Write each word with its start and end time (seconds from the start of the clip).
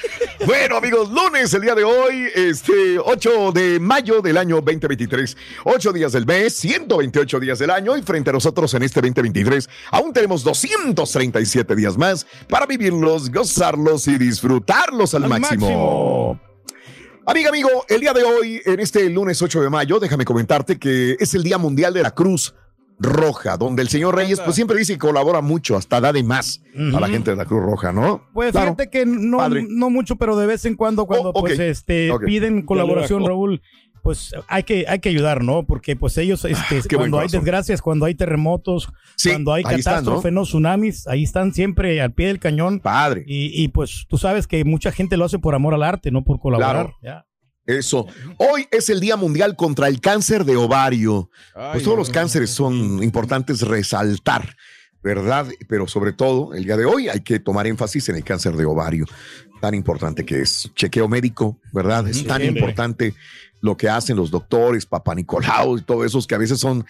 Bueno, 0.46 0.76
amigos, 0.76 1.10
lunes, 1.10 1.52
el 1.54 1.62
día 1.62 1.74
de 1.74 1.84
hoy, 1.84 2.28
este 2.34 2.98
8 2.98 3.52
de 3.52 3.80
mayo 3.80 4.20
del 4.20 4.36
año 4.36 4.56
2023. 4.56 5.36
8 5.64 5.92
días 5.92 6.12
del 6.12 6.26
mes, 6.26 6.54
128 6.54 7.40
días 7.40 7.58
del 7.58 7.70
año 7.70 7.96
y 7.96 8.02
frente 8.02 8.30
a 8.30 8.32
nosotros 8.32 8.72
en 8.74 8.82
este 8.82 9.00
2023 9.00 9.68
aún 9.90 10.12
tenemos 10.12 10.44
237 10.44 11.74
días 11.74 11.96
más 11.96 12.26
para 12.48 12.66
vivirlos, 12.66 13.30
gozarlos 13.30 14.06
y 14.08 14.18
disfrutarlos 14.18 15.14
al, 15.14 15.28
máximo. 15.28 16.40
Amiga, 17.26 17.48
amigo, 17.48 17.68
el 17.88 18.00
día 18.00 18.12
de 18.12 18.22
hoy, 18.22 18.62
en 18.64 18.80
este 18.80 19.08
lunes 19.10 19.40
8 19.42 19.62
de 19.62 19.70
mayo, 19.70 19.98
déjame 19.98 20.24
comentarte 20.24 20.78
que 20.78 21.16
es 21.18 21.34
el 21.34 21.42
Día 21.42 21.58
Mundial 21.58 21.92
de 21.92 22.02
la 22.02 22.12
Cruz 22.12 22.54
Roja, 22.98 23.56
donde 23.56 23.82
el 23.82 23.88
señor 23.88 24.16
Reyes 24.16 24.40
pues 24.40 24.54
siempre 24.56 24.76
dice 24.78 24.94
que 24.94 24.98
colabora 24.98 25.40
mucho, 25.42 25.76
hasta 25.76 26.00
da 26.00 26.12
de 26.12 26.22
más 26.22 26.62
a 26.94 27.00
la 27.00 27.08
gente 27.08 27.30
de 27.30 27.36
la 27.36 27.44
Cruz 27.44 27.62
Roja, 27.62 27.92
¿no? 27.92 28.24
Pues 28.32 28.52
fíjate 28.52 28.88
que 28.88 29.04
no, 29.04 29.48
no 29.48 29.90
mucho, 29.90 30.16
pero 30.16 30.36
de 30.36 30.46
vez 30.46 30.64
en 30.64 30.76
cuando, 30.76 31.06
cuando 31.06 31.30
Oh, 31.30 31.40
ok, 31.40 31.40
pues 31.40 31.58
este 31.58 32.10
piden 32.24 32.62
colaboración. 32.62 33.26
Raúl, 33.26 33.60
pues 34.06 34.32
hay 34.46 34.62
que, 34.62 34.86
hay 34.88 35.00
que 35.00 35.08
ayudar, 35.08 35.42
¿no? 35.42 35.64
Porque 35.64 35.96
pues 35.96 36.16
ellos, 36.16 36.44
este, 36.44 36.76
Ah, 36.76 36.80
buen 36.80 36.96
cuando 36.96 37.18
hay 37.18 37.28
desgracias, 37.28 37.82
cuando 37.82 38.06
hay 38.06 38.14
terremotos, 38.14 38.88
Sí, 39.16 39.30
cuando 39.30 39.52
hay 39.52 39.64
ahí 39.66 39.80
están, 39.80 39.94
catástrofe, 39.94 40.30
¿no? 40.30 40.44
Tsunamis, 40.44 41.08
ahí 41.08 41.24
están 41.24 41.52
siempre 41.52 42.00
al 42.00 42.12
pie 42.12 42.28
del 42.28 42.38
cañón. 42.38 42.78
Padre. 42.78 43.24
Y, 43.26 43.64
y, 43.64 43.68
pues 43.68 44.06
tú 44.08 44.16
sabes 44.16 44.46
que 44.46 44.64
mucha 44.64 44.92
gente 44.92 45.16
lo 45.16 45.24
hace 45.24 45.40
por 45.40 45.56
amor 45.56 45.74
al 45.74 45.82
arte, 45.82 46.12
no 46.12 46.22
por 46.22 46.38
colaborar. 46.38 46.72
Claro. 46.72 46.96
Ya. 47.02 47.26
Eso. 47.66 48.06
Hoy 48.36 48.68
es 48.70 48.88
el 48.90 49.00
Día 49.00 49.16
Mundial 49.16 49.56
contra 49.56 49.88
el 49.88 50.00
Cáncer 50.00 50.44
de 50.44 50.56
Ovario. 50.56 51.30
Ay, 51.54 51.70
Pues 51.72 51.84
todos 51.84 51.98
los 51.98 52.10
cánceres 52.10 52.50
son 52.50 53.02
importantes 53.02 53.62
resaltar, 53.62 54.56
¿verdad? 55.02 55.46
Pero 55.68 55.88
sobre 55.88 56.12
todo, 56.12 56.54
el 56.54 56.64
día 56.64 56.76
de 56.76 56.84
hoy 56.84 57.08
hay 57.08 57.20
que 57.20 57.40
tomar 57.40 57.66
énfasis 57.66 58.08
en 58.08 58.16
el 58.16 58.24
cáncer 58.24 58.54
de 58.56 58.64
ovario, 58.64 59.04
tan 59.60 59.74
importante 59.74 60.24
que 60.24 60.42
es. 60.42 60.70
Chequeo 60.74 61.08
médico, 61.08 61.60
¿verdad? 61.72 62.06
Es 62.08 62.24
tan 62.24 62.44
importante 62.44 63.14
lo 63.60 63.76
que 63.76 63.88
hacen 63.88 64.16
los 64.16 64.30
doctores, 64.30 64.86
Papá 64.86 65.14
Nicolau 65.14 65.78
y 65.78 65.82
todos 65.82 66.06
esos 66.06 66.26
que 66.26 66.36
a 66.36 66.38
veces 66.38 66.60
son 66.60 66.86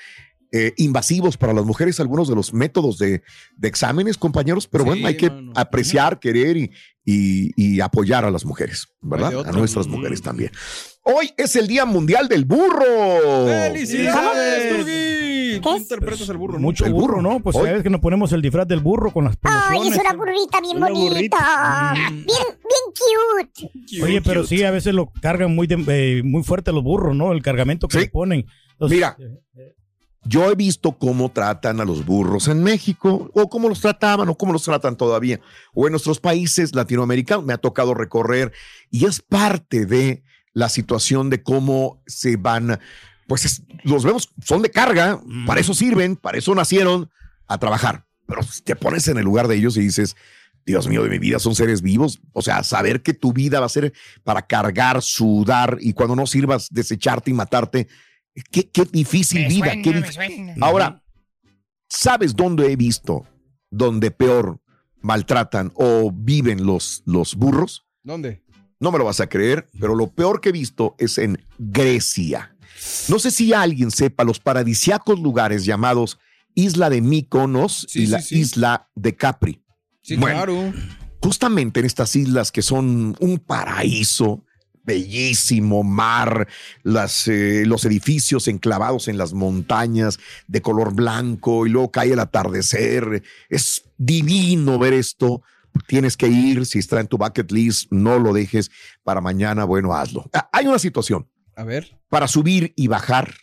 eh, 0.53 0.75
invasivos 0.77 1.37
para 1.37 1.53
las 1.53 1.65
mujeres, 1.65 2.01
algunos 2.01 2.29
de 2.29 2.35
los 2.35 2.53
métodos 2.53 2.99
de, 2.99 3.23
de 3.57 3.69
exámenes, 3.69 4.17
compañeros, 4.17 4.67
pero 4.67 4.85
Sí, 4.85 4.91
bueno, 4.91 5.07
hay 5.09 5.17
que 5.17 5.33
apreciar, 5.55 6.21
querer 6.21 6.57
y, 6.57 6.71
y- 7.07 7.53
y 7.57 7.81
apoyar 7.81 8.25
a 8.27 8.31
las 8.31 8.45
mujeres, 8.45 8.89
¿verdad? 9.01 9.47
A 9.49 9.53
nuestras 9.53 9.87
mujeres 9.87 10.21
también. 10.21 10.51
Hoy 11.05 11.31
es 11.37 11.55
el 11.57 11.69
Día 11.69 11.85
Mundial 11.87 12.27
del 12.29 12.45
Burro. 12.45 12.85
¡Felicidades, 13.47 14.85
¿Qué? 14.85 15.61
interpretas 15.79 16.29
al 16.29 16.37
burro. 16.37 16.59
Mucho 16.59 16.85
El 16.85 16.93
burro, 16.93 17.17
burro. 17.17 17.23
¿no? 17.23 17.41
Pues 17.41 17.57
sabes 17.57 17.83
que 17.83 17.91
nos 17.91 18.01
ponemos 18.01 18.33
el 18.33 18.43
disfraz 18.43 18.67
del 18.69 18.81
burro 18.81 19.13
con 19.13 19.25
las 19.25 19.35
Ay, 19.43 19.69
promociones. 19.79 19.93
es 19.95 20.01
una 20.01 20.13
burrita 20.15 20.61
bien 20.61 20.77
Una 20.77 20.89
bonita. 20.89 21.09
burrita. 21.15 21.95
Bien, 21.95 22.27
bien 22.27 23.47
cute. 23.47 23.71
Cute, 23.89 24.03
Oye, 24.03 24.21
pero 24.23 24.43
cute. 24.43 24.57
sí, 24.57 24.65
a 24.65 24.71
veces 24.71 24.93
lo 24.95 25.11
cargan 25.23 25.55
muy, 25.55 25.67
de- 25.67 26.19
eh, 26.19 26.23
muy 26.25 26.43
fuerte 26.43 26.73
los 26.73 26.83
burros, 26.83 27.15
¿no? 27.17 27.33
El 27.33 27.43
cargamento 27.43 27.89
que 27.89 27.99
Sí. 27.99 28.05
le 28.05 28.11
ponen. 28.11 28.47
Entonces, 28.73 28.97
Mira. 28.97 29.17
eh, 29.19 29.75
Yo 30.25 30.51
he 30.51 30.55
visto 30.57 30.93
cómo 30.99 31.31
tratan 31.31 31.81
a 31.81 31.85
los 31.85 32.05
burros 32.05 32.49
en 32.49 32.63
México, 32.63 33.31
o 33.33 33.49
cómo 33.49 33.69
los 33.69 33.81
trataban, 33.81 34.29
o 34.29 34.37
cómo 34.37 34.53
los 34.53 34.65
tratan 34.65 34.97
todavía, 34.97 35.41
o 35.73 35.87
en 35.87 35.93
nuestros 35.93 36.19
países 36.19 36.75
latinoamericanos. 36.75 37.45
Me 37.45 37.53
ha 37.53 37.59
tocado 37.59 37.95
recorrer 37.95 38.53
y 38.91 39.05
es 39.07 39.21
parte 39.23 39.87
de 39.87 40.25
la 40.53 40.69
situación 40.69 41.31
de 41.31 41.43
cómo 41.43 42.03
se 42.07 42.37
van, 42.37 42.81
pues 43.29 43.45
es- 43.45 43.63
los 43.85 44.05
vemos, 44.05 44.31
son 44.45 44.63
de 44.63 44.71
carga, 44.71 45.21
para 45.47 45.61
eso 45.61 45.75
sirven, 45.75 46.17
para 46.17 46.39
eso 46.39 46.55
nacieron 46.55 47.09
a 47.47 47.59
trabajar. 47.59 48.05
Pero 48.27 48.41
te 48.65 48.75
pones 48.75 49.07
en 49.07 49.19
el 49.19 49.25
lugar 49.25 49.47
de 49.47 49.55
ellos 49.55 49.77
y 49.77 49.81
dices, 49.81 50.17
Dios 50.65 50.89
mío 50.89 51.05
de 51.05 51.09
mi 51.11 51.21
vida, 51.21 51.39
son 51.39 51.55
seres 51.55 51.81
vivos. 51.83 52.19
O 52.33 52.43
sea, 52.43 52.65
saber 52.65 53.01
que 53.03 53.15
tu 53.15 53.33
vida 53.33 53.61
va 53.61 53.67
a 53.67 53.69
ser 53.69 53.93
para 54.25 54.43
cargar, 54.43 55.01
sudar 55.01 55.79
y 55.81 55.93
cuando 55.93 56.17
no 56.17 56.27
sirvas, 56.27 56.67
desecharte 56.73 57.31
y 57.31 57.35
matarte. 57.35 57.87
Qué, 58.51 58.69
qué 58.71 58.85
difícil 58.85 59.47
vida. 59.49 59.73
qué 59.83 59.93
dif- 59.93 60.57
Ahora, 60.61 61.03
¿sabes 61.89 62.35
dónde 62.37 62.71
he 62.73 62.77
visto 62.77 63.27
donde 63.71 64.11
peor 64.11 64.61
maltratan 65.01 65.73
o 65.75 66.11
viven 66.13 66.65
los, 66.67 67.03
los 67.07 67.35
burros? 67.35 67.87
¿Dónde? 68.03 68.43
No 68.79 68.93
me 68.93 68.99
lo 68.99 69.05
vas 69.05 69.21
a 69.21 69.29
creer, 69.29 69.69
pero 69.81 69.95
lo 69.95 70.09
peor 70.11 70.41
que 70.41 70.51
he 70.51 70.53
visto 70.53 70.95
es 70.99 71.17
en 71.19 71.43
Grecia. 71.59 72.55
No 73.09 73.19
sé 73.19 73.31
si 73.31 73.53
alguien 73.55 73.91
sepa 73.91 74.23
los 74.25 74.39
paradisiacos 74.39 75.19
lugares 75.19 75.65
llamados 75.65 76.19
Isla 76.55 76.91
de 76.91 77.01
Mykonos 77.01 77.87
Sí, 77.89 78.03
y 78.03 78.07
la 78.07 78.21
sí. 78.21 78.39
Isla 78.41 78.91
de 78.95 79.17
Capri. 79.17 79.63
Sí, 80.03 80.17
Bueno. 80.17 80.37
claro. 80.37 80.73
Justamente 81.23 81.81
en 81.81 81.87
estas 81.87 82.15
islas 82.15 82.53
que 82.53 82.63
son 82.63 83.17
un 83.19 83.39
paraíso, 83.39 84.45
bellísimo 84.87 85.83
mar, 85.83 86.49
las, 86.83 87.29
eh, 87.29 87.65
los 87.67 87.85
edificios 87.85 88.49
enclavados 88.49 89.09
en 89.09 89.19
las 89.19 89.33
montañas 89.35 90.19
de 90.47 90.63
color 90.63 90.95
blanco 90.95 91.67
y 91.67 91.71
luego 91.71 91.91
cae 91.91 92.13
el 92.13 92.21
atardecer. 92.21 93.23
Es 93.51 93.83
divino 93.99 94.79
ver 94.79 94.93
esto. 94.95 95.43
Tienes 95.87 96.17
que 96.17 96.29
ir, 96.29 96.65
si 96.65 96.79
está 96.79 97.01
en 97.01 97.07
tu 97.09 97.19
bucket 97.19 97.51
list, 97.53 97.89
no 97.93 98.19
lo 98.19 98.33
dejes 98.33 98.71
para 99.03 99.21
mañana, 99.21 99.65
bueno, 99.65 99.93
hazlo. 99.93 100.31
Ah, 100.33 100.49
Hay 100.53 100.67
una 100.67 100.79
situación 100.79 101.29
A 101.55 101.65
ver. 101.65 101.99
para 102.09 102.29
subir 102.29 102.73
y 102.77 102.87
bajar 102.87 103.35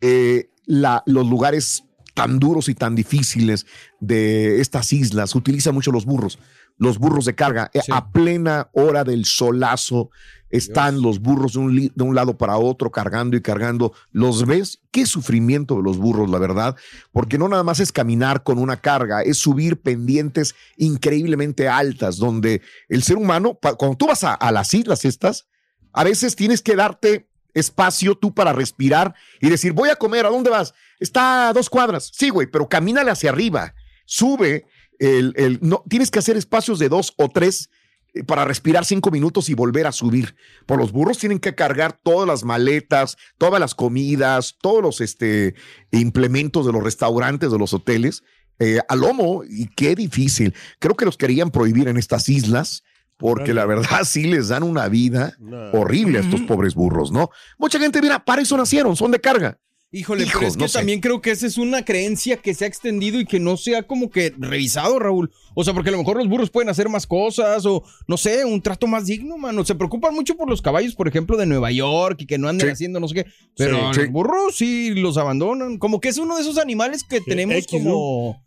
eh, 0.00 0.48
la- 0.64 1.02
los 1.06 1.26
lugares 1.28 1.84
tan 2.14 2.38
duros 2.38 2.68
y 2.68 2.74
tan 2.74 2.94
difíciles 2.94 3.66
de 4.00 4.60
estas 4.60 4.92
islas, 4.92 5.34
utilizan 5.34 5.74
mucho 5.74 5.92
los 5.92 6.04
burros, 6.04 6.38
los 6.78 6.98
burros 6.98 7.24
de 7.24 7.34
carga. 7.34 7.70
Eh, 7.74 7.80
Sí. 7.84 7.92
A 7.94 8.10
plena 8.10 8.68
hora 8.72 9.04
del 9.04 9.24
solazo 9.24 10.10
están 10.50 11.00
los 11.00 11.20
burros 11.20 11.54
de 11.54 11.58
un, 11.60 11.76
de 11.94 12.04
un 12.04 12.14
lado 12.14 12.36
para 12.36 12.58
otro 12.58 12.90
cargando 12.90 13.36
y 13.36 13.40
cargando. 13.40 13.94
¿Los 14.10 14.46
ves? 14.46 14.80
Qué 14.90 15.06
sufrimiento 15.06 15.76
de 15.76 15.82
los 15.82 15.96
burros, 15.96 16.30
la 16.30 16.38
verdad, 16.38 16.76
porque 17.10 17.38
no 17.38 17.48
nada 17.48 17.62
más 17.62 17.80
es 17.80 17.90
caminar 17.90 18.42
con 18.42 18.58
una 18.58 18.76
carga, 18.76 19.22
es 19.22 19.38
subir 19.38 19.80
pendientes 19.80 20.54
increíblemente 20.76 21.68
altas, 21.68 22.18
donde 22.18 22.60
el 22.88 23.02
ser 23.02 23.16
humano, 23.16 23.58
cuando 23.78 23.96
tú 23.96 24.06
vas 24.06 24.24
a, 24.24 24.34
a 24.34 24.52
las 24.52 24.74
islas 24.74 25.04
estas, 25.06 25.46
a 25.92 26.04
veces 26.04 26.36
tienes 26.36 26.60
que 26.60 26.76
darte 26.76 27.28
espacio 27.54 28.14
tú 28.14 28.34
para 28.34 28.52
respirar 28.52 29.14
y 29.40 29.48
decir, 29.48 29.72
voy 29.72 29.88
a 29.90 29.96
comer, 29.96 30.26
¿a 30.26 30.30
dónde 30.30 30.50
vas? 30.50 30.74
Está 31.00 31.48
a 31.48 31.52
dos 31.52 31.68
cuadras. 31.70 32.10
Sí, 32.12 32.30
güey, 32.30 32.46
pero 32.46 32.68
camínale 32.68 33.10
hacia 33.10 33.30
arriba, 33.30 33.74
sube, 34.04 34.66
el, 35.02 35.32
el- 35.36 35.58
no, 35.62 35.82
tienes 35.88 36.10
que 36.10 36.18
hacer 36.18 36.36
espacios 36.36 36.78
de 36.78 36.88
dos 36.88 37.12
o 37.16 37.28
tres 37.28 37.68
eh, 38.14 38.24
para 38.24 38.44
respirar 38.44 38.84
cinco 38.84 39.10
minutos 39.10 39.48
y 39.48 39.54
volver 39.54 39.86
a 39.86 39.92
subir. 39.92 40.34
Por 40.66 40.78
los 40.78 40.92
burros 40.92 41.18
tienen 41.18 41.38
que 41.38 41.54
cargar 41.54 41.98
todas 42.02 42.26
las 42.28 42.44
maletas, 42.44 43.16
todas 43.38 43.60
las 43.60 43.74
comidas, 43.74 44.56
todos 44.60 44.82
los 44.82 45.00
este, 45.00 45.54
implementos 45.90 46.66
de 46.66 46.72
los 46.72 46.82
restaurantes, 46.82 47.50
de 47.50 47.58
los 47.58 47.72
hoteles, 47.74 48.22
eh, 48.58 48.80
a 48.88 48.96
lomo. 48.96 49.42
Y 49.48 49.66
qué 49.68 49.94
difícil. 49.94 50.54
Creo 50.78 50.94
que 50.96 51.04
los 51.04 51.16
querían 51.16 51.50
prohibir 51.50 51.88
en 51.88 51.96
estas 51.96 52.28
islas 52.28 52.82
porque 53.16 53.54
la 53.54 53.66
verdad 53.66 54.02
sí 54.04 54.24
les 54.24 54.48
dan 54.48 54.62
una 54.62 54.88
vida 54.88 55.36
horrible 55.72 56.18
a 56.18 56.22
estos 56.22 56.40
pobres 56.42 56.74
burros, 56.74 57.12
¿no? 57.12 57.30
Mucha 57.58 57.78
gente, 57.78 58.00
mira, 58.02 58.24
para 58.24 58.42
eso 58.42 58.56
nacieron, 58.56 58.96
son 58.96 59.10
de 59.12 59.20
carga. 59.20 59.58
Híjole, 59.94 60.24
Hijo, 60.24 60.38
pero 60.38 60.48
es 60.48 60.56
que 60.56 60.62
no 60.62 60.68
sé. 60.68 60.78
también 60.78 61.00
creo 61.00 61.20
que 61.20 61.30
esa 61.30 61.46
es 61.46 61.58
una 61.58 61.84
creencia 61.84 62.38
que 62.38 62.54
se 62.54 62.64
ha 62.64 62.66
extendido 62.68 63.20
y 63.20 63.26
que 63.26 63.38
no 63.38 63.58
se 63.58 63.76
ha 63.76 63.82
como 63.82 64.08
que 64.10 64.32
revisado, 64.38 64.98
Raúl. 64.98 65.30
O 65.54 65.64
sea, 65.64 65.74
porque 65.74 65.90
a 65.90 65.92
lo 65.92 65.98
mejor 65.98 66.16
los 66.16 66.28
burros 66.28 66.48
pueden 66.48 66.70
hacer 66.70 66.88
más 66.88 67.06
cosas 67.06 67.66
o, 67.66 67.84
no 68.08 68.16
sé, 68.16 68.44
un 68.46 68.62
trato 68.62 68.86
más 68.86 69.04
digno, 69.04 69.36
mano. 69.36 69.64
Se 69.66 69.74
preocupan 69.74 70.14
mucho 70.14 70.34
por 70.34 70.48
los 70.48 70.62
caballos, 70.62 70.94
por 70.94 71.08
ejemplo, 71.08 71.36
de 71.36 71.44
Nueva 71.44 71.70
York 71.72 72.22
y 72.22 72.26
que 72.26 72.38
no 72.38 72.48
anden 72.48 72.68
Sí. 72.68 72.72
haciendo 72.72 73.00
no 73.00 73.08
sé 73.08 73.14
qué. 73.16 73.26
Pero 73.54 73.76
Sí, 73.76 73.82
los 73.82 73.96
sí. 73.96 74.06
burros 74.06 74.56
sí 74.56 74.90
los 74.94 75.18
abandonan. 75.18 75.76
Como 75.76 76.00
que 76.00 76.08
es 76.08 76.16
uno 76.16 76.36
de 76.36 76.42
esos 76.42 76.56
animales 76.56 77.04
que 77.04 77.20
tenemos 77.20 77.56
X, 77.56 77.66
como... 77.70 78.42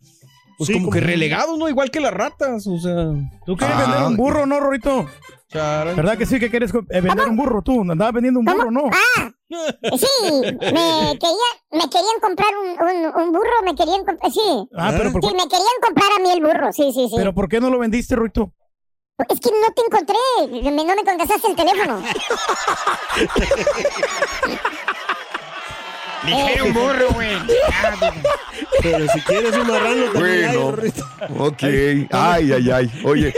Pues 0.58 0.68
Sí, 0.68 0.74
como, 0.74 0.90
que 0.90 1.00
relegados, 1.02 1.58
¿no? 1.58 1.68
Igual 1.68 1.92
que 1.92 2.00
las 2.00 2.14
ratas, 2.14 2.66
o 2.68 2.78
sea... 2.80 3.08
¿Tú 3.46 3.58
quieres 3.58 3.76
Ah. 3.78 3.82
vender 3.82 4.04
un 4.04 4.16
burro, 4.18 4.46
no, 4.46 4.60
Rorito? 4.60 5.06
charan- 5.52 5.96
¿Verdad 5.96 6.18
que 6.18 6.26
sí 6.26 6.40
que 6.40 6.50
quieres 6.50 6.74
eh, 6.74 7.02
vender 7.02 7.28
un 7.28 7.36
burro 7.36 7.62
tú? 7.62 7.82
Andabas 7.82 8.14
vendiendo 8.14 8.40
un 8.40 8.46
burro, 8.46 8.72
¿no? 8.72 8.84
Ah, 8.92 9.32
sí, 9.50 10.32
me, 10.32 11.18
quería, 11.20 11.50
me 11.72 11.90
querían 11.90 12.20
comprar 12.22 12.50
un, 12.58 12.88
un, 12.88 13.22
un 13.22 13.32
burro, 13.34 13.62
me 13.64 13.76
querían 13.76 14.06
comprar, 14.06 14.32
sí. 14.32 14.68
Ah, 14.76 14.94
pero 14.98 15.12
¿por, 15.12 15.22
Sí, 15.24 15.30
me 15.34 15.44
querían 15.44 15.80
comprar 15.82 16.08
a 16.18 16.22
mí 16.22 16.30
el 16.32 16.42
burro, 16.42 16.72
sí, 16.74 16.92
sí, 16.94 17.08
sí. 17.10 17.14
pero 17.18 17.34
¿por 17.34 17.48
qué 17.50 17.60
no 17.60 17.70
lo 17.70 17.80
vendiste, 17.80 18.16
Rorito? 18.16 18.54
Es 19.30 19.40
que 19.40 19.50
no 19.50 19.72
te 19.74 19.82
encontré, 19.82 20.18
no 20.72 20.86
me 20.86 21.04
contestaste 21.06 21.48
el 21.50 21.56
teléfono. 21.56 22.02
Ligero 26.26 26.66
un 26.66 26.74
burro, 26.74 27.10
güey. 27.14 27.30
Pero 28.82 29.08
si 29.14 29.22
quieres 29.22 29.56
un 29.56 29.68
marrano 29.68 30.06
también 30.14 30.52
Bueno, 30.54 30.78
ok. 31.46 31.64
Ay, 32.12 32.52
ay, 32.52 32.72
ay. 32.72 32.92
Oye, 33.04 33.34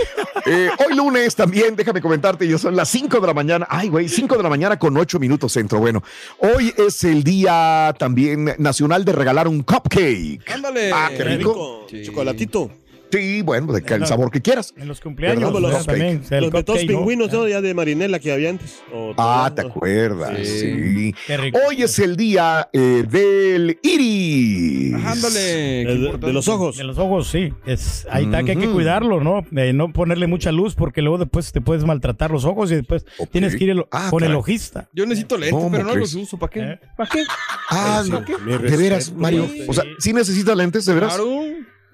eh, 0.45 0.69
hoy 0.85 0.95
lunes 0.95 1.35
también, 1.35 1.75
déjame 1.75 2.01
comentarte, 2.01 2.47
yo 2.47 2.57
son 2.57 2.75
las 2.75 2.89
5 2.89 3.19
de 3.19 3.27
la 3.27 3.33
mañana. 3.33 3.65
Ay, 3.69 3.89
güey, 3.89 4.09
5 4.09 4.35
de 4.37 4.43
la 4.43 4.49
mañana 4.49 4.77
con 4.77 4.95
8 4.97 5.19
minutos 5.19 5.51
centro. 5.53 5.79
Bueno, 5.79 6.03
hoy 6.39 6.73
es 6.77 7.03
el 7.03 7.23
día 7.23 7.93
también 7.97 8.53
nacional 8.57 9.05
de 9.05 9.11
regalar 9.13 9.47
un 9.47 9.61
cupcake. 9.63 10.41
Ándale. 10.51 10.91
Ah, 10.93 11.09
qué 11.15 11.23
rico. 11.23 11.37
Rico, 11.37 11.87
Sí. 11.89 12.03
chocolatito. 12.05 12.69
Sí, 13.11 13.41
bueno, 13.41 13.71
de 13.73 13.81
que 13.81 13.93
el 13.93 14.05
sabor 14.05 14.31
que 14.31 14.41
quieras. 14.41 14.73
En 14.77 14.87
los 14.87 14.99
cumpleaños. 15.01 15.51
Sea, 15.51 15.59
los 15.59 15.85
también. 15.85 16.21
el 16.29 16.49
Los 16.49 16.63
pingüinos, 16.85 17.31
¿no? 17.31 17.47
Ya 17.47 17.61
de 17.61 17.73
Marinela 17.73 18.19
que 18.19 18.31
había 18.31 18.49
antes. 18.49 18.81
O 18.93 19.13
Ah, 19.17 19.51
¿te 19.55 19.61
acuerdas? 19.61 20.37
Sí. 20.37 20.45
Sí. 20.77 21.15
Qué 21.25 21.37
rico. 21.37 21.57
Hoy 21.67 21.83
es 21.83 21.97
el 21.99 22.15
día 22.17 22.69
eh, 22.73 23.03
del 23.09 23.79
iris. 23.83 24.93
Ándale. 24.95 25.85
qué 25.85 26.17
De, 26.27 26.33
los 26.33 26.47
ojos. 26.47 26.77
De 26.77 26.83
los 26.83 26.97
ojos, 26.97 27.27
sí. 27.29 27.53
Es, 27.65 28.07
ahí 28.11 28.25
está 28.25 28.43
que 28.43 28.51
hay 28.51 28.57
que 28.57 28.69
cuidarlo, 28.69 29.21
¿no? 29.21 29.45
Eh, 29.55 29.73
no 29.73 29.91
ponerle 29.93 30.27
mucha 30.27 30.51
luz 30.51 30.75
porque 30.75 31.01
luego 31.01 31.17
después 31.17 31.51
te 31.51 31.61
puedes 31.61 31.85
maltratar 31.85 32.31
los 32.31 32.45
ojos 32.45 32.71
y 32.71 32.75
después 32.75 33.05
Ok. 33.19 33.29
tienes 33.31 33.55
que 33.55 33.63
ir 33.63 33.69
el- 33.71 33.85
Ah, 33.91 34.07
con 34.09 34.23
el 34.23 34.29
caray. 34.29 34.39
ojista. 34.39 34.89
Yo 34.93 35.05
necesito 35.05 35.37
lentes, 35.37 35.53
¿Cómo 35.53 35.71
pero 35.71 35.83
no 35.83 35.93
crees? 35.93 36.13
los 36.13 36.23
uso. 36.23 36.37
¿Para 36.37 36.49
qué? 36.51 36.59
¿Eh? 36.61 36.79
¿Para 36.97 37.09
qué? 37.09 37.23
Ah, 37.69 38.03
no. 38.09 38.21
mi 38.45 38.57
de 38.69 38.77
veras, 38.77 39.11
Mario. 39.13 39.47
Sí. 39.51 39.63
O 39.67 39.73
sea, 39.73 39.83
¿sí 39.99 40.13
necesitas 40.13 40.55
lentes, 40.57 40.85
de 40.85 40.93
veras? 40.93 41.15
Claro. 41.15 41.27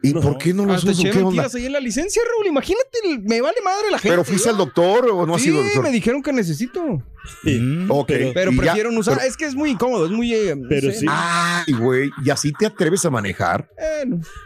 ¿Y 0.03 0.13
No. 0.13 0.19
por 0.19 0.37
qué 0.37 0.53
no 0.53 0.65
los 0.65 0.77
Hasta 0.77 0.91
uso? 0.91 1.01
¿Qué 1.03 1.17
onda? 1.23 1.47
ahí 1.51 1.65
en 1.65 1.71
la 1.71 1.79
licencia, 1.79 2.21
Raúl. 2.29 2.45
Imagínate, 2.47 2.99
me 3.23 3.39
vale 3.41 3.57
madre 3.63 3.89
la 3.89 3.97
gente. 3.97 4.09
¿Pero 4.09 4.23
fuiste 4.25 4.49
al 4.49 4.57
doctor 4.57 5.09
o 5.09 5.25
no 5.25 5.33
has 5.35 5.41
Sí, 5.41 5.47
sido 5.47 5.59
al 5.59 5.65
doctor? 5.65 5.83
me 5.83 5.91
dijeron 5.91 6.21
que 6.21 6.33
necesito. 6.33 7.01
Sí. 7.43 7.59
Mm. 7.59 7.89
Ok. 7.89 8.07
Pero- 8.33 8.51
Pero 8.73 8.91
no 8.91 8.99
usar. 8.99 9.15
pero- 9.17 9.27
Es 9.27 9.37
que 9.37 9.45
es 9.45 9.55
muy 9.55 9.71
incómodo, 9.71 10.05
es 10.05 10.11
muy. 10.11 10.33
eh, 10.33 10.55
no 10.55 10.67
Pero 10.67 10.91
sé. 10.91 10.99
sí. 10.99 11.05
Ay, 11.09 11.73
güey, 11.73 12.11
¿y 12.23 12.29
así 12.29 12.51
te 12.51 12.65
atreves 12.65 13.05
a 13.05 13.09
manejar? 13.09 13.69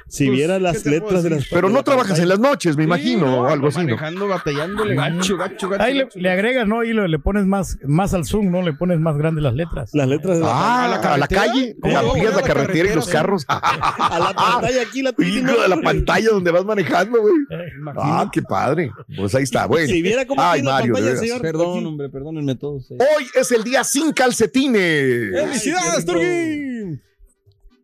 Si 0.07 0.25
Pues, 0.27 0.37
vieras 0.37 0.57
¿qué 0.57 0.63
las 0.63 0.85
letras 0.85 1.23
de 1.23 1.29
las 1.31 1.47
Pero 1.49 1.69
no 1.69 1.83
trabajas 1.83 2.19
en 2.19 2.29
las 2.29 2.39
noches, 2.39 2.77
me 2.77 2.83
sí, 2.83 2.87
imagino, 2.87 3.25
no, 3.25 3.41
o 3.41 3.47
algo 3.47 3.67
así, 3.67 3.79
¿no? 3.79 3.85
Manejando, 3.85 4.27
batallándole, 4.27 4.95
gacho, 4.95 5.37
gacho, 5.37 5.69
gacho. 5.69 5.83
Ahí 5.83 5.93
le, 5.95 6.03
gacho. 6.05 6.19
le 6.19 6.29
agregas, 6.31 6.67
¿no? 6.67 6.83
Y 6.83 6.93
le, 6.93 7.07
le 7.07 7.19
pones 7.19 7.45
más, 7.45 7.77
más 7.85 8.13
al 8.13 8.25
zoom, 8.25 8.51
¿no? 8.51 8.61
Le 8.61 8.73
pones 8.73 8.99
más 8.99 9.17
grandes 9.17 9.43
las 9.43 9.53
letras. 9.55 9.89
Las 9.93 10.07
letras 10.07 10.37
de 10.37 10.43
la, 10.43 10.49
Ah, 10.51 10.85
¿A 10.85 10.87
la 10.87 11.13
a 11.13 11.17
la 11.17 11.27
calle, 11.27 11.75
¿Cómo 11.81 11.93
la 11.93 12.01
no? 12.01 12.07
amplías 12.11 12.31
la 12.33 12.37
A 12.37 12.41
la 12.41 12.47
carretera 12.47 12.91
y 12.91 12.95
los 12.95 13.07
carros. 13.07 13.45
a 13.49 14.19
la 14.19 14.33
pantalla 14.33 14.81
aquí 14.81 15.01
la 15.01 15.13
Hijo 15.17 15.61
de 15.61 15.67
la 15.67 15.81
pantalla 15.81 16.29
donde 16.29 16.51
vas 16.51 16.65
manejando, 16.65 17.19
güey. 17.21 17.33
Eh, 17.49 17.71
Ah, 17.97 18.29
qué 18.31 18.41
padre. 18.41 18.91
Pues 19.15 19.33
ahí 19.35 19.43
está, 19.43 19.65
güey. 19.65 19.87
Si 19.87 20.01
viera 20.01 20.25
cómo 20.25 20.41
Ay, 20.41 20.61
Mario, 20.61 20.93
pantalla, 20.93 21.15
señor. 21.17 21.41
Perdón, 21.41 21.85
hombre, 21.85 22.09
perdónenme 22.09 22.55
todos. 22.55 22.66
Hoy 22.75 23.25
es 23.35 23.51
el 23.51 23.63
día 23.63 23.83
sin 23.83 24.11
calcetines. 24.13 25.31
¡Felicidades, 25.33 26.05
Turquín! 26.05 27.01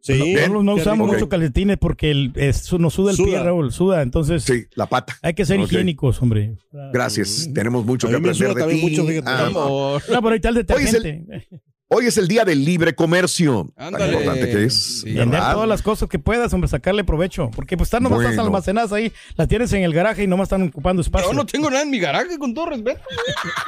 Sí. 0.02 0.36
no, 0.52 0.62
no 0.64 0.76
usamos 0.76 1.08
mucho 1.08 1.30
calcetines 1.30 1.78
porque 1.78 2.12
el, 2.12 2.34
es- 2.36 2.74
nos 2.74 2.94
suda 2.94 3.12
el 3.12 3.18
pie, 3.18 3.26
Suda. 3.28 3.44
Raúl, 3.44 3.72
suda. 3.72 4.02
Entonces 4.02 4.44
Sí, 4.44 4.66
la 4.76 4.86
pata. 4.88 5.18
hay 5.22 5.34
que 5.34 5.46
ser 5.46 5.60
Ok. 5.62 5.68
higiénicos, 5.72 6.22
hombre. 6.22 6.58
Gracias. 6.92 7.50
Tenemos 7.54 7.86
mucho 7.86 8.08
A 8.08 8.10
que 8.10 8.16
aprender 8.18 8.54
de 8.56 8.74
ti. 8.76 8.82
mucho. 8.82 9.06
Ah. 9.26 9.50
No, 9.54 10.22
pero 10.22 10.30
ahí 10.30 10.36
está 10.36 10.50
el 10.50 10.58
Hoy 10.58 10.84
es 10.84 10.94
el- 10.94 11.04
detergente. 11.04 11.48
Hoy 11.94 12.08
es 12.08 12.18
el 12.18 12.28
día 12.28 12.44
del 12.46 12.66
libre 12.66 12.96
comercio. 12.96 13.72
Tan 13.78 13.88
Ándale. 13.88 14.14
importante 14.14 14.50
que 14.52 14.64
es. 14.66 15.02
Sí. 15.02 15.14
Vender 15.14 15.40
todas 15.40 15.68
las 15.68 15.82
cosas 15.82 16.10
que 16.10 16.20
puedas, 16.20 16.52
hombre, 16.54 16.68
sacarle 16.68 17.04
provecho. 17.04 17.50
Porque 17.56 17.78
pues 17.78 17.88
están 17.88 18.04
nomás 18.04 18.24
Bueno. 18.24 18.42
almacenadas 18.42 18.92
ahí, 18.94 19.12
las 19.36 19.48
tienes 19.48 19.72
en 19.74 19.84
el 19.84 19.94
garaje 19.94 20.24
y 20.24 20.28
nomás 20.28 20.46
están 20.46 20.64
ocupando 20.70 21.02
espacio. 21.02 21.30
Yo 21.30 21.34
no 21.36 21.46
tengo 21.46 21.70
nada 21.70 21.84
en 21.84 21.90
mi 21.90 22.00
garaje, 22.00 22.38
con 22.40 22.54
todo 22.54 22.68
respeto. 22.68 23.02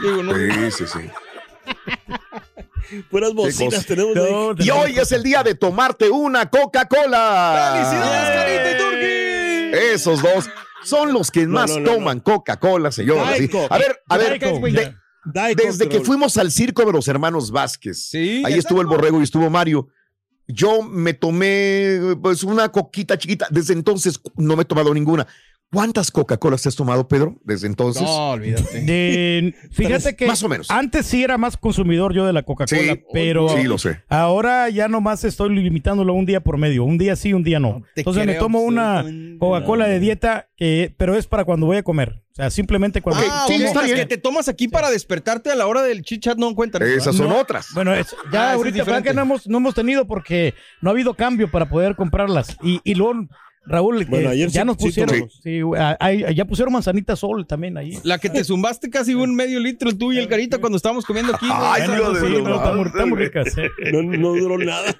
Digo, 0.03 0.23
no. 0.23 0.33
Sí, 0.35 0.71
sí, 0.71 0.83
sí. 0.87 0.99
Puras 3.09 3.33
bocinas 3.33 3.85
tenemos 3.85 4.15
ahí. 4.15 4.31
No, 4.31 4.51
Y 4.51 4.55
tenemos- 4.55 4.85
hoy 4.85 4.97
es 4.99 5.11
el 5.11 5.23
día 5.23 5.43
de 5.43 5.55
tomarte 5.55 6.09
una 6.09 6.49
Coca-Cola. 6.49 7.71
¡Felicidades, 7.73 8.29
Carita 8.35 8.71
y 8.71 8.77
Turquín! 8.77 9.91
Esos 9.93 10.21
dos 10.21 10.49
son 10.83 11.13
los 11.13 11.31
que 11.31 11.47
más 11.47 11.71
no, 11.71 11.79
no, 11.79 11.91
toman 11.93 12.19
Coca-Cola, 12.19 12.91
señores. 12.91 13.49
A 13.69 13.77
ver, 13.79 14.01
a 14.07 14.17
ver, 14.17 14.39
Diet 14.39 14.51
Coke, 14.51 14.65
de- 14.67 14.71
ya. 14.71 14.79
Diet 14.81 14.95
desde 15.55 15.89
que 15.89 16.01
fuimos 16.01 16.37
al 16.37 16.51
circo 16.51 16.85
de 16.85 16.91
los 16.91 17.07
hermanos 17.07 17.51
Vázquez, 17.51 18.09
Sí, 18.09 18.43
ahí 18.45 18.53
estuvo 18.53 18.81
el 18.81 18.87
borrego 18.87 19.19
y 19.19 19.23
estuvo 19.23 19.49
Mario. 19.49 19.87
Yo 20.47 20.83
me 20.83 21.13
tomé 21.13 22.15
pues 22.21 22.43
una 22.43 22.69
coquita 22.69 23.17
chiquita. 23.17 23.47
Desde 23.49 23.73
entonces 23.73 24.19
no 24.37 24.55
me 24.55 24.61
he 24.61 24.65
tomado 24.65 24.93
ninguna. 24.93 25.25
¿Cuántas 25.71 26.09
Coca-Colas 26.11 26.61
te 26.61 26.69
has 26.69 26.75
tomado, 26.75 27.07
Pedro? 27.07 27.35
Desde 27.43 27.67
entonces. 27.67 28.03
No, 28.03 28.29
olvídate. 28.31 28.81
De- 28.81 29.53
fíjate 29.71 30.15
que 30.15 30.25
Más 30.25 30.41
o 30.43 30.47
menos. 30.47 30.71
antes 30.71 31.05
sí 31.05 31.21
era 31.23 31.37
más 31.37 31.57
consumidor 31.57 32.13
yo 32.13 32.25
de 32.25 32.31
la 32.31 32.43
Coca-Cola, 32.43 32.93
Sí, 32.93 33.03
pero 33.11 33.49
sí, 33.49 33.63
lo 33.63 33.77
sé. 33.77 33.99
ahora 34.07 34.69
ya 34.69 34.87
nomás 34.87 35.23
estoy 35.25 35.53
limitándolo 35.53 36.13
un 36.13 36.25
día 36.25 36.39
por 36.39 36.57
medio, 36.57 36.85
un 36.85 36.97
día 36.97 37.15
sí, 37.17 37.33
un 37.33 37.43
día 37.43 37.59
no. 37.59 37.81
te 37.93 38.01
Entonces 38.01 38.25
me 38.25 38.35
tomo 38.35 38.61
una 38.61 39.03
Coca-Cola 39.39 39.87
de 39.87 39.99
dieta, 39.99 40.47
que, 40.55 40.93
pero 40.97 41.15
es 41.15 41.27
para 41.27 41.43
cuando 41.43 41.65
voy 41.65 41.77
a 41.77 41.83
comer. 41.83 42.21
O 42.31 42.35
sea, 42.35 42.49
simplemente 42.49 43.01
cuando... 43.01 43.23
Ah, 43.29 43.45
sí, 43.47 43.55
está 43.55 43.75
las 43.79 43.85
bien. 43.85 43.97
que 43.97 44.05
te 44.05 44.17
tomas 44.17 44.47
aquí 44.49 44.67
para 44.67 44.89
despertarte 44.89 45.51
a 45.51 45.55
la 45.55 45.67
hora 45.67 45.81
del 45.83 46.03
chit-chat 46.03 46.37
no 46.37 46.53
cuentan. 46.53 46.83
Esas 46.83 47.15
son 47.15 47.29
No, 47.29 47.37
otras. 47.39 47.67
Bueno, 47.73 47.93
es- 47.93 48.13
ya 48.31 48.49
Ah, 48.49 48.51
es 48.51 48.55
ahorita 48.57 48.77
¿verdad 48.79 48.85
diferente. 49.01 49.09
que 49.09 49.15
no 49.15 49.21
hemos, 49.21 49.47
no 49.47 49.57
hemos 49.57 49.73
tenido 49.73 50.05
porque 50.05 50.53
no 50.81 50.89
ha 50.89 50.93
habido 50.93 51.13
cambio 51.13 51.49
para 51.49 51.69
poder 51.69 51.95
comprarlas. 51.95 52.57
Y, 52.61 52.81
y 52.83 52.95
luego, 52.95 53.27
Raúl, 53.67 54.05
Bueno, 54.05 54.29
eh, 54.29 54.33
ayer 54.33 54.49
ya 54.49 54.61
sí- 54.61 54.67
nos 54.67 54.77
pusieron, 54.77 55.29
sí, 55.29 55.61
ya 56.35 56.45
pusieron 56.45 56.73
manzanita 56.73 57.15
sol 57.15 57.47
también 57.47 57.77
ahí. 57.77 57.97
La 58.03 58.19
que 58.19 58.29
te 58.29 58.43
zumbaste 58.43 58.89
casi 58.89 59.15
un 59.15 59.35
medio 59.35 59.59
litro 59.59 59.91
tú 59.95 60.11
y 60.13 60.17
el 60.19 60.27
carita 60.27 60.59
cuando 60.59 60.77
estábamos 60.77 61.05
comiendo 61.05 61.33
aquí. 61.35 61.47
Ay, 61.51 61.81
no. 61.87 62.13
No, 63.91 64.03
no 64.03 64.33
duró 64.33 64.57
nada. 64.57 64.95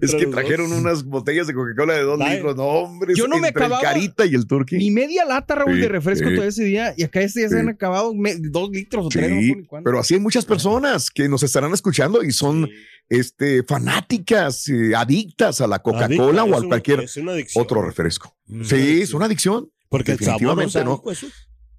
Es 0.00 0.14
que 0.14 0.26
trajeron 0.26 0.70
dos. 0.70 0.78
unas 0.80 1.04
botellas 1.04 1.46
de 1.46 1.54
Coca-Cola 1.54 1.94
de 1.94 2.02
dos 2.02 2.20
Ay. 2.20 2.34
litros. 2.36 2.56
No, 2.56 2.64
hombre. 2.64 3.14
Yo 3.14 3.28
no 3.28 3.38
me 3.38 3.48
entre 3.48 3.64
el 3.66 3.72
acababa 3.72 3.82
Carita 3.82 4.26
y 4.26 4.34
el 4.34 4.46
Turkey. 4.46 4.78
Ni 4.78 4.90
media 4.90 5.24
lata, 5.24 5.54
Raúl, 5.54 5.74
Sí, 5.74 5.80
de 5.80 5.88
refresco 5.88 6.28
sí. 6.28 6.34
todo 6.34 6.44
ese 6.44 6.64
día. 6.64 6.94
Y 6.96 7.02
acá 7.04 7.20
este 7.20 7.42
ya 7.42 7.48
se 7.48 7.54
Sí. 7.54 7.60
han 7.60 7.68
acabado 7.68 8.12
dos 8.50 8.70
litros 8.70 9.06
o 9.06 9.08
tres. 9.08 9.30
no 9.30 9.80
pero 9.84 10.00
así 10.00 10.14
hay 10.14 10.20
muchas 10.20 10.44
personas 10.44 11.10
que 11.10 11.28
nos 11.28 11.42
estarán 11.42 11.72
escuchando 11.72 12.22
y 12.22 12.32
son 12.32 12.68
este, 13.08 13.62
fanáticas, 13.64 14.68
eh, 14.68 14.92
adictas 14.96 15.60
a 15.60 15.66
la 15.66 15.80
Coca-Cola 15.80 16.44
o 16.44 16.56
a 16.56 16.62
cualquier 16.66 17.06
una 17.16 17.32
otro 17.54 17.82
refresco. 17.82 18.34
Una 18.48 18.64
Sí, 18.64 19.00
es 19.02 19.12
una 19.14 19.26
adicción. 19.26 19.70
Porque 19.88 20.12
el 20.12 20.18
sabor 20.20 20.56
Definitivamente 20.56 20.84
no. 20.84 21.02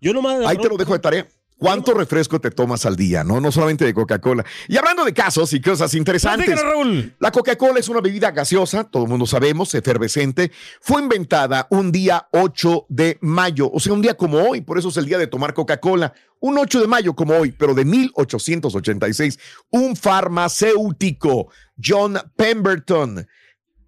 Yo 0.02 0.14
nomás. 0.14 0.46
Ahí 0.46 0.58
te 0.58 0.68
lo 0.68 0.76
dejo 0.76 0.92
de 0.94 1.00
tarea. 1.00 1.28
¿Cuánto 1.62 1.94
refresco 1.94 2.42
te 2.42 2.50
tomas 2.50 2.88
al 2.88 2.96
día? 2.96 3.24
No, 3.24 3.40
no 3.40 3.52
solamente 3.52 3.86
de 3.86 3.94
Coca-Cola. 3.94 4.44
Y 4.68 4.78
hablando 4.78 5.06
de 5.06 5.14
casos 5.14 5.54
y 5.54 5.62
cosas 5.62 5.94
interesantes. 5.94 6.60
Raúl. 6.60 7.14
La 7.20 7.32
Coca-Cola 7.32 7.80
es 7.80 7.88
una 7.88 8.02
bebida 8.02 8.32
gaseosa, 8.32 8.86
todo 8.86 9.04
el 9.04 9.10
mundo 9.10 9.28
sabemos, 9.28 9.76
efervescente. 9.76 10.52
Fue 10.82 11.04
inventada 11.04 11.68
un 11.70 11.92
día 11.92 12.28
8 12.32 12.88
de 12.90 13.20
mayo, 13.22 13.70
o 13.72 13.80
sea, 13.80 13.94
un 13.94 14.02
día 14.02 14.16
como 14.16 14.40
hoy, 14.40 14.62
por 14.62 14.80
eso 14.80 14.90
es 14.90 14.98
el 14.98 15.06
día 15.06 15.20
de 15.20 15.28
tomar 15.28 15.54
Coca-Cola. 15.54 16.16
Un 16.40 16.58
8 16.58 16.82
de 16.82 16.88
mayo 16.88 17.14
como 17.14 17.36
hoy, 17.36 17.52
pero 17.52 17.76
de 17.76 17.86
1886, 17.86 19.38
un 19.70 19.96
farmacéutico, 19.96 21.52
John 21.80 22.18
Pemberton, 22.36 23.28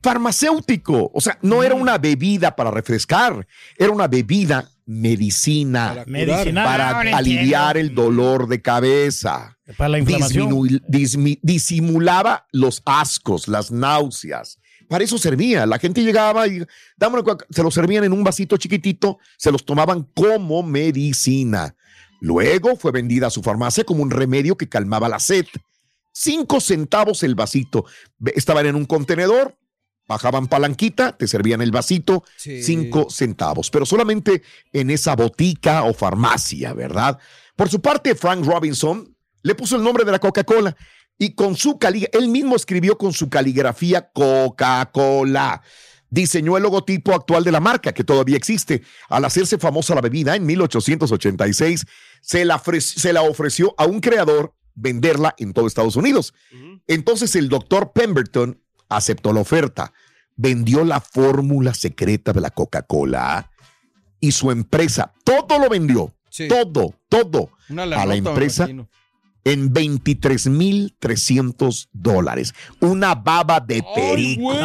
farmacéutico, 0.04 1.10
o 1.12 1.22
sea, 1.22 1.40
no 1.42 1.64
era 1.64 1.74
una 1.74 1.98
bebida 1.98 2.56
para 2.56 2.70
refrescar, 2.70 3.48
era 3.80 3.92
una 3.92 4.08
bebida 4.08 4.70
medicina 4.86 6.04
Medicinal. 6.08 6.66
para 6.66 6.90
Ahora 6.98 7.18
aliviar 7.18 7.78
el 7.78 7.94
dolor 7.96 8.48
de 8.48 8.62
cabeza 8.62 9.58
Para 9.78 9.90
la 9.90 10.00
inflamación. 10.00 10.50
disminu- 10.52 10.82
dismi- 10.88 11.40
disimulaba 11.42 12.46
los 12.52 12.82
ascos, 12.86 13.48
las 13.48 13.72
náuseas. 13.72 14.60
Para 14.90 15.04
eso 15.04 15.18
servía. 15.18 15.66
La 15.66 15.80
gente 15.80 16.04
llegaba 16.04 16.48
y 16.48 16.60
se 17.50 17.64
los 17.64 17.74
servían 17.74 18.04
en 18.04 18.14
un 18.14 18.24
vasito 18.24 18.58
chiquitito, 18.58 19.18
se 19.38 19.52
los 19.52 19.66
tomaban 19.66 20.04
como 20.14 20.62
medicina. 20.64 21.76
Luego 22.22 22.76
fue 22.76 22.92
vendida 22.92 23.28
a 23.28 23.32
su 23.32 23.42
farmacia 23.42 23.84
como 23.84 24.04
un 24.04 24.12
remedio 24.12 24.56
que 24.58 24.70
calmaba 24.70 25.10
la 25.10 25.20
sed. 25.20 25.46
Cinco 26.12 26.60
centavos 26.62 27.24
el 27.24 27.34
vasito. 27.36 27.86
Estaban 28.36 28.66
en 28.68 28.76
un 28.76 28.86
contenedor, 28.86 29.58
bajaban 30.08 30.48
palanquita, 30.48 31.16
te 31.18 31.28
servían 31.28 31.62
el 31.62 31.72
vasito, 31.72 32.24
Sí. 32.38 32.62
cinco 32.64 33.08
centavos, 33.10 33.70
pero 33.70 33.86
solamente 33.86 34.42
en 34.72 34.90
esa 34.90 35.16
botica 35.16 35.84
o 35.84 35.94
farmacia, 35.94 36.74
¿verdad? 36.74 37.18
Por 37.56 37.70
su 37.70 37.82
parte, 37.82 38.16
Frank 38.16 38.46
Robinson 38.46 39.16
le 39.44 39.56
puso 39.56 39.76
el 39.76 39.84
nombre 39.84 40.04
de 40.06 40.12
la 40.12 40.20
Coca-Cola 40.20 40.76
y 41.18 41.36
con 41.36 41.56
su 41.56 41.78
cali, 41.78 42.08
él 42.12 42.28
mismo 42.28 42.56
escribió 42.56 42.98
con 42.98 43.14
su 43.14 43.30
caligrafía 43.30 44.10
Coca-Cola. 44.12 45.62
Diseñó 46.10 46.58
el 46.58 46.64
logotipo 46.64 47.14
actual 47.14 47.44
de 47.44 47.52
la 47.52 47.60
marca, 47.60 47.92
que 47.92 48.04
todavía 48.04 48.38
existe. 48.38 48.84
Al 49.10 49.26
hacerse 49.26 49.58
famosa 49.58 49.96
la 49.96 50.02
bebida 50.02 50.36
en 50.36 50.46
1886, 50.46 51.86
se 52.22 52.46
la, 52.46 52.62
se 52.80 53.14
la 53.14 53.24
ofreció 53.24 53.74
a 53.78 53.86
un 53.86 54.00
creador 54.00 54.54
venderla 54.76 55.34
en 55.38 55.54
todo 55.54 55.68
Estados 55.68 55.96
Unidos. 55.96 56.34
Entonces 56.88 57.36
el 57.36 57.50
doctor 57.50 57.94
Pemberton 57.94 58.63
aceptó 58.96 59.34
la 59.34 59.42
oferta, 59.42 59.94
vendió 60.36 60.84
la 60.84 61.00
fórmula 61.00 61.74
secreta 61.74 62.34
de 62.34 62.42
la 62.42 62.50
Coca-Cola 62.50 63.52
y 64.20 64.32
su 64.32 64.52
empresa, 64.52 65.14
todo 65.24 65.60
lo 65.60 65.70
vendió, 65.70 66.14
Sí. 66.30 66.48
todo, 66.48 66.94
todo, 67.10 67.50
Una 67.70 67.84
a 67.84 68.06
la 68.06 68.16
empresa 68.16 68.68
en 69.46 69.74
23,300 69.74 71.90
dólares. 71.92 72.54
Una 72.80 73.16
baba 73.16 73.60
de 73.60 73.84
perico. 73.96 74.42
güey, 74.44 74.58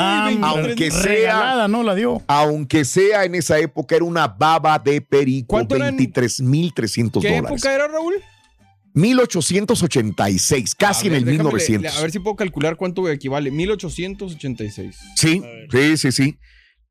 aunque 0.43 0.91
sea- 0.91 1.03
regalada, 1.03 1.69
¿no? 1.69 1.83
La 1.83 1.95
dio. 1.95 2.23
Aunque 2.29 2.85
sea 2.85 3.25
en 3.25 3.35
esa 3.35 3.59
época, 3.59 3.97
era 3.97 4.05
una 4.05 4.29
baba 4.29 4.79
de 4.79 5.01
perico. 5.01 5.49
¿Cuánto 5.49 5.77
eran? 5.77 5.97
23,300 5.97 7.23
¿Qué 7.23 7.37
dólares. 7.37 7.51
época 7.61 7.75
era, 7.75 7.89
Raúl? 7.89 8.15
1886, 8.95 10.75
casi 10.75 11.09
ver, 11.09 11.19
en 11.19 11.29
el 11.29 11.37
déjame 11.37 11.51
le- 11.51 11.57
1900. 11.65 11.93
le- 11.95 11.99
a 11.99 12.03
ver 12.03 12.11
si 12.11 12.19
puedo 12.19 12.37
calcular 12.37 12.77
cuánto 12.77 13.09
equivale. 13.09 13.51
1886. 13.51 14.97
Sí, 15.17 15.43
sí, 15.71 15.97
sí, 15.97 16.13
sí. 16.13 16.39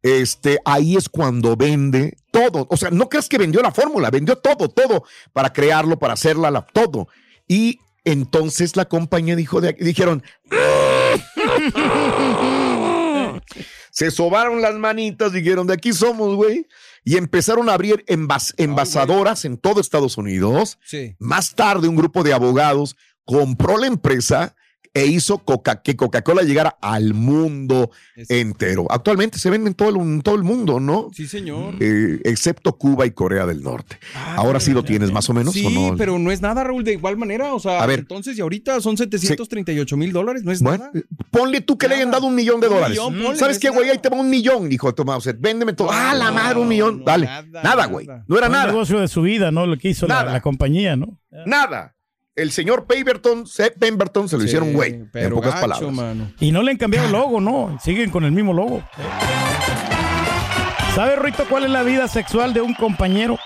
Este, 0.03 0.59
ahí 0.63 0.95
es 0.95 1.09
cuando 1.09 1.57
vende 1.57 2.15
todo. 2.31 2.67
O 2.69 2.77
sea, 2.77 2.91
no 2.91 3.09
creas 3.09 3.27
que 3.27 3.37
vendió 3.37 3.61
la 3.61 3.71
fórmula, 3.71 4.09
vendió 4.09 4.37
todo, 4.37 4.69
todo 4.69 5.03
para 5.33 5.51
crearlo, 5.51 5.97
para 5.99 6.13
hacerla, 6.13 6.49
la- 6.51 6.65
todo. 6.65 7.07
Y 7.47 7.79
entonces 8.05 8.75
la 8.77 8.85
compañía 8.85 9.35
dijo, 9.35 9.59
de, 9.59 9.73
dijeron, 9.73 10.23
se 13.91 14.11
sobaron 14.11 14.61
las 14.61 14.75
manitas, 14.75 15.33
dijeron, 15.33 15.67
de 15.67 15.73
aquí 15.73 15.93
somos, 15.93 16.35
güey. 16.35 16.65
Y 17.07 17.15
empezaron 17.15 17.69
a 17.69 17.73
abrir 17.73 18.03
envas- 18.09 18.53
envasadoras 18.57 19.45
en 19.45 19.55
todo 19.55 19.79
Estados 19.79 20.17
Unidos. 20.17 20.77
Sí. 20.83 21.15
Más 21.19 21.55
tarde, 21.55 21.87
un 21.87 21.95
grupo 21.95 22.21
de 22.21 22.33
abogados 22.33 22.97
compró 23.23 23.77
la 23.77 23.87
empresa 23.87 24.55
e 24.97 25.05
hizo 25.07 25.37
Coca- 25.39 25.81
que 25.81 25.95
Coca-Cola 25.95 26.41
llegara 26.41 26.77
al 26.81 27.13
mundo 27.13 27.91
entero. 28.29 28.87
Actualmente 28.89 29.37
se 29.39 29.49
vende 29.49 29.69
en 29.69 29.73
todo 29.75 29.89
el, 29.89 29.95
en 29.97 30.21
todo 30.21 30.35
el 30.35 30.43
mundo, 30.43 30.79
¿no? 30.79 31.09
Sí, 31.13 31.27
señor. 31.27 31.75
Eh, 31.79 32.19
excepto 32.23 32.77
Cuba 32.77 33.05
y 33.05 33.11
Corea 33.11 33.45
del 33.45 33.61
Norte. 33.61 33.97
Ahora 34.35 34.59
sí 34.59 34.71
lo 34.71 34.83
tienes 34.83 35.11
más 35.11 35.29
o 35.29 35.33
menos, 35.33 35.53
Sí, 35.53 35.65
¿o 35.65 35.69
no? 35.69 35.95
pero 35.97 36.17
no 36.17 36.31
es 36.31 36.41
nada, 36.41 36.63
Raúl, 36.63 36.83
de 36.83 36.93
igual 36.93 37.17
manera. 37.17 37.53
O 37.53 37.59
sea, 37.59 37.81
A 37.81 37.85
ver. 37.85 37.99
entonces 37.99 38.37
y 38.37 38.41
ahorita 38.41 38.81
son 38.81 38.97
738 38.97 39.97
mil 39.97 40.11
dólares, 40.11 40.43
no 40.43 40.51
es 40.51 40.61
Bueno, 40.61 40.85
nada. 40.85 40.91
eh, 40.95 41.03
ponle 41.31 41.61
tú 41.61 41.77
que 41.77 41.87
le 41.87 41.95
hayan 41.95 42.11
dado 42.11 42.25
un 42.27 42.35
millón 42.35 42.59
de 42.59 42.67
Un 42.67 42.73
dólares. 42.73 42.97
millón, 42.97 43.13
ponle, 43.23 43.37
¿Sabes 43.37 43.57
no 43.57 43.61
qué, 43.61 43.69
güey? 43.69 43.89
Ahí 43.89 43.97
te 43.99 44.09
va 44.09 44.17
un 44.17 44.29
millón, 44.29 44.69
dijo 44.69 44.93
Tomás. 44.93 45.23
Véndeme 45.39 45.73
todo. 45.73 45.89
ah, 45.91 46.13
la 46.15 46.25
No, 46.27 46.33
madre, 46.33 46.59
un 46.59 46.67
millón. 46.67 46.99
no, 46.99 47.05
Dale. 47.05 47.27
nada, 47.51 47.85
güey. 47.85 48.07
nada. 48.07 48.23
No 48.27 48.37
era 48.37 48.49
nada. 48.49 48.67
negocio 48.67 48.99
de 48.99 49.07
su 49.07 49.21
vida, 49.21 49.51
¿no? 49.51 49.65
Lo 49.65 49.77
que 49.77 49.89
hizo 49.89 50.07
la, 50.07 50.23
la 50.23 50.41
compañía, 50.41 50.95
¿no? 50.95 51.19
Nada. 51.45 51.93
El 52.37 52.51
señor 52.51 52.85
Pemberton, 52.85 53.47
Seth 53.47 53.79
Pemberton, 53.79 54.29
se 54.29 54.35
lo 54.35 54.41
Sí, 54.43 54.47
hicieron 54.47 54.71
güey. 54.73 54.93
En 55.11 55.29
pocas 55.33 55.55
gacho, 55.55 55.61
palabras. 55.61 55.91
mano. 55.91 56.31
Y 56.39 56.51
no 56.51 56.61
le 56.61 56.69
han 56.69 56.77
cambiado 56.77 57.07
el 57.07 57.11
logo, 57.11 57.41
¿no? 57.41 57.75
Siguen 57.83 58.11
con 58.11 58.23
el 58.25 58.31
mismo 58.31 58.53
logo. 58.53 58.83
¿Sabe, 60.93 61.15
Rito, 61.15 61.45
cuál 61.49 61.63
es 61.65 61.71
la 61.71 61.81
vida 61.81 62.07
sexual 62.07 62.53
de 62.53 62.61
un 62.61 62.75
compañero? 62.75 63.39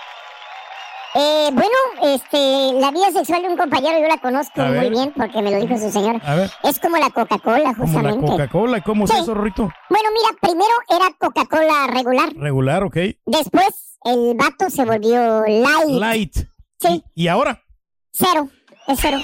Eh, 1.14 1.48
bueno, 1.52 2.14
este, 2.14 2.72
la 2.80 2.90
vida 2.90 3.10
sexual 3.12 3.40
de 3.42 3.48
un 3.48 3.56
compañero 3.56 3.98
yo 3.98 4.08
la 4.08 4.18
conozco 4.18 4.62
muy 4.62 4.90
bien 4.90 5.12
porque 5.16 5.40
me 5.42 5.50
lo 5.50 5.58
dijo 5.58 5.78
su 5.78 5.90
señora. 5.90 6.20
A 6.24 6.34
ver, 6.34 6.50
Es 6.62 6.78
como 6.78 6.98
la 6.98 7.08
Coca-Cola, 7.10 7.74
como 7.74 7.86
la 8.02 8.10
justamente. 8.12 8.26
Coca-Cola. 8.26 8.78
¿Y 8.78 8.82
¿Cómo 8.82 9.04
es 9.06 9.10
Sí. 9.10 9.16
eso, 9.20 9.34
Rito? 9.34 9.70
Bueno, 9.88 10.08
mira, 10.12 10.38
primero 10.40 10.70
era 10.90 11.14
Coca-Cola 11.18 11.86
regular. 11.94 12.30
Regular, 12.36 12.84
ok. 12.84 12.96
Después 13.26 13.98
el 14.04 14.34
vato 14.36 14.68
se 14.68 14.84
volvió 14.84 15.42
light. 15.46 15.88
Light. 15.98 16.36
Sí, 16.78 17.02
¿Y 17.14 17.28
ahora? 17.28 17.58
cero. 18.12 18.48
Es 18.88 18.98
cero. 19.00 19.18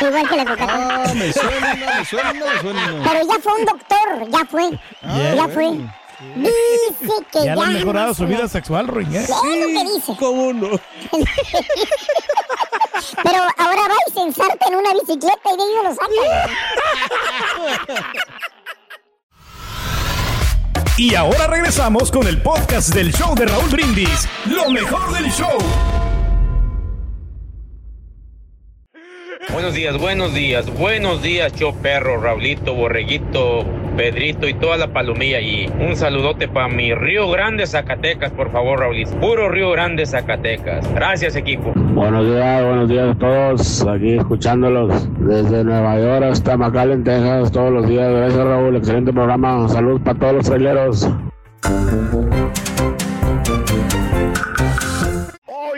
Igual 0.00 0.28
que 0.28 0.36
la 0.36 0.44
Coca-Cola. 0.44 1.04
Ah, 1.06 1.14
me 1.14 1.32
suena, 1.32 1.74
me 1.74 2.04
suena, 2.04 2.32
me 2.32 2.60
suena. 2.60 3.02
Pero 3.04 3.26
ya 3.26 3.38
fue 3.40 3.52
un 3.54 3.64
doctor, 3.64 4.28
ya 4.30 4.44
fue. 4.50 4.70
Ah, 5.02 5.34
ya 5.36 5.48
fue. 5.48 5.78
Dice 6.34 7.14
que 7.30 7.38
ya. 7.38 7.44
Ya 7.44 7.54
le 7.54 7.62
han 7.62 7.74
mejorado 7.74 8.08
no 8.08 8.14
su 8.14 8.26
vida 8.26 8.48
sexual, 8.48 8.88
Ring, 8.88 9.14
¿eh? 9.14 9.22
Es 9.22 9.28
lo 9.30 9.36
que 9.44 9.84
dice. 9.94 10.16
¿Cómo 10.18 10.52
no? 10.52 10.70
Pero 13.22 13.38
ahora 13.56 13.82
va 13.82 13.94
y 14.08 14.12
se 14.12 14.20
ensarta 14.20 14.66
en 14.66 14.74
una 14.74 14.92
bicicleta 14.94 15.38
y 15.44 15.56
de 15.56 15.62
no 15.76 15.82
lo 15.84 15.94
saca. 15.94 16.08
Y 20.96 21.14
ahora 21.14 21.46
regresamos 21.46 22.10
con 22.10 22.26
el 22.26 22.42
podcast 22.42 22.88
del 22.88 23.12
show 23.14 23.36
de 23.36 23.46
Raúl 23.46 23.70
Brindis. 23.70 24.28
Lo 24.46 24.68
mejor 24.68 25.12
del 25.12 25.30
show. 25.30 25.56
Buenos 29.68 29.76
días, 29.76 30.00
buenos 30.00 30.34
días, 30.34 30.78
buenos 30.78 31.22
días, 31.22 31.52
yo 31.52 31.74
perro, 31.74 32.18
Raulito, 32.22 32.72
Borreguito, 32.72 33.66
Pedrito 33.98 34.48
y 34.48 34.54
toda 34.54 34.78
la 34.78 34.94
palomilla 34.94 35.36
allí. 35.36 35.68
Un 35.78 35.94
saludote 35.94 36.48
para 36.48 36.68
mi 36.68 36.94
Río 36.94 37.28
Grande, 37.28 37.66
Zacatecas, 37.66 38.32
por 38.32 38.50
favor, 38.50 38.80
Raulito. 38.80 39.10
Puro 39.20 39.50
Río 39.50 39.70
Grande, 39.72 40.06
Zacatecas. 40.06 40.90
Gracias, 40.94 41.36
equipo. 41.36 41.74
Buenos 41.76 42.24
días, 42.24 42.64
buenos 42.64 42.88
días 42.88 43.14
a 43.14 43.18
todos. 43.18 43.86
Aquí 43.86 44.14
escuchándolos 44.14 45.06
desde 45.18 45.62
Nueva 45.62 45.98
York 45.98 46.24
hasta 46.32 46.56
McAllen, 46.56 47.04
Texas, 47.04 47.52
todos 47.52 47.70
los 47.70 47.86
días. 47.86 48.10
Gracias, 48.10 48.42
Raúl. 48.42 48.74
Excelente 48.74 49.12
programa. 49.12 49.68
Salud 49.68 50.00
para 50.00 50.18
todos 50.18 50.32
los 50.36 50.46
traileros. 50.46 51.10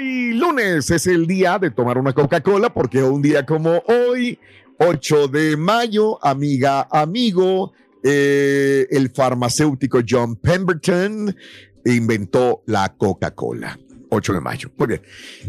Hoy 0.00 0.32
lunes 0.32 0.90
es 0.90 1.06
el 1.06 1.26
día 1.26 1.58
de 1.58 1.70
tomar 1.70 1.98
una 1.98 2.14
Coca-Cola 2.14 2.72
porque 2.72 3.02
un 3.02 3.20
día 3.20 3.44
como 3.44 3.82
hoy, 3.86 4.38
8 4.78 5.28
de 5.28 5.58
mayo, 5.58 6.24
amiga, 6.24 6.88
amigo, 6.90 7.74
eh, 8.02 8.86
el 8.90 9.10
farmacéutico 9.10 10.00
John 10.08 10.36
Pemberton 10.36 11.36
inventó 11.84 12.62
la 12.64 12.94
Coca-Cola. 12.96 13.78
8 14.08 14.32
de 14.32 14.40
mayo. 14.40 14.70
Muy 14.78 14.88
bien. 14.88 15.02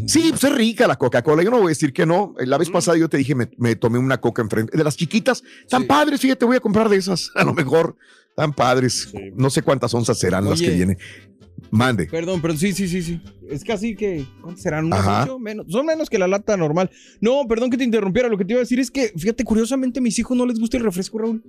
Sí, 0.06 0.26
pues 0.28 0.44
es 0.44 0.54
rica 0.54 0.86
la 0.86 0.96
Coca-Cola. 0.96 1.42
Yo 1.42 1.50
no 1.50 1.56
voy 1.56 1.66
a 1.66 1.68
decir 1.70 1.94
que 1.94 2.04
no. 2.04 2.34
La 2.40 2.58
vez 2.58 2.68
pasada 2.68 2.98
yo 2.98 3.08
te 3.08 3.16
dije, 3.16 3.34
me, 3.34 3.48
me 3.56 3.74
tomé 3.74 3.98
una 3.98 4.20
Coca 4.20 4.42
enfrente. 4.42 4.76
De 4.76 4.84
las 4.84 4.98
chiquitas, 4.98 5.42
tan 5.70 5.82
Sí. 5.82 5.88
padres. 5.88 6.20
Fíjate, 6.20 6.44
voy 6.44 6.56
a 6.56 6.60
comprar 6.60 6.90
de 6.90 6.96
esas. 6.98 7.30
A 7.36 7.42
lo 7.44 7.54
mejor, 7.54 7.96
tan 8.36 8.52
padres. 8.52 9.08
Sí. 9.10 9.18
No 9.36 9.50
sé 9.50 9.62
cuántas 9.62 9.92
onzas 9.94 10.18
serán 10.18 10.44
las 10.48 10.60
que 10.60 10.70
vienen. 10.70 10.98
Mande. 11.70 12.06
Perdón, 12.06 12.42
pero 12.42 12.56
sí, 12.56 12.72
sí, 12.72 12.88
sí, 12.88 13.02
sí. 13.02 13.20
Es 13.48 13.62
casi 13.64 13.94
que, 13.94 14.24
¿cuántos 14.40 14.62
serán? 14.62 14.86
¿Unos 14.86 14.98
Ajá. 14.98 15.22
ocho? 15.24 15.38
Menos. 15.38 15.66
Son 15.68 15.86
menos 15.86 16.10
que 16.10 16.18
la 16.18 16.26
lata 16.28 16.56
normal. 16.56 16.90
No, 17.20 17.46
perdón 17.48 17.70
que 17.70 17.76
te 17.78 17.84
interrumpiera. 17.84 18.28
Lo 18.28 18.36
que 18.36 18.44
te 18.44 18.52
iba 18.52 18.58
a 18.60 18.64
decir 18.64 18.80
es 18.80 18.90
que, 18.90 19.12
fíjate, 19.16 19.44
curiosamente 19.44 20.00
a 20.00 20.02
mis 20.02 20.18
hijos 20.18 20.36
no 20.36 20.44
les 20.46 20.58
gusta 20.58 20.76
el 20.76 20.82
refresco, 20.84 21.18
Raúl. 21.18 21.42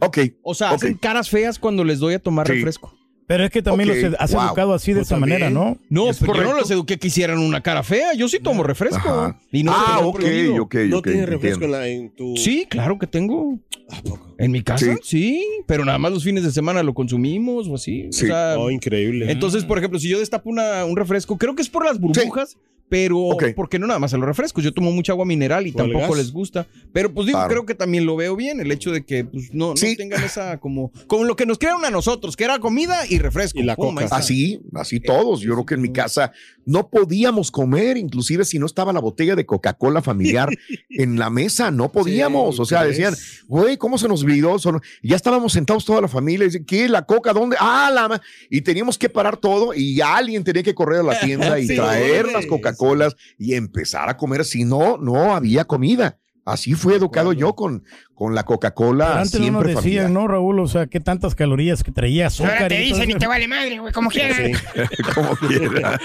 Ok. 0.00 0.18
O 0.42 0.54
sea, 0.54 0.70
hacen 0.70 0.94
caras 0.94 1.30
feas 1.30 1.58
cuando 1.58 1.82
les 1.84 1.98
doy 1.98 2.14
a 2.14 2.18
tomar 2.18 2.46
Sí. 2.46 2.54
refresco. 2.54 2.96
Pero 3.26 3.44
es 3.44 3.50
que 3.50 3.62
también 3.62 3.88
los 3.88 4.14
has 4.20 4.32
wow. 4.34 4.46
educado 4.48 4.74
así 4.74 4.92
de 4.92 4.98
Pues 5.00 5.08
esa 5.08 5.16
manera. 5.16 5.48
¿no? 5.48 5.78
No, 5.88 6.10
Es 6.10 6.20
yo 6.20 6.26
no 6.34 6.52
los 6.54 6.70
eduqué 6.70 6.98
que 6.98 7.06
hicieran 7.08 7.38
una 7.38 7.62
cara 7.62 7.82
fea. 7.82 8.12
Yo 8.14 8.28
sí 8.28 8.38
tomo 8.38 8.62
refresco. 8.62 8.98
Ajá. 9.08 9.40
Y 9.50 9.62
no 9.62 9.72
ah, 9.74 10.00
ok, 10.02 10.16
prohibido. 10.20 10.62
ok, 10.62 10.74
¿No 10.88 10.98
ok, 10.98 11.04
tienes 11.06 11.28
refresco 11.28 11.64
en, 11.64 11.70
la, 11.70 11.88
en 11.88 12.10
tu...? 12.14 12.36
Sí, 12.36 12.66
claro 12.68 12.98
que 12.98 13.06
tengo. 13.06 13.58
¿A 13.90 14.02
poco? 14.02 14.34
En 14.36 14.50
mi 14.50 14.62
casa, 14.62 14.94
Sí. 14.96 14.98
sí. 15.02 15.46
Pero 15.66 15.84
nada 15.84 15.98
más 15.98 16.12
los 16.12 16.22
fines 16.24 16.42
de 16.44 16.50
semana 16.50 16.82
lo 16.82 16.92
consumimos 16.92 17.66
o 17.68 17.76
así. 17.76 18.08
Sí. 18.10 18.24
O 18.24 18.28
sea, 18.28 18.56
Oh, 18.58 18.70
increíble. 18.70 19.30
entonces, 19.32 19.64
por 19.64 19.78
ejemplo, 19.78 19.98
si 19.98 20.08
yo 20.08 20.18
destapo 20.18 20.50
una- 20.50 20.84
un 20.84 20.96
refresco, 20.96 21.38
creo 21.38 21.54
que 21.54 21.62
es 21.62 21.68
por 21.70 21.84
las 21.84 21.98
burbujas. 21.98 22.58
Pero, 22.88 23.18
Ok. 23.18 23.44
porque 23.56 23.78
no 23.78 23.86
nada 23.86 23.98
más 23.98 24.12
a 24.14 24.18
los 24.18 24.26
refrescos? 24.26 24.62
Yo 24.62 24.72
tomo 24.72 24.92
mucha 24.92 25.12
agua 25.12 25.24
mineral 25.24 25.66
y 25.66 25.70
¿O 25.70 25.82
el 25.82 25.90
tampoco 25.92 26.14
les 26.14 26.30
gusta. 26.32 26.66
Pero 26.92 27.12
pues 27.12 27.26
digo, 27.26 27.38
Claro. 27.38 27.50
creo 27.50 27.66
que 27.66 27.74
también 27.74 28.04
lo 28.06 28.14
veo 28.14 28.36
bien, 28.36 28.60
el 28.60 28.70
hecho 28.70 28.90
de 28.92 29.04
que 29.04 29.24
pues, 29.24 29.52
no, 29.52 29.74
tengan 29.74 30.22
esa 30.22 30.58
como, 30.60 30.92
como 31.06 31.24
lo 31.24 31.34
que 31.36 31.46
nos 31.46 31.58
crearon 31.58 31.84
a 31.84 31.90
nosotros, 31.90 32.36
que 32.36 32.44
era 32.44 32.58
comida 32.58 33.04
y 33.08 33.18
refresco. 33.18 33.58
Y 33.58 33.62
la 33.62 33.74
Pum, 33.76 33.94
coca. 33.94 34.08
Así, 34.14 34.60
así 34.74 35.00
todos. 35.00 35.40
Yo 35.40 35.52
creo 35.54 35.66
que 35.66 35.74
en 35.74 35.82
mi 35.82 35.92
casa 35.92 36.32
no 36.66 36.88
podíamos 36.88 37.50
comer, 37.50 37.96
inclusive 37.96 38.44
si 38.44 38.58
no 38.58 38.66
estaba 38.66 38.92
la 38.92 39.00
botella 39.00 39.34
de 39.34 39.46
Coca-Cola 39.46 40.02
familiar 40.02 40.48
en 40.90 41.18
la 41.18 41.30
mesa, 41.30 41.70
no 41.70 41.90
podíamos. 41.90 42.56
Sí, 42.56 42.62
o 42.62 42.64
sea, 42.64 42.84
decían, 42.84 43.14
güey, 43.48 43.76
¿cómo 43.76 43.98
se 43.98 44.08
nos 44.08 44.22
olvidó? 44.22 44.56
Ya 45.02 45.16
estábamos 45.16 45.52
sentados 45.52 45.84
toda 45.84 46.00
la 46.02 46.08
familia. 46.08 46.44
y 46.44 46.48
dicen, 46.48 46.64
¿Qué? 46.64 46.88
¿La 46.88 47.02
Coca? 47.06 47.32
¿Dónde? 47.32 47.56
Ah, 47.58 47.90
la. 47.92 48.08
ma-". 48.08 48.20
Y 48.50 48.60
teníamos 48.60 48.98
que 48.98 49.08
parar 49.08 49.36
todo 49.36 49.72
y 49.74 50.00
alguien 50.00 50.44
tenía 50.44 50.62
que 50.62 50.74
correr 50.74 51.00
a 51.00 51.02
la 51.02 51.18
tienda 51.20 51.58
y 51.58 51.66
Sí, 51.68 51.76
traer 51.76 52.30
las 52.30 52.46
Coca-Colas 52.74 53.16
y 53.38 53.54
empezar 53.54 54.08
a 54.08 54.16
comer. 54.16 54.44
Si 54.44 54.64
no, 54.64 54.98
no 54.98 55.34
había 55.34 55.64
comida. 55.64 56.18
Así 56.44 56.74
fui 56.74 56.92
educado 56.92 57.32
yo 57.32 57.54
con, 57.54 57.84
con 58.14 58.34
la 58.34 58.44
Coca-Cola. 58.44 59.20
Antes 59.20 59.40
no 59.40 59.46
nos 59.50 59.64
siempre 59.64 59.74
decían, 59.74 60.04
familiar. 60.04 60.10
¿no, 60.10 60.28
Raúl? 60.28 60.60
O 60.60 60.68
sea, 60.68 60.86
qué 60.86 61.00
tantas 61.00 61.34
calorías 61.34 61.82
que 61.82 61.90
traía 61.90 62.26
azúcar. 62.26 62.54
Ahora 62.54 62.68
te 62.68 62.84
y 62.84 62.88
dicen 62.92 63.10
y 63.10 63.14
te 63.14 63.26
vale 63.26 63.48
madre, 63.48 63.78
güey, 63.78 63.94
como 63.94 64.10
quieras. 64.10 64.38
como 65.14 65.34
quiera. 65.48 65.98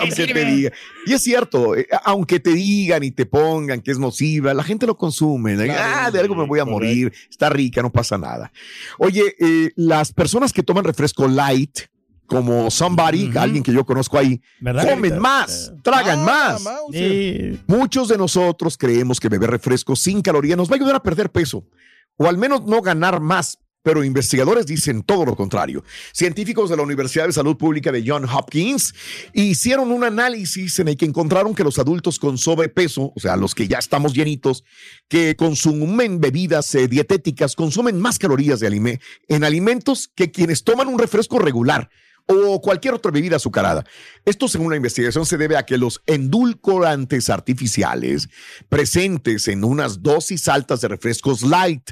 aunque 0.00 0.14
te 0.14 0.26
sirve. 0.26 0.44
diga. 0.44 0.72
Y 1.06 1.12
es 1.12 1.22
cierto, 1.22 1.74
eh, 1.74 1.88
aunque 2.04 2.38
te 2.38 2.50
digan 2.50 3.02
y 3.02 3.10
te 3.10 3.26
pongan 3.26 3.80
que 3.80 3.90
es 3.90 3.98
nociva, 3.98 4.54
la 4.54 4.62
gente 4.62 4.86
lo 4.86 4.96
consume. 4.96 5.56
ah, 5.72 6.10
de 6.12 6.20
algo 6.20 6.36
me 6.36 6.46
voy 6.46 6.60
a 6.60 6.64
morir, 6.64 7.12
está 7.28 7.50
rica, 7.50 7.82
no 7.82 7.90
pasa 7.90 8.16
nada. 8.16 8.52
Oye, 8.98 9.34
eh, 9.40 9.72
las 9.74 10.12
personas 10.12 10.52
que 10.52 10.62
toman 10.62 10.84
refresco 10.84 11.26
light, 11.26 11.80
como 12.26 12.70
somebody, 12.70 13.30
alguien 13.36 13.62
que 13.62 13.72
yo 13.72 13.84
conozco 13.84 14.18
ahí, 14.18 14.40
¿Verdad, 14.60 14.88
comen 14.88 15.18
más, 15.18 15.72
tragan 15.82 16.20
Ah, 16.20 16.58
más. 16.58 16.64
Sí. 16.92 17.60
Muchos 17.66 18.08
de 18.08 18.16
nosotros 18.18 18.76
creemos 18.78 19.20
que 19.20 19.28
beber 19.28 19.50
refresco 19.50 19.94
sin 19.96 20.22
calorías 20.22 20.56
nos 20.56 20.68
va 20.70 20.74
a 20.74 20.76
ayudar 20.76 20.96
a 20.96 21.02
perder 21.02 21.30
peso, 21.30 21.66
o 22.16 22.26
al 22.26 22.38
menos 22.38 22.64
no 22.64 22.80
ganar 22.82 23.20
más. 23.20 23.58
Pero 23.86 24.02
investigadores 24.02 24.64
dicen 24.64 25.02
todo 25.02 25.26
lo 25.26 25.36
contrario. 25.36 25.84
Científicos 26.14 26.70
de 26.70 26.76
la 26.78 26.82
Universidad 26.82 27.26
de 27.26 27.34
Salud 27.34 27.58
Pública 27.58 27.92
de 27.92 28.02
John 28.06 28.24
Hopkins 28.24 28.94
hicieron 29.34 29.92
un 29.92 30.04
análisis 30.04 30.78
en 30.78 30.88
el 30.88 30.96
que 30.96 31.04
encontraron 31.04 31.54
que 31.54 31.64
los 31.64 31.78
adultos 31.78 32.18
con 32.18 32.38
sobrepeso, 32.38 33.12
o 33.14 33.20
sea, 33.20 33.36
los 33.36 33.54
que 33.54 33.68
ya 33.68 33.76
estamos 33.76 34.14
llenitos, 34.14 34.64
que 35.06 35.36
consumen 35.36 36.18
bebidas 36.18 36.74
eh, 36.74 36.88
dietéticas, 36.88 37.54
consumen 37.56 38.00
más 38.00 38.18
calorías 38.18 38.58
de 38.60 38.68
alime- 38.68 39.00
en 39.28 39.44
alimentos 39.44 40.08
que 40.14 40.30
quienes 40.30 40.64
toman 40.64 40.88
un 40.88 40.98
refresco 40.98 41.38
regular 41.38 41.90
o 42.26 42.60
cualquier 42.60 42.94
otra 42.94 43.10
bebida 43.10 43.36
azucarada. 43.36 43.84
Esto, 44.24 44.48
según 44.48 44.70
la 44.70 44.76
investigación, 44.76 45.26
se 45.26 45.36
debe 45.36 45.56
a 45.56 45.64
que 45.64 45.78
los 45.78 46.02
endulcorantes 46.06 47.30
artificiales 47.30 48.28
presentes 48.68 49.48
en 49.48 49.64
unas 49.64 50.02
dosis 50.02 50.48
altas 50.48 50.80
de 50.80 50.88
refrescos 50.88 51.42
light 51.42 51.90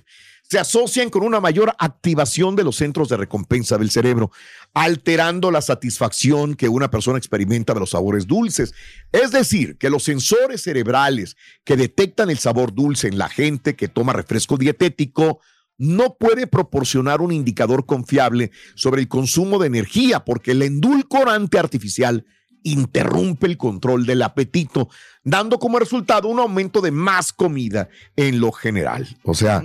se 0.52 0.58
asocian 0.58 1.08
con 1.08 1.22
una 1.22 1.40
mayor 1.40 1.74
activación 1.78 2.56
de 2.56 2.64
los 2.64 2.76
centros 2.76 3.08
de 3.08 3.16
recompensa 3.16 3.78
del 3.78 3.90
cerebro, 3.90 4.30
alterando 4.74 5.50
la 5.50 5.62
satisfacción 5.62 6.56
que 6.56 6.68
una 6.68 6.90
persona 6.90 7.16
experimenta 7.16 7.72
de 7.72 7.80
los 7.80 7.90
sabores 7.90 8.26
dulces. 8.26 8.74
Es 9.12 9.30
decir, 9.30 9.78
que 9.78 9.88
los 9.88 10.02
sensores 10.02 10.62
cerebrales 10.62 11.38
que 11.64 11.78
detectan 11.78 12.28
el 12.28 12.38
sabor 12.38 12.74
dulce 12.74 13.08
en 13.08 13.16
la 13.16 13.30
gente 13.30 13.76
que 13.76 13.88
toma 13.88 14.12
refresco 14.12 14.58
dietético 14.58 15.40
no 15.82 16.14
puede 16.14 16.46
proporcionar 16.46 17.20
un 17.20 17.32
indicador 17.32 17.86
confiable 17.86 18.52
sobre 18.76 19.00
el 19.00 19.08
consumo 19.08 19.58
de 19.58 19.66
energía 19.66 20.24
porque 20.24 20.52
el 20.52 20.62
endulcorante 20.62 21.58
artificial 21.58 22.24
interrumpe 22.62 23.48
el 23.48 23.56
control 23.56 24.06
del 24.06 24.22
apetito, 24.22 24.88
dando 25.24 25.58
como 25.58 25.80
resultado 25.80 26.28
un 26.28 26.38
aumento 26.38 26.80
de 26.80 26.92
más 26.92 27.32
comida 27.32 27.88
en 28.14 28.38
lo 28.38 28.52
general. 28.52 29.08
O 29.24 29.34
sea, 29.34 29.60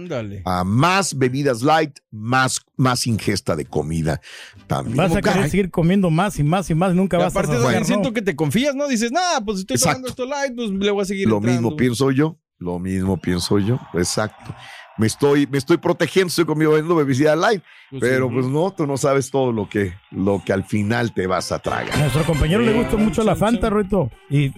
a 0.46 0.64
más 0.64 1.16
bebidas 1.16 1.62
light, 1.62 2.00
más, 2.10 2.62
más 2.78 3.06
ingesta 3.06 3.56
de 3.56 3.66
comida 3.66 4.20
también. 4.66 4.98
Vas 4.98 5.16
a 5.16 5.22
querer 5.22 5.52
seguir 5.52 5.70
comiendo 5.70 6.10
más 6.10 6.40
y 6.40 6.44
más 6.44 6.68
y 6.72 6.74
más. 6.74 6.96
Nunca 6.96 7.18
Y 7.18 7.20
vas 7.20 7.36
a 7.36 7.40
aparte 7.40 7.58
también 7.58 7.82
¿no? 7.82 7.86
siento 7.86 8.12
que 8.12 8.24
te 8.24 8.36
confías, 8.36 8.74
¿no? 8.74 8.88
Dices, 8.88 9.12
nada, 9.12 9.46
pues 9.46 9.60
estoy 9.60 9.78
tomando 9.78 10.08
esto 10.08 10.26
light, 10.26 10.56
pues 10.56 10.72
le 10.72 10.90
voy 10.90 11.04
a 11.04 11.06
seguir 11.06 11.28
Lo 11.28 11.38
entrando". 11.38 11.62
mismo 11.62 11.78
pienso 11.78 12.10
yo, 12.10 12.40
lo 12.58 12.80
mismo 12.80 13.22
pienso 13.22 13.60
yo, 13.60 13.80
exacto. 13.94 14.56
Me 14.98 15.08
estoy, 15.08 15.46
me 15.48 15.58
estoy 15.60 15.78
protegiendo, 15.78 16.28
estoy 16.30 16.46
comiendo 16.46 16.96
bebida 16.96 17.36
light, 17.36 17.62
Pues 17.92 18.02
pero 18.02 18.28
sí. 18.30 18.34
pues 18.34 18.48
no, 18.48 18.72
tú 18.72 18.88
no 18.88 18.98
sabes 18.98 19.30
todo 19.30 19.52
lo 19.52 19.70
que, 19.70 19.94
lo 20.12 20.42
que 20.44 20.54
al 20.54 20.64
final 20.64 21.14
te 21.14 21.28
vas 21.28 21.52
a 21.52 21.60
tragar. 21.60 21.92
A 21.94 21.98
nuestro 22.00 22.24
compañero 22.26 22.62
le 22.62 22.74
gusta 22.74 22.98
mucho 22.98 23.24
la 23.24 23.36
Fanta, 23.36 23.70
Ruito. 23.70 24.10
Y 24.30 24.46
¿Y 24.46 24.54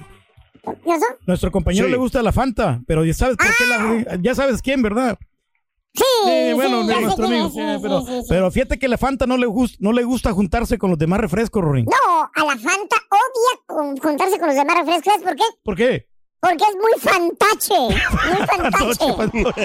eso? 0.91 1.05
nuestro 1.25 1.51
compañero 1.51 1.85
Sí. 1.87 1.91
le 1.91 1.97
gusta 1.97 2.21
la 2.23 2.31
Fanta, 2.31 2.81
pero 2.87 3.03
ya 3.05 3.13
sabes 3.13 3.35
por 3.37 3.47
qué 3.47 3.65
la, 3.65 4.15
ya 4.21 4.35
sabes 4.35 4.61
quién, 4.61 4.81
¿verdad? 4.81 5.17
Sí, 5.93 6.03
Sí, 6.23 6.53
bueno, 6.53 6.83
sí, 6.87 7.01
nuestro 7.01 7.25
amigo, 7.25 7.47
es, 7.47 7.53
sí, 7.53 7.59
sí, 7.59 7.79
pero, 7.81 8.01
sí, 8.01 8.07
sí, 8.07 8.21
sí. 8.21 8.25
pero 8.29 8.51
fíjate 8.51 8.77
que 8.79 8.87
la 8.87 8.97
Fanta 8.97 9.25
no 9.25 9.37
le 9.37 9.47
gusta, 9.47 9.77
no 9.81 9.91
le 9.91 10.03
gusta 10.03 10.31
juntarse 10.33 10.77
con 10.77 10.91
los 10.91 10.99
demás 10.99 11.19
refrescos, 11.19 11.63
Rorín. 11.63 11.85
No, 11.85 12.21
a 12.23 12.45
la 12.45 12.51
Fanta 12.57 12.95
odia 13.09 13.97
juntarse 14.01 14.37
con 14.37 14.47
los 14.47 14.55
demás 14.55 14.77
refrescos. 14.77 15.05
¿Sabes 15.13 15.23
por 15.27 15.35
qué? 15.35 15.43
¿Por 15.63 15.75
qué? 15.75 16.08
Porque 16.41 16.63
es 16.63 16.75
muy 16.75 16.93
fantache. 16.99 17.79
Muy 18.29 18.47
fantache. 18.47 19.57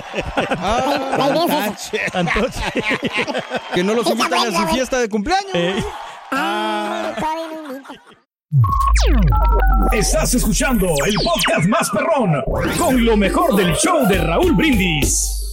Ah, 0.58 1.16
La 1.18 1.28
idea 1.28 1.66
es 1.68 1.90
esa. 1.94 2.20
Entonces, 2.20 2.62
que 3.74 3.84
no 3.84 3.94
los 3.94 4.06
invitan 4.10 4.54
a 4.54 4.60
su 4.60 4.74
fiesta 4.74 4.98
de 4.98 5.08
cumpleaños. 5.08 5.54
eh, 5.54 5.84
Ah. 6.32 7.12
Estás 9.92 10.34
escuchando 10.34 10.86
el 11.06 11.14
podcast 11.22 11.68
más 11.68 11.90
perrón 11.90 12.42
con 12.78 13.04
lo 13.04 13.16
mejor 13.16 13.54
del 13.56 13.74
show 13.76 14.06
de 14.08 14.18
Raúl 14.18 14.52
Brindis. 14.52 15.43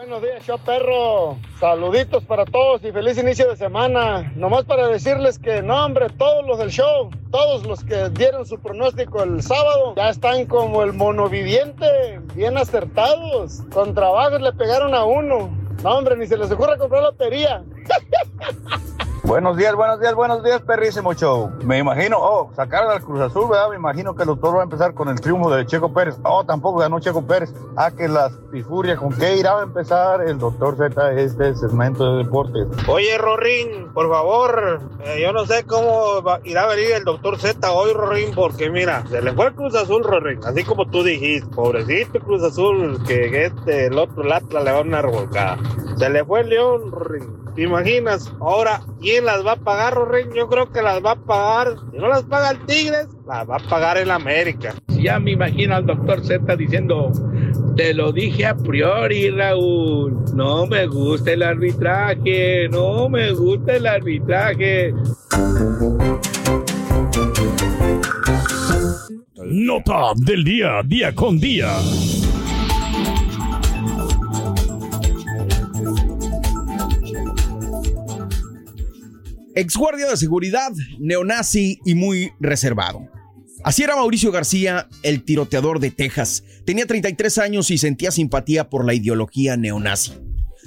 Buenos 0.00 0.22
días, 0.22 0.42
show 0.46 0.58
perro. 0.64 1.36
Saluditos 1.58 2.24
para 2.24 2.46
todos 2.46 2.82
y 2.82 2.90
feliz 2.90 3.18
inicio 3.18 3.50
de 3.50 3.56
semana. 3.56 4.32
Nomás 4.34 4.64
para 4.64 4.88
decirles 4.88 5.38
que, 5.38 5.60
no, 5.60 5.84
hombre, 5.84 6.06
todos 6.16 6.46
los 6.46 6.58
del 6.58 6.70
show, 6.70 7.10
todos 7.30 7.66
los 7.66 7.84
que 7.84 8.08
dieron 8.08 8.46
su 8.46 8.58
pronóstico 8.58 9.22
el 9.22 9.42
sábado, 9.42 9.92
ya 9.96 10.08
están 10.08 10.46
como 10.46 10.82
el 10.84 10.94
monoviviente, 10.94 12.18
bien 12.34 12.56
acertados. 12.56 13.60
Con 13.74 13.94
trabajos 13.94 14.40
le 14.40 14.54
pegaron 14.54 14.94
a 14.94 15.04
uno. 15.04 15.50
No, 15.82 15.90
hombre, 15.90 16.16
ni 16.16 16.26
se 16.26 16.38
les 16.38 16.50
ocurre 16.50 16.78
comprar 16.78 17.02
lotería. 17.02 17.62
Buenos 19.22 19.56
días, 19.56 19.74
buenos 19.74 20.00
días, 20.00 20.14
buenos 20.14 20.42
días, 20.42 20.62
perrísimo 20.62 21.12
show. 21.12 21.52
Me 21.64 21.78
imagino, 21.78 22.16
oh, 22.18 22.50
sacaron 22.56 22.90
al 22.90 23.02
Cruz 23.02 23.20
Azul, 23.20 23.50
¿verdad? 23.50 23.68
Me 23.68 23.76
imagino 23.76 24.14
que 24.14 24.22
el 24.22 24.28
doctor 24.28 24.56
va 24.56 24.60
a 24.60 24.64
empezar 24.64 24.94
con 24.94 25.08
el 25.08 25.20
triunfo 25.20 25.50
de 25.54 25.66
Checo 25.66 25.92
Pérez. 25.92 26.16
Oh, 26.24 26.44
tampoco 26.44 26.78
ganó 26.78 27.00
Checo 27.00 27.26
Pérez. 27.26 27.52
Ah, 27.76 27.90
que 27.90 28.08
las 28.08 28.32
pifurias, 28.50 28.98
¿con 28.98 29.12
qué 29.12 29.36
irá 29.36 29.58
a 29.58 29.62
empezar 29.62 30.22
el 30.22 30.38
doctor 30.38 30.76
Z 30.78 31.12
este 31.12 31.54
segmento 31.54 32.16
de 32.16 32.24
deportes? 32.24 32.66
Oye, 32.88 33.18
Rorín, 33.18 33.92
por 33.92 34.08
favor, 34.08 34.80
eh, 35.04 35.20
yo 35.22 35.32
no 35.32 35.44
sé 35.44 35.64
cómo 35.64 36.22
irá 36.44 36.62
a 36.62 36.68
venir 36.68 36.92
el 36.92 37.04
doctor 37.04 37.38
Z 37.38 37.70
hoy, 37.72 37.92
Rorín, 37.92 38.34
porque 38.34 38.70
mira, 38.70 39.04
se 39.08 39.20
le 39.20 39.32
fue 39.34 39.48
el 39.48 39.54
Cruz 39.54 39.74
Azul, 39.74 40.02
Rorín, 40.02 40.40
así 40.44 40.64
como 40.64 40.86
tú 40.86 41.02
dijiste, 41.02 41.54
pobrecito 41.54 42.20
Cruz 42.20 42.42
Azul, 42.42 42.98
que 43.06 43.44
este, 43.44 43.86
el 43.86 43.98
otro 43.98 44.22
el 44.22 44.32
Atlas 44.32 44.64
le 44.64 44.72
va 44.72 44.78
a 44.78 44.82
una 44.82 45.02
revolcada. 45.02 45.58
Se 45.98 46.08
le 46.08 46.24
fue 46.24 46.40
el 46.40 46.48
León, 46.48 46.90
Rorín. 46.90 47.49
¿Te 47.54 47.62
imaginas? 47.62 48.32
Ahora, 48.40 48.80
¿quién 49.00 49.24
las 49.24 49.44
va 49.44 49.52
a 49.52 49.56
pagar, 49.56 49.94
Rorín? 49.94 50.32
Yo 50.34 50.48
creo 50.48 50.70
que 50.70 50.82
las 50.82 51.04
va 51.04 51.12
a 51.12 51.16
pagar, 51.16 51.74
si 51.90 51.98
no 51.98 52.08
las 52.08 52.22
paga 52.22 52.50
el 52.52 52.64
Tigres, 52.66 53.08
las 53.26 53.48
va 53.48 53.56
a 53.56 53.68
pagar 53.68 53.98
el 53.98 54.10
América. 54.10 54.74
Ya 54.88 55.18
me 55.18 55.32
imagino 55.32 55.74
al 55.74 55.86
doctor 55.86 56.24
Z 56.24 56.56
diciendo, 56.56 57.10
te 57.76 57.92
lo 57.92 58.12
dije 58.12 58.46
a 58.46 58.56
priori, 58.56 59.30
Raúl, 59.30 60.16
no 60.34 60.66
me 60.66 60.86
gusta 60.86 61.32
el 61.32 61.42
arbitraje, 61.42 62.68
no 62.68 63.08
me 63.08 63.32
gusta 63.32 63.76
el 63.76 63.86
arbitraje. 63.86 64.94
Nota 69.44 70.12
del 70.16 70.44
día, 70.44 70.82
día 70.84 71.14
con 71.14 71.40
día. 71.40 71.68
Exguardia 79.54 80.08
de 80.08 80.16
seguridad, 80.16 80.72
neonazi 80.98 81.80
y 81.84 81.94
muy 81.94 82.32
reservado. 82.40 83.00
Así 83.62 83.82
era 83.82 83.96
Mauricio 83.96 84.32
García, 84.32 84.88
el 85.02 85.22
tiroteador 85.22 85.80
de 85.80 85.90
Texas. 85.90 86.44
Tenía 86.64 86.86
33 86.86 87.38
años 87.38 87.70
y 87.70 87.78
sentía 87.78 88.10
simpatía 88.10 88.70
por 88.70 88.86
la 88.86 88.94
ideología 88.94 89.56
neonazi. 89.56 90.12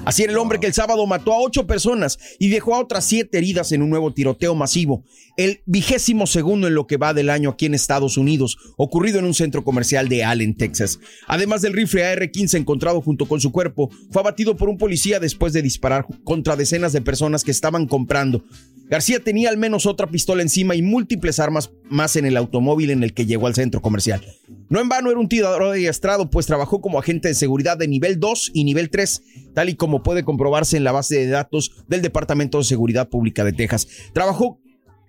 Así 0.06 0.24
era 0.24 0.34
el 0.34 0.38
hombre 0.38 0.60
que 0.60 0.68
el 0.68 0.74
sábado 0.74 1.06
mató 1.06 1.34
a 1.34 1.40
ocho 1.40 1.66
personas 1.66 2.20
y 2.38 2.50
dejó 2.50 2.76
a 2.76 2.80
otras 2.80 3.06
siete 3.06 3.38
heridas 3.38 3.72
en 3.72 3.82
un 3.82 3.90
nuevo 3.90 4.14
tiroteo 4.14 4.54
masivo, 4.54 5.04
el 5.38 5.62
vigésimo 5.66 6.28
segundo 6.28 6.68
en 6.68 6.76
lo 6.76 6.88
que 6.88 6.98
va 6.98 7.14
del 7.14 7.30
año 7.30 7.52
aquí 7.52 7.68
en 7.68 7.74
Estados 7.74 8.18
Unidos, 8.18 8.58
ocurrido 8.76 9.20
en 9.20 9.26
un 9.26 9.34
centro 9.34 9.64
comercial 9.64 10.10
de 10.10 10.26
Allen, 10.26 10.56
Texas. 10.56 11.00
Además 11.28 11.62
del 11.62 11.74
rifle 11.74 12.06
AR-15 12.06 12.58
encontrado 12.58 13.02
junto 13.02 13.26
con 13.28 13.40
su 13.40 13.52
cuerpo, 13.52 13.90
fue 14.12 14.22
abatido 14.22 14.58
por 14.58 14.70
un 14.70 14.78
policía 14.78 15.20
después 15.20 15.54
de 15.54 15.62
disparar 15.62 16.06
contra 16.24 16.56
decenas 16.56 16.92
de 16.92 17.02
personas 17.02 17.44
que 17.44 17.52
estaban 17.52 17.88
comprando. 17.88 18.44
García 18.90 19.20
tenía 19.22 19.50
al 19.50 19.58
menos 19.58 19.86
otra 19.86 20.08
pistola 20.08 20.42
encima 20.42 20.76
y 20.76 20.82
múltiples 20.82 21.40
armas 21.40 21.72
más 21.90 22.16
en 22.16 22.26
el 22.26 22.38
automóvil 22.38 22.90
en 22.92 23.04
el 23.04 23.14
que 23.14 23.26
llegó 23.26 23.48
al 23.48 23.56
centro 23.56 23.82
comercial. 23.82 24.22
No 24.70 24.82
en 24.82 24.90
vano 24.90 25.10
era 25.10 25.20
un 25.20 25.30
tirador 25.30 25.64
adiestrado, 25.64 26.30
pues 26.30 26.46
trabajó 26.46 26.82
como 26.82 27.00
agente 27.00 27.28
de 27.28 27.34
seguridad 27.34 27.78
de 27.78 27.88
nivel 27.88 28.20
2 28.20 28.52
y 28.54 28.64
nivel 28.64 28.90
3, 28.90 29.22
tal 29.54 29.70
y 29.70 29.76
como 29.76 29.93
puede 30.02 30.24
comprobarse 30.24 30.78
en 30.78 30.84
la 30.84 30.92
base 30.92 31.18
de 31.18 31.28
datos 31.28 31.84
del 31.88 32.02
Departamento 32.02 32.58
de 32.58 32.64
Seguridad 32.64 33.10
Pública 33.10 33.44
de 33.44 33.54
Texas. 33.54 33.88
Trabajó 34.14 34.60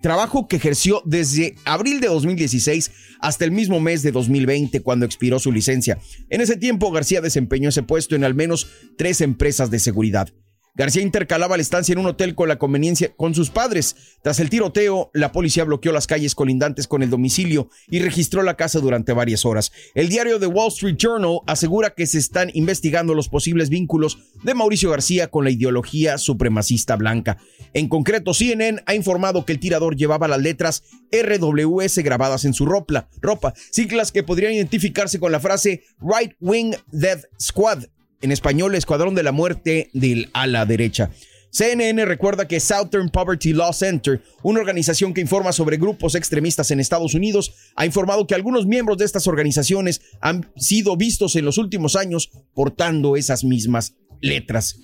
trabajo 0.04 0.48
que 0.48 0.56
ejerció 0.56 1.00
desde 1.06 1.54
abril 1.64 1.98
de 1.98 2.08
2016 2.08 2.90
hasta 3.20 3.46
el 3.46 3.52
mismo 3.52 3.80
mes 3.80 4.02
de 4.02 4.12
2020 4.12 4.80
cuando 4.80 5.06
expiró 5.06 5.38
su 5.38 5.50
licencia. 5.50 5.98
En 6.28 6.42
ese 6.42 6.56
tiempo 6.56 6.92
García 6.92 7.22
desempeñó 7.22 7.70
ese 7.70 7.82
puesto 7.82 8.14
en 8.14 8.24
al 8.24 8.34
menos 8.34 8.66
tres 8.98 9.22
empresas 9.22 9.70
de 9.70 9.78
seguridad. 9.78 10.28
García 10.76 11.02
intercalaba 11.02 11.56
la 11.56 11.62
estancia 11.62 11.92
en 11.92 12.00
un 12.00 12.06
hotel 12.06 12.34
con 12.34 12.48
la 12.48 12.58
conveniencia 12.58 13.14
con 13.16 13.32
sus 13.32 13.50
padres. 13.50 13.94
Tras 14.22 14.40
el 14.40 14.50
tiroteo, 14.50 15.08
la 15.14 15.30
policía 15.30 15.62
bloqueó 15.62 15.92
las 15.92 16.08
calles 16.08 16.34
colindantes 16.34 16.88
con 16.88 17.04
el 17.04 17.10
domicilio 17.10 17.68
y 17.88 18.00
registró 18.00 18.42
la 18.42 18.56
casa 18.56 18.80
durante 18.80 19.12
varias 19.12 19.44
horas. 19.44 19.70
El 19.94 20.08
diario 20.08 20.40
The 20.40 20.46
Wall 20.46 20.72
Street 20.72 20.96
Journal 20.98 21.42
asegura 21.46 21.90
que 21.90 22.06
se 22.06 22.18
están 22.18 22.50
investigando 22.54 23.14
los 23.14 23.28
posibles 23.28 23.68
vínculos 23.68 24.18
de 24.42 24.54
Mauricio 24.54 24.90
García 24.90 25.28
con 25.28 25.44
la 25.44 25.50
ideología 25.50 26.18
supremacista 26.18 26.96
blanca. 26.96 27.38
En 27.72 27.88
concreto, 27.88 28.34
CNN 28.34 28.82
ha 28.86 28.94
informado 28.96 29.44
que 29.44 29.52
el 29.52 29.60
tirador 29.60 29.94
llevaba 29.94 30.26
las 30.26 30.40
letras 30.40 30.82
RWS 31.12 31.98
grabadas 31.98 32.44
en 32.44 32.52
su 32.52 32.66
ropa, 32.66 33.08
ropa 33.20 33.54
siglas 33.70 34.10
que 34.10 34.24
podrían 34.24 34.52
identificarse 34.52 35.20
con 35.20 35.30
la 35.30 35.38
frase 35.38 35.84
Right 36.00 36.32
Wing 36.40 36.74
Death 36.90 37.26
Squad, 37.40 37.84
en 38.24 38.32
español 38.32 38.74
Escuadrón 38.74 39.14
de 39.14 39.22
la 39.22 39.32
Muerte 39.32 39.90
del 39.92 40.30
ala 40.32 40.64
derecha. 40.64 41.10
CNN 41.50 42.06
recuerda 42.06 42.48
que 42.48 42.58
Southern 42.58 43.10
Poverty 43.10 43.52
Law 43.52 43.72
Center, 43.74 44.22
una 44.42 44.60
organización 44.60 45.12
que 45.12 45.20
informa 45.20 45.52
sobre 45.52 45.76
grupos 45.76 46.14
extremistas 46.14 46.70
en 46.70 46.80
Estados 46.80 47.14
Unidos, 47.14 47.54
ha 47.76 47.84
informado 47.84 48.26
que 48.26 48.34
algunos 48.34 48.66
miembros 48.66 48.96
de 48.96 49.04
estas 49.04 49.26
organizaciones 49.26 50.00
han 50.22 50.50
sido 50.56 50.96
vistos 50.96 51.36
en 51.36 51.44
los 51.44 51.58
últimos 51.58 51.96
años 51.96 52.30
portando 52.54 53.14
esas 53.14 53.44
mismas 53.44 53.94
letras. 54.22 54.80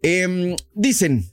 Em, 0.00 0.54
dicen, 0.72 1.32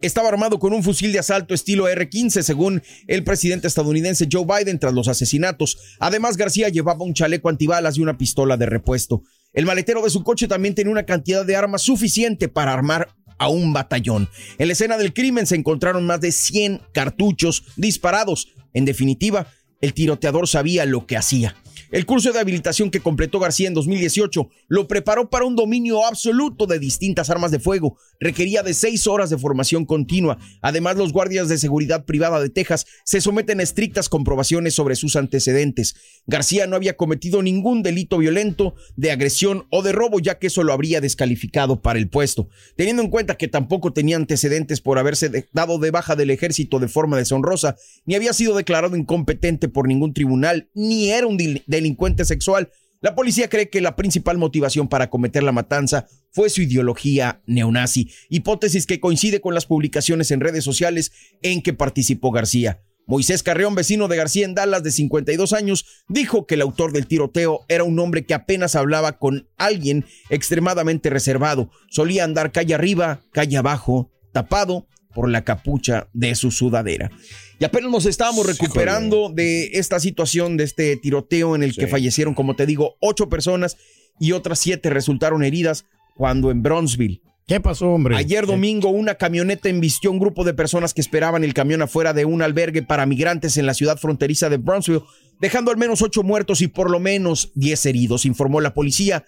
estaba 0.00 0.28
armado 0.28 0.60
con 0.60 0.72
un 0.72 0.84
fusil 0.84 1.12
de 1.12 1.18
asalto 1.18 1.54
estilo 1.54 1.88
R-15, 1.88 2.42
según 2.42 2.82
el 3.08 3.24
presidente 3.24 3.66
estadounidense 3.66 4.28
Joe 4.30 4.46
Biden 4.46 4.78
tras 4.78 4.94
los 4.94 5.08
asesinatos. 5.08 5.76
Además, 5.98 6.36
García 6.36 6.68
llevaba 6.68 7.04
un 7.04 7.14
chaleco 7.14 7.48
antibalas 7.48 7.98
y 7.98 8.00
una 8.00 8.16
pistola 8.16 8.56
de 8.56 8.66
repuesto. 8.66 9.22
El 9.52 9.66
maletero 9.66 10.02
de 10.02 10.10
su 10.10 10.22
coche 10.22 10.48
también 10.48 10.74
tenía 10.74 10.92
una 10.92 11.04
cantidad 11.04 11.44
de 11.44 11.56
armas 11.56 11.82
suficiente 11.82 12.48
para 12.48 12.72
armar 12.72 13.08
a 13.38 13.48
un 13.48 13.72
batallón. 13.72 14.28
En 14.58 14.68
la 14.68 14.72
escena 14.72 14.96
del 14.96 15.12
crimen 15.12 15.46
se 15.46 15.56
encontraron 15.56 16.06
más 16.06 16.20
de 16.20 16.32
100 16.32 16.80
cartuchos 16.92 17.64
disparados. 17.76 18.48
En 18.72 18.84
definitiva, 18.84 19.48
el 19.80 19.94
tiroteador 19.94 20.48
sabía 20.48 20.86
lo 20.86 21.06
que 21.06 21.16
hacía. 21.16 21.56
El 21.92 22.06
curso 22.06 22.32
de 22.32 22.40
habilitación 22.40 22.90
que 22.90 23.00
completó 23.00 23.38
García 23.38 23.68
en 23.68 23.74
2018 23.74 24.48
lo 24.68 24.88
preparó 24.88 25.28
para 25.28 25.44
un 25.44 25.56
dominio 25.56 26.06
absoluto 26.06 26.64
de 26.64 26.78
distintas 26.78 27.28
armas 27.28 27.50
de 27.50 27.58
fuego. 27.58 27.98
Requería 28.18 28.62
de 28.62 28.72
seis 28.72 29.06
horas 29.06 29.28
de 29.28 29.36
formación 29.36 29.84
continua. 29.84 30.38
Además, 30.62 30.96
los 30.96 31.12
guardias 31.12 31.50
de 31.50 31.58
seguridad 31.58 32.06
privada 32.06 32.40
de 32.40 32.48
Texas 32.48 32.86
se 33.04 33.20
someten 33.20 33.60
a 33.60 33.62
estrictas 33.62 34.08
comprobaciones 34.08 34.72
sobre 34.72 34.96
sus 34.96 35.16
antecedentes. 35.16 35.94
García 36.26 36.66
no 36.66 36.76
había 36.76 36.96
cometido 36.96 37.42
ningún 37.42 37.82
delito 37.82 38.16
violento, 38.16 38.74
de 38.96 39.10
agresión 39.10 39.66
o 39.68 39.82
de 39.82 39.92
robo, 39.92 40.18
ya 40.18 40.38
que 40.38 40.46
eso 40.46 40.62
lo 40.62 40.72
habría 40.72 41.02
descalificado 41.02 41.82
para 41.82 41.98
el 41.98 42.08
puesto. 42.08 42.48
Teniendo 42.74 43.02
en 43.02 43.10
cuenta 43.10 43.36
que 43.36 43.48
tampoco 43.48 43.92
tenía 43.92 44.16
antecedentes 44.16 44.80
por 44.80 44.98
haberse 44.98 45.46
dado 45.52 45.78
de 45.78 45.90
baja 45.90 46.16
del 46.16 46.30
ejército 46.30 46.78
de 46.78 46.88
forma 46.88 47.18
deshonrosa, 47.18 47.76
ni 48.06 48.14
había 48.14 48.32
sido 48.32 48.56
declarado 48.56 48.96
incompetente 48.96 49.68
por 49.68 49.88
ningún 49.88 50.14
tribunal, 50.14 50.70
ni 50.74 51.10
era 51.10 51.26
un 51.26 51.36
delincuente 51.82 52.24
sexual. 52.24 52.70
La 53.00 53.14
policía 53.14 53.48
cree 53.48 53.68
que 53.68 53.80
la 53.80 53.96
principal 53.96 54.38
motivación 54.38 54.88
para 54.88 55.10
cometer 55.10 55.42
la 55.42 55.50
matanza 55.52 56.06
fue 56.30 56.48
su 56.50 56.62
ideología 56.62 57.42
neonazi, 57.46 58.10
hipótesis 58.28 58.86
que 58.86 59.00
coincide 59.00 59.40
con 59.40 59.54
las 59.54 59.66
publicaciones 59.66 60.30
en 60.30 60.40
redes 60.40 60.64
sociales 60.64 61.12
en 61.42 61.62
que 61.62 61.72
participó 61.72 62.30
García. 62.30 62.80
Moisés 63.06 63.42
Carreón, 63.42 63.74
vecino 63.74 64.06
de 64.06 64.16
García 64.16 64.44
en 64.44 64.54
Dallas 64.54 64.84
de 64.84 64.92
52 64.92 65.52
años, 65.52 65.84
dijo 66.08 66.46
que 66.46 66.54
el 66.54 66.60
autor 66.60 66.92
del 66.92 67.08
tiroteo 67.08 67.64
era 67.68 67.82
un 67.82 67.98
hombre 67.98 68.24
que 68.24 68.34
apenas 68.34 68.76
hablaba 68.76 69.18
con 69.18 69.48
alguien 69.58 70.04
extremadamente 70.30 71.10
reservado. 71.10 71.70
Solía 71.90 72.22
andar 72.22 72.52
calle 72.52 72.74
arriba, 72.74 73.20
calle 73.32 73.56
abajo, 73.56 74.12
tapado 74.32 74.86
por 75.12 75.28
la 75.28 75.44
capucha 75.44 76.08
de 76.12 76.34
su 76.34 76.50
sudadera. 76.50 77.10
Y 77.58 77.64
apenas 77.64 77.90
nos 77.90 78.06
estábamos 78.06 78.46
recuperando 78.46 79.30
de 79.30 79.70
esta 79.74 80.00
situación, 80.00 80.56
de 80.56 80.64
este 80.64 80.96
tiroteo 80.96 81.54
en 81.54 81.62
el 81.62 81.74
que 81.74 81.86
fallecieron, 81.86 82.34
como 82.34 82.56
te 82.56 82.66
digo, 82.66 82.96
ocho 83.00 83.28
personas 83.28 83.76
y 84.18 84.32
otras 84.32 84.58
siete 84.58 84.90
resultaron 84.90 85.44
heridas 85.44 85.84
cuando 86.16 86.50
en 86.50 86.62
Bronzeville. 86.62 87.22
¿Qué 87.46 87.60
pasó, 87.60 87.90
hombre? 87.90 88.16
Ayer 88.16 88.46
domingo, 88.46 88.88
una 88.88 89.16
camioneta 89.16 89.68
embistió 89.68 90.10
a 90.10 90.12
un 90.12 90.20
grupo 90.20 90.44
de 90.44 90.54
personas 90.54 90.94
que 90.94 91.00
esperaban 91.00 91.44
el 91.44 91.54
camión 91.54 91.82
afuera 91.82 92.12
de 92.12 92.24
un 92.24 92.40
albergue 92.40 92.82
para 92.82 93.04
migrantes 93.04 93.56
en 93.56 93.66
la 93.66 93.74
ciudad 93.74 93.98
fronteriza 93.98 94.48
de 94.48 94.58
Bronzeville, 94.58 95.04
dejando 95.40 95.70
al 95.70 95.76
menos 95.76 96.02
ocho 96.02 96.22
muertos 96.22 96.60
y 96.62 96.68
por 96.68 96.90
lo 96.90 97.00
menos 97.00 97.50
diez 97.54 97.84
heridos, 97.84 98.24
informó 98.24 98.60
la 98.60 98.74
policía 98.74 99.24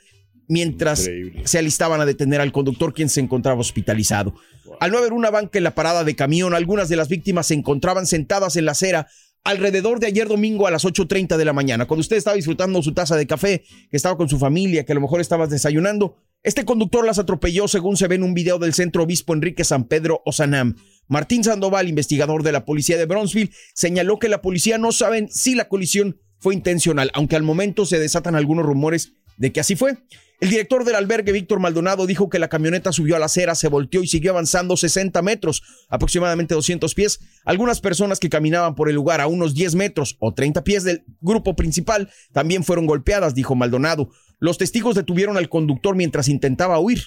mientras 0.49 1.11
se 1.45 1.59
alistaban 1.59 2.01
a 2.01 2.07
detener 2.07 2.41
al 2.41 2.53
conductor 2.53 2.95
quien 2.95 3.09
se 3.09 3.21
encontraba 3.21 3.61
hospitalizado. 3.61 4.35
Al 4.81 4.91
no 4.91 4.99
haber 4.99 5.13
una 5.13 5.31
banca 5.31 5.59
en 5.59 5.65
la 5.65 5.75
parada 5.75 6.05
de 6.05 6.17
camión, 6.17 6.55
algunas 6.55 6.89
de 6.89 6.97
las 6.97 7.09
víctimas 7.09 7.47
se 7.47 7.55
encontraban 7.55 8.07
sentadas 8.07 8.57
en 8.57 8.65
la 8.65 8.73
acera 8.73 9.09
alrededor 9.45 10.01
de 10.01 10.07
ayer 10.07 10.27
domingo 10.27 10.67
a 10.67 10.71
las 10.71 10.85
8.30 10.85 11.37
de 11.37 11.45
la 11.45 11.53
mañana, 11.53 11.87
cuando 11.87 12.01
usted 12.01 12.17
estaba 12.17 12.37
disfrutando 12.37 12.83
su 12.83 12.95
taza 12.95 13.15
de 13.17 13.27
café, 13.27 13.63
que 13.91 13.97
estaba 13.97 14.17
con 14.17 14.29
su 14.29 14.39
familia, 14.39 14.85
que 14.85 14.93
a 14.93 14.95
lo 14.95 15.03
mejor 15.03 15.21
estabas 15.21 15.51
desayunando. 15.51 16.17
Este 16.43 16.65
conductor 16.65 17.07
las 17.07 17.19
atropelló 17.19 17.69
según 17.69 17.97
se 17.97 18.09
ve 18.09 18.17
en 18.17 18.23
un 18.23 18.35
video 18.35 18.59
del 18.59 18.75
centro 18.75 19.03
obispo 19.03 19.35
Enrique 19.35 19.65
San 19.65 19.85
Pedro 19.85 20.23
Osanam. 20.25 20.77
Martín 21.09 21.45
Sandoval, 21.45 21.89
investigador 21.89 22.43
de 22.43 22.53
la 22.53 22.65
policía 22.65 22.97
de 22.97 23.07
Bronzeville, 23.07 23.53
señaló 23.75 24.19
que 24.19 24.29
la 24.29 24.41
policía 24.41 24.79
no 24.79 24.93
saben 24.93 25.29
si 25.31 25.55
la 25.55 25.69
colisión 25.69 26.21
fue 26.39 26.55
intencional, 26.55 27.11
aunque 27.15 27.37
al 27.37 27.43
momento 27.43 27.87
se 27.87 27.99
desatan 27.99 28.35
algunos 28.35 28.65
rumores 28.65 29.13
de 29.37 29.53
que 29.53 29.61
así 29.61 29.77
fue. 29.77 29.97
El 30.45 30.51
director 30.51 30.85
del 30.85 30.97
albergue, 30.97 31.33
Víctor 31.33 31.59
Maldonado, 31.59 32.07
dijo 32.07 32.29
que 32.29 32.39
la 32.39 32.49
camioneta 32.49 32.93
subió 32.93 33.17
a 33.17 33.19
la 33.19 33.25
acera, 33.25 33.55
se 33.55 33.69
volteó 33.69 34.03
y 34.03 34.07
siguió 34.07 34.33
avanzando 34.33 34.77
60 34.77 35.23
metros, 35.23 35.63
aproximadamente 35.89 36.55
200 36.55 36.93
pies. 36.95 37.19
Algunas 37.47 37.81
personas 37.81 38.21
que 38.21 38.29
caminaban 38.29 38.75
por 38.75 38.91
el 38.91 38.95
lugar 38.95 39.23
a 39.23 39.27
unos 39.27 39.55
10 39.55 39.75
metros 39.75 40.19
o 40.21 40.35
30 40.35 40.63
pies 40.63 40.85
del 40.85 41.03
grupo 41.23 41.57
principal 41.57 42.11
también 42.35 42.63
fueron 42.63 42.85
golpeadas, 42.85 43.35
dijo 43.35 43.55
Maldonado. 43.55 44.11
Los 44.39 44.59
testigos 44.59 44.95
detuvieron 44.95 45.39
al 45.39 45.49
conductor 45.49 45.97
mientras 45.97 46.29
intentaba 46.29 46.79
huir. 46.79 47.05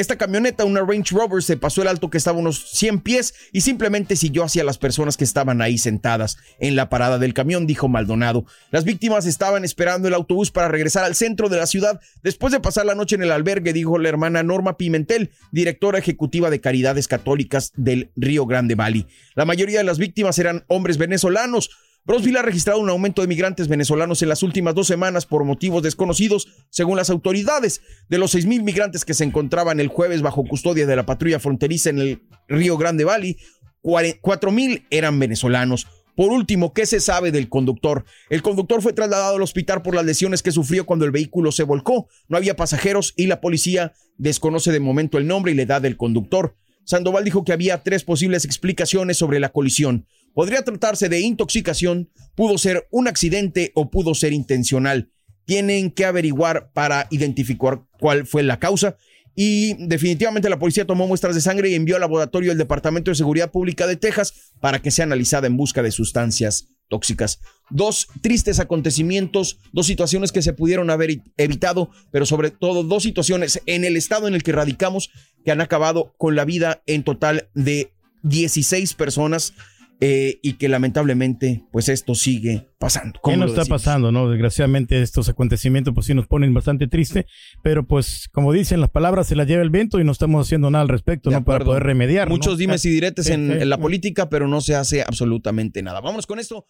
Esta 0.00 0.16
camioneta, 0.16 0.64
una 0.64 0.80
Range 0.80 1.14
Rover, 1.14 1.42
se 1.42 1.58
pasó 1.58 1.82
el 1.82 1.88
alto 1.88 2.08
que 2.08 2.16
estaba 2.16 2.38
unos 2.38 2.70
100 2.70 3.00
pies 3.00 3.34
y 3.52 3.60
simplemente 3.60 4.16
siguió 4.16 4.44
hacia 4.44 4.64
las 4.64 4.78
personas 4.78 5.18
que 5.18 5.24
estaban 5.24 5.60
ahí 5.60 5.76
sentadas 5.76 6.38
en 6.58 6.74
la 6.74 6.88
parada 6.88 7.18
del 7.18 7.34
camión, 7.34 7.66
dijo 7.66 7.86
Maldonado. 7.86 8.46
Las 8.70 8.84
víctimas 8.84 9.26
estaban 9.26 9.62
esperando 9.62 10.08
el 10.08 10.14
autobús 10.14 10.50
para 10.50 10.68
regresar 10.68 11.04
al 11.04 11.16
centro 11.16 11.50
de 11.50 11.58
la 11.58 11.66
ciudad 11.66 12.00
después 12.22 12.50
de 12.50 12.60
pasar 12.60 12.86
la 12.86 12.94
noche 12.94 13.16
en 13.16 13.24
el 13.24 13.30
albergue, 13.30 13.74
dijo 13.74 13.98
la 13.98 14.08
hermana 14.08 14.42
Norma 14.42 14.78
Pimentel, 14.78 15.32
directora 15.52 15.98
ejecutiva 15.98 16.48
de 16.48 16.62
Caridades 16.62 17.06
Católicas 17.06 17.72
del 17.76 18.10
Río 18.16 18.46
Grande 18.46 18.76
Valley. 18.76 19.06
La 19.34 19.44
mayoría 19.44 19.80
de 19.80 19.84
las 19.84 19.98
víctimas 19.98 20.38
eran 20.38 20.64
hombres 20.68 20.96
venezolanos. 20.96 21.68
Brownsville 22.04 22.38
ha 22.38 22.42
registrado 22.42 22.80
un 22.80 22.88
aumento 22.88 23.22
de 23.22 23.28
migrantes 23.28 23.68
venezolanos 23.68 24.22
en 24.22 24.30
las 24.30 24.42
últimas 24.42 24.74
dos 24.74 24.86
semanas 24.86 25.26
por 25.26 25.44
motivos 25.44 25.82
desconocidos, 25.82 26.48
según 26.70 26.96
las 26.96 27.10
autoridades. 27.10 27.82
De 28.08 28.18
los 28.18 28.34
6.000 28.34 28.62
migrantes 28.62 29.04
que 29.04 29.14
se 29.14 29.24
encontraban 29.24 29.80
el 29.80 29.88
jueves 29.88 30.22
bajo 30.22 30.44
custodia 30.44 30.86
de 30.86 30.96
la 30.96 31.06
patrulla 31.06 31.38
fronteriza 31.38 31.90
en 31.90 31.98
el 31.98 32.22
Río 32.48 32.76
Grande 32.78 33.04
Valley, 33.04 33.36
4.000 33.82 34.86
eran 34.90 35.18
venezolanos. 35.18 35.86
Por 36.16 36.32
último, 36.32 36.72
¿qué 36.72 36.84
se 36.86 37.00
sabe 37.00 37.32
del 37.32 37.48
conductor? 37.48 38.04
El 38.28 38.42
conductor 38.42 38.82
fue 38.82 38.92
trasladado 38.92 39.36
al 39.36 39.42
hospital 39.42 39.82
por 39.82 39.94
las 39.94 40.04
lesiones 40.04 40.42
que 40.42 40.52
sufrió 40.52 40.84
cuando 40.84 41.04
el 41.04 41.10
vehículo 41.12 41.52
se 41.52 41.62
volcó. 41.62 42.08
No 42.28 42.36
había 42.36 42.56
pasajeros 42.56 43.14
y 43.16 43.26
la 43.26 43.40
policía 43.40 43.92
desconoce 44.18 44.72
de 44.72 44.80
momento 44.80 45.16
el 45.16 45.26
nombre 45.26 45.52
y 45.52 45.54
la 45.54 45.62
edad 45.62 45.80
del 45.80 45.96
conductor. 45.96 46.56
Sandoval 46.84 47.24
dijo 47.24 47.44
que 47.44 47.52
había 47.52 47.82
tres 47.82 48.04
posibles 48.04 48.44
explicaciones 48.44 49.16
sobre 49.16 49.40
la 49.40 49.50
colisión. 49.50 50.06
Podría 50.34 50.62
tratarse 50.62 51.08
de 51.08 51.20
intoxicación, 51.20 52.10
pudo 52.34 52.58
ser 52.58 52.86
un 52.90 53.08
accidente 53.08 53.72
o 53.74 53.90
pudo 53.90 54.14
ser 54.14 54.32
intencional. 54.32 55.10
Tienen 55.44 55.90
que 55.90 56.04
averiguar 56.04 56.70
para 56.72 57.06
identificar 57.10 57.82
cuál 57.98 58.26
fue 58.26 58.42
la 58.42 58.58
causa. 58.58 58.96
Y 59.34 59.74
definitivamente 59.86 60.50
la 60.50 60.58
policía 60.58 60.86
tomó 60.86 61.06
muestras 61.06 61.34
de 61.34 61.40
sangre 61.40 61.70
y 61.70 61.74
envió 61.74 61.96
al 61.96 62.02
laboratorio 62.02 62.50
del 62.50 62.58
Departamento 62.58 63.10
de 63.10 63.14
Seguridad 63.14 63.50
Pública 63.50 63.86
de 63.86 63.96
Texas 63.96 64.52
para 64.60 64.80
que 64.82 64.90
sea 64.90 65.04
analizada 65.04 65.46
en 65.46 65.56
busca 65.56 65.82
de 65.82 65.90
sustancias 65.90 66.68
tóxicas. 66.88 67.40
Dos 67.70 68.08
tristes 68.20 68.60
acontecimientos, 68.60 69.58
dos 69.72 69.86
situaciones 69.86 70.32
que 70.32 70.42
se 70.42 70.52
pudieron 70.52 70.90
haber 70.90 71.22
evitado, 71.36 71.90
pero 72.10 72.26
sobre 72.26 72.50
todo 72.50 72.82
dos 72.82 73.04
situaciones 73.04 73.62
en 73.66 73.84
el 73.84 73.96
estado 73.96 74.28
en 74.28 74.34
el 74.34 74.42
que 74.42 74.52
radicamos 74.52 75.10
que 75.44 75.52
han 75.52 75.60
acabado 75.60 76.12
con 76.18 76.36
la 76.36 76.44
vida 76.44 76.82
en 76.86 77.04
total 77.04 77.48
de 77.54 77.92
16 78.24 78.94
personas 78.94 79.54
eh, 80.00 80.40
y 80.42 80.54
que 80.54 80.68
lamentablemente 80.68 81.64
pues 81.70 81.88
esto 81.88 82.14
sigue 82.14 82.68
pasando. 82.78 83.20
¿Qué 83.22 83.36
nos 83.36 83.50
está 83.50 83.64
pasando? 83.66 84.10
no 84.10 84.30
Desgraciadamente 84.30 85.00
estos 85.02 85.28
acontecimientos 85.28 85.92
pues 85.94 86.06
sí 86.06 86.14
nos 86.14 86.26
ponen 86.26 86.54
bastante 86.54 86.88
triste, 86.88 87.26
pero 87.62 87.86
pues 87.86 88.28
como 88.32 88.52
dicen 88.52 88.80
las 88.80 88.90
palabras 88.90 89.26
se 89.26 89.36
las 89.36 89.46
lleva 89.46 89.62
el 89.62 89.70
viento 89.70 90.00
y 90.00 90.04
no 90.04 90.12
estamos 90.12 90.46
haciendo 90.46 90.70
nada 90.70 90.82
al 90.82 90.88
respecto 90.88 91.30
no 91.30 91.44
para 91.44 91.64
poder 91.64 91.82
remediar. 91.82 92.28
Muchos 92.28 92.58
dimes 92.58 92.84
y 92.84 92.90
diretes 92.90 93.28
en, 93.28 93.50
en 93.50 93.68
la 93.68 93.78
política, 93.78 94.30
pero 94.30 94.48
no 94.48 94.60
se 94.60 94.74
hace 94.74 95.02
absolutamente 95.02 95.82
nada. 95.82 96.00
Vámonos 96.00 96.26
con 96.26 96.38
esto. 96.38 96.66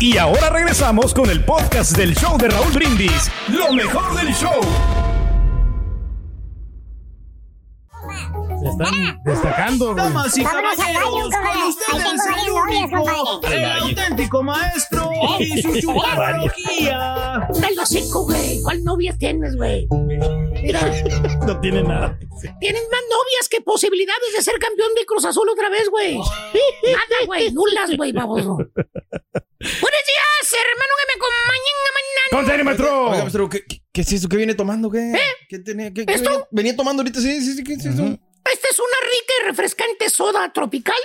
Y 0.00 0.16
ahora 0.16 0.50
regresamos 0.50 1.12
con 1.12 1.28
el 1.28 1.44
podcast 1.44 1.96
del 1.96 2.14
show 2.14 2.38
de 2.38 2.48
Raúl 2.48 2.72
Brindis, 2.72 3.30
lo 3.48 3.72
mejor 3.72 4.16
del 4.16 4.32
show. 4.32 4.60
Se 8.60 8.68
están 8.68 9.22
destacando, 9.24 9.84
güey. 9.94 9.96
Damas 9.96 10.36
y 10.38 10.42
caballeros, 10.42 11.10
con 11.30 11.62
ustedes 11.68 12.20
el 12.44 12.50
único, 12.50 13.08
auténtico 13.82 14.42
maestro 14.42 15.10
y 15.40 15.62
su 15.62 15.80
chuparroquía. 15.80 17.48
Dale 17.60 17.80
hocico, 17.80 18.24
güey. 18.24 18.60
¿Cuál 18.62 18.82
novia 18.84 19.16
tienes, 19.18 19.56
güey? 19.56 19.86
Mira, 20.62 20.80
No 21.46 21.60
tiene 21.60 21.82
nada. 21.82 22.18
tienes 22.60 22.82
más 22.90 23.00
novias 23.10 23.48
que 23.48 23.60
posibilidades 23.60 24.32
de 24.34 24.42
ser 24.42 24.58
campeón 24.58 24.90
de 24.98 25.06
Cruz 25.06 25.24
Azul 25.24 25.48
otra 25.48 25.68
vez, 25.70 25.88
güey. 25.90 26.16
Nada, 26.18 27.26
güey. 27.26 27.52
Nulas, 27.52 27.90
güey, 27.96 28.12
baboso. 28.12 28.56
Buenos 28.56 30.04
días, 30.06 30.52
hermano, 30.52 30.94
que 30.98 31.06
me 31.06 31.14
acompañen 31.16 31.76
mañana. 31.94 32.28
Maestro, 33.10 33.48
¿qué, 33.48 33.64
qué- 33.68 33.82
qué 33.92 34.00
es 34.02 34.12
eso? 34.12 34.28
¿Qué 34.28 34.36
viene 34.36 34.54
tomando? 34.54 34.90
¿Qué? 34.90 35.12
¿Qué 35.48 35.58
tenía? 35.60 35.92
¿Qué, 35.92 36.06
qué 36.06 36.12
¿Esto? 36.14 36.30
venía, 36.30 36.46
venía 36.52 36.76
tomando 36.76 37.00
ahorita? 37.02 37.20
Sí, 37.20 37.40
sí, 37.40 37.54
sí. 37.54 37.64
¿Qué 37.64 37.72
es 37.74 37.84
eso? 37.86 38.18
Esta 38.52 38.68
es 38.70 38.78
una 38.78 38.88
rica 39.02 39.32
y 39.40 39.46
refrescante 39.46 40.10
soda 40.10 40.52
tropical. 40.52 40.96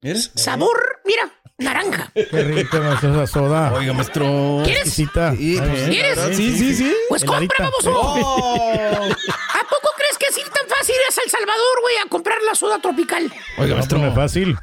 Mira. 0.00 0.18
Sabor, 0.34 1.00
mira, 1.04 1.32
naranja. 1.58 2.10
Qué 2.14 2.42
rica 2.42 2.80
maestro, 2.80 3.22
esa 3.22 3.26
soda. 3.32 3.72
Oiga, 3.74 3.92
maestro. 3.92 4.62
¿Quieres? 4.64 4.86
Exquisita. 4.86 5.32
Sí, 5.36 5.56
pues. 5.58 5.88
¿Quieres? 5.88 6.18
Sí, 6.36 6.56
sí, 6.56 6.74
sí. 6.74 6.94
Pues 7.08 7.24
compra, 7.24 7.64
baboso. 7.64 7.92
Oh. 7.94 9.04
¿A 9.04 9.64
poco 9.68 9.88
crees 9.96 10.18
que 10.18 10.26
es 10.28 10.38
ir 10.38 10.48
tan 10.48 10.66
fácil 10.68 10.94
ir 10.94 11.00
a 11.02 11.22
El 11.24 11.30
Salvador, 11.30 11.80
güey, 11.82 11.94
a 12.04 12.08
comprar 12.08 12.38
la 12.44 12.54
soda 12.56 12.80
tropical? 12.80 13.32
Oiga, 13.58 13.76
maestro. 13.76 13.98
no 13.98 14.08
es 14.08 14.14
fácil. 14.14 14.56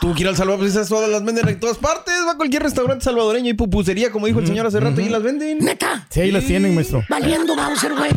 Tú 0.00 0.14
quieres 0.14 0.20
ir 0.20 0.28
al 0.28 0.36
Salvador, 0.36 0.60
pues 0.60 0.70
esas 0.70 0.88
sodas 0.88 1.10
las 1.10 1.22
venden 1.24 1.48
en 1.48 1.60
todas 1.60 1.76
partes. 1.76 2.14
Va 2.26 2.32
a 2.32 2.36
cualquier 2.36 2.62
restaurante 2.62 3.04
salvadoreño 3.04 3.50
y 3.50 3.54
pupusería, 3.54 4.10
como 4.10 4.26
dijo 4.26 4.38
el 4.40 4.46
señor 4.46 4.66
hace 4.66 4.80
rato, 4.80 5.00
y 5.00 5.08
las 5.08 5.22
venden. 5.22 5.58
Neta. 5.58 6.06
Sí, 6.08 6.20
ahí 6.22 6.30
las 6.30 6.46
tienen, 6.46 6.74
maestro. 6.74 7.04
Valiendo 7.10 7.54
Bowser, 7.54 7.94
güey. 7.94 8.10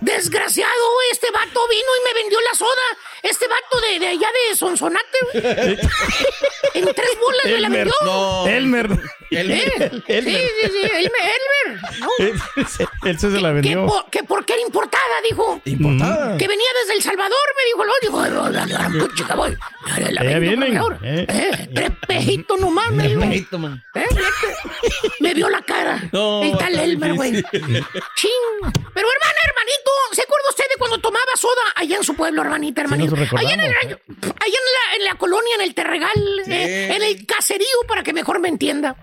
Desgraciado, 0.00 0.92
güey. 0.94 1.08
Este 1.12 1.30
vato 1.30 1.66
vino 1.68 1.90
y 2.00 2.04
me 2.04 2.20
vendió 2.20 2.38
la 2.40 2.54
soda. 2.56 2.70
Este 3.22 3.46
vato 3.48 3.80
de, 3.80 3.98
de 3.98 4.06
allá 4.08 4.28
de 4.48 4.56
Sonsonate, 4.56 5.18
güey. 5.32 5.78
En 6.74 6.84
tres 6.94 7.10
bolas 7.20 7.44
me 7.44 7.50
la 7.50 7.56
Elmer. 7.66 7.78
vendió. 7.84 7.94
No. 8.04 8.46
Elmer. 8.46 8.98
¿Eh? 9.32 10.22
Sí, 10.24 10.36
sí, 10.36 10.70
sí. 10.70 10.90
Elmer. 10.92 11.22
Elmer. 11.36 11.80
No. 12.00 12.08
Él 13.08 13.18
se 13.18 13.28
la 13.30 13.48
Que, 13.48 13.54
vendió. 13.54 13.86
por, 13.86 14.10
que 14.10 14.22
porque 14.24 14.52
era 14.54 14.62
importada, 14.62 15.02
dijo. 15.28 15.60
Importada. 15.64 16.36
Que 16.36 16.48
venía 16.48 16.66
desde 16.82 16.94
El 16.96 17.02
Salvador, 17.02 17.38
me 17.56 17.64
dijo. 17.66 17.84
No, 17.84 17.92
dijo, 18.02 18.20
"Ay, 18.44 18.52
la 18.52 18.66
gran 18.66 18.98
puchica, 18.98 19.34
voy. 19.34 19.56
La- 20.10 20.22
la 20.24 20.38
vienen, 20.38 20.72
mejor". 20.74 20.98
eh. 21.02 21.26
Eh, 21.28 21.68
Tres 21.74 21.90
pejitos 22.06 22.58
nomás, 22.60 22.90
me 22.90 23.08
dijo. 23.08 23.20
Pejito, 23.20 23.58
man. 23.58 23.82
¿Eh? 23.94 24.04
Me 25.20 25.34
vio 25.34 25.48
la 25.48 25.62
cara. 25.62 26.02
No, 26.12 26.42
el 26.42 26.56
tal 26.58 26.78
Elmer, 26.78 27.14
güey. 27.14 27.32
Ching. 27.32 27.42
Pero 28.94 29.08
hermana, 29.08 29.38
hermanito, 29.44 29.90
¿se 30.12 30.22
acuerda 30.22 30.48
usted 30.50 30.64
de 30.68 30.76
cuando 30.78 30.98
tomaba 30.98 31.24
soda 31.36 31.62
allá 31.76 31.96
en 31.96 32.04
su 32.04 32.14
pueblo, 32.14 32.42
hermanita, 32.42 32.80
hermanito? 32.82 33.14
recordamos, 33.14 33.52
allá 33.52 33.54
en, 33.54 33.60
el, 33.60 33.72
¿eh? 33.72 33.76
allá 33.86 34.58
en 34.58 34.66
la, 34.90 34.96
en 34.96 35.04
la 35.04 35.14
colonia, 35.16 35.54
en 35.56 35.60
el 35.62 35.74
Terregal, 35.74 36.42
eh, 36.64 36.94
en 36.96 37.02
el 37.02 37.26
caserío, 37.26 37.66
para 37.88 38.02
que 38.02 38.12
mejor 38.12 38.38
me 38.40 38.48
entienda. 38.48 38.94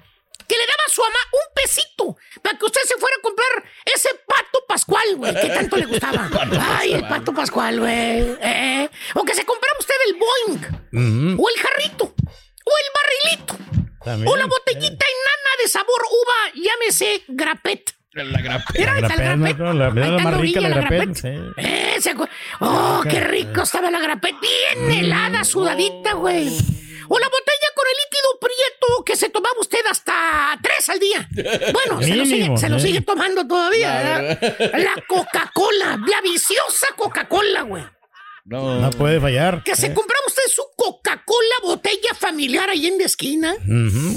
Que 0.48 0.56
le 0.56 0.62
daba 0.66 0.84
a 0.88 0.90
su 0.90 1.02
mamá 1.02 1.20
un 1.34 1.54
pesito 1.54 2.18
para 2.42 2.58
que 2.58 2.66
usted 2.66 2.82
se 2.86 2.96
fuera 2.98 3.16
a 3.18 3.22
comprar 3.22 3.50
ese 3.84 4.10
pato 4.26 4.64
pascual, 4.68 5.16
güey, 5.18 5.34
que 5.34 5.50
tanto 5.50 5.76
le 5.76 5.86
gustaba. 5.88 6.30
Ay, 6.80 6.94
el 6.94 7.08
pato 7.08 7.34
pascual, 7.34 7.80
güey. 7.82 8.38
eh. 8.42 8.90
O 9.16 9.24
que 9.26 9.34
se 9.36 9.44
compraba 9.46 9.76
usted 9.80 9.96
el 10.08 10.14
Boeing, 10.16 11.38
o 11.38 11.50
el 11.50 11.62
jarrito, 11.62 12.06
o 12.06 12.72
el 12.78 12.90
barrilito. 12.96 13.58
También. 14.06 14.32
Una 14.32 14.46
botellita 14.46 15.06
enana 15.06 15.52
de 15.62 15.68
sabor 15.68 16.02
uva, 16.10 16.54
llámese 16.64 17.24
grapet. 17.28 17.94
La 18.14 18.42
grapa. 18.42 18.66
Era 18.74 18.94
La 18.94 18.98
el 19.00 19.02
grapet, 19.04 19.18
grapet. 19.20 19.38
maestro, 19.38 19.74
la- 19.74 19.90
la 19.90 20.02
está 20.08 20.24
más 20.24 20.38
rica, 20.40 20.62
la 20.62 21.14
sí. 21.14 21.28
Eh, 21.58 22.00
Oh, 22.62 23.02
qué 23.04 23.20
rico 23.20 23.62
estaba 23.64 23.92
la 23.92 24.00
grapet. 24.00 24.36
Bien 24.40 24.92
helada, 24.92 25.44
sudadita, 25.44 26.14
güey. 26.14 26.58
O 27.10 27.20
la 27.20 27.28
botella 27.28 27.70
con 27.76 27.86
el 27.88 27.98
líquido 28.04 28.40
prieto 28.40 29.04
que 29.06 29.16
se 29.16 29.30
tomaba 29.30 29.56
usted 29.60 29.86
hasta 29.90 30.58
tres 30.62 30.90
al 30.90 31.00
día. 31.00 31.28
Bueno, 31.74 32.02
se 32.02 32.16
lo 32.16 32.26
sigue, 32.26 32.58
se 32.58 32.70
lo 32.70 32.78
eh. 32.78 32.80
sigue 32.80 33.02
tomando 33.02 33.46
todavía. 33.48 34.04
La 34.04 34.20
¿verdad? 34.20 34.60
La 34.74 35.04
Coca-Cola, 35.08 36.00
la 36.08 36.22
viciosa 36.22 36.88
Coca-Cola, 36.96 37.62
güey. 37.64 37.84
No. 38.46 38.80
No 38.80 38.90
puede 38.92 39.20
fallar. 39.20 39.64
Que 39.64 39.76
se 39.76 39.94
compraba 39.94 40.24
usted 40.28 40.44
su 40.50 40.64
Coca-Cola 40.76 41.56
botella 41.64 42.14
familiar 42.18 42.70
ahí 42.70 42.88
en 42.88 42.98
la 42.98 43.06
esquina 43.06 43.56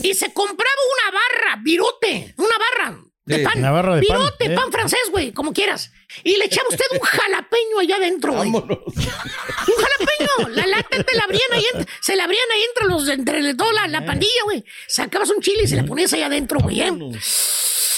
y 0.03 0.14
se 0.14 0.33
compraba 0.33 0.81
una 0.94 1.18
barra, 1.18 1.62
virote, 1.62 2.35
una 2.37 2.55
barra 2.59 3.10
de 3.31 3.37
Sí, 3.38 3.45
pan. 3.45 3.62
pan, 3.62 4.01
virote, 4.01 4.45
eh. 4.47 4.51
pan, 4.51 4.71
francés, 4.73 5.01
güey, 5.11 5.33
como 5.33 5.53
quieras. 5.53 5.90
Y 6.25 6.37
le 6.37 6.45
echaba 6.47 6.69
usted 6.69 6.85
un 6.93 7.01
jalapeño 7.01 7.79
allá 7.81 7.97
adentro, 7.97 8.33
güey. 8.33 8.51
Vámonos. 8.51 8.79
Un 8.87 9.75
jalapeño. 9.75 10.49
La 10.57 10.66
lata 10.66 11.03
te 11.03 11.14
la 11.16 11.23
abrían 11.25 11.53
ahí, 11.53 11.64
se 12.01 12.16
la 12.16 12.25
abrían 12.25 12.51
ahí 12.55 12.62
entre 12.64 12.87
los, 12.88 13.09
entre 13.09 13.55
toda 13.55 13.73
la, 13.73 13.88
la 13.88 14.05
pandilla, 14.05 14.43
güey. 14.45 14.64
Sacabas 14.88 15.31
un 15.31 15.40
chile 15.40 15.62
y 15.64 15.69
se 15.69 15.77
la 15.77 15.85
ponías 15.85 16.12
ahí 16.12 16.23
adentro, 16.23 16.61
güey. 16.61 16.81
¿eh? 16.81 16.93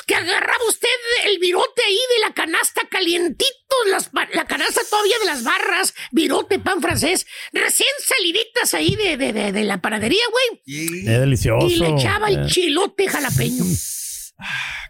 Que 0.07 0.17
agarraba 0.17 0.65
usted 0.69 0.89
el 1.27 1.39
virote 1.39 1.81
ahí 1.87 1.95
de 2.15 2.21
la 2.27 2.35
canasta 2.35 2.83
calientito, 2.91 3.77
las 3.89 4.11
la 4.35 4.45
canasta 4.47 4.81
todavía 4.91 5.17
de 5.21 5.27
las 5.27 5.45
barras, 5.45 5.95
virote, 6.11 6.59
pan 6.59 6.83
francés, 6.83 7.25
recién 7.53 7.89
saliditas 8.05 8.75
ahí 8.75 8.97
de, 8.97 9.17
de, 9.17 9.33
de, 9.33 9.53
de 9.53 9.65
la 9.65 9.81
panadería, 9.81 10.25
güey. 10.31 10.61
Es 11.07 11.21
delicioso. 11.21 11.67
Y 11.69 11.77
le 11.77 11.89
echaba 11.91 12.29
el 12.29 12.45
Eh, 12.45 12.47
chilote 12.49 13.09
jalapeño. 13.09 13.65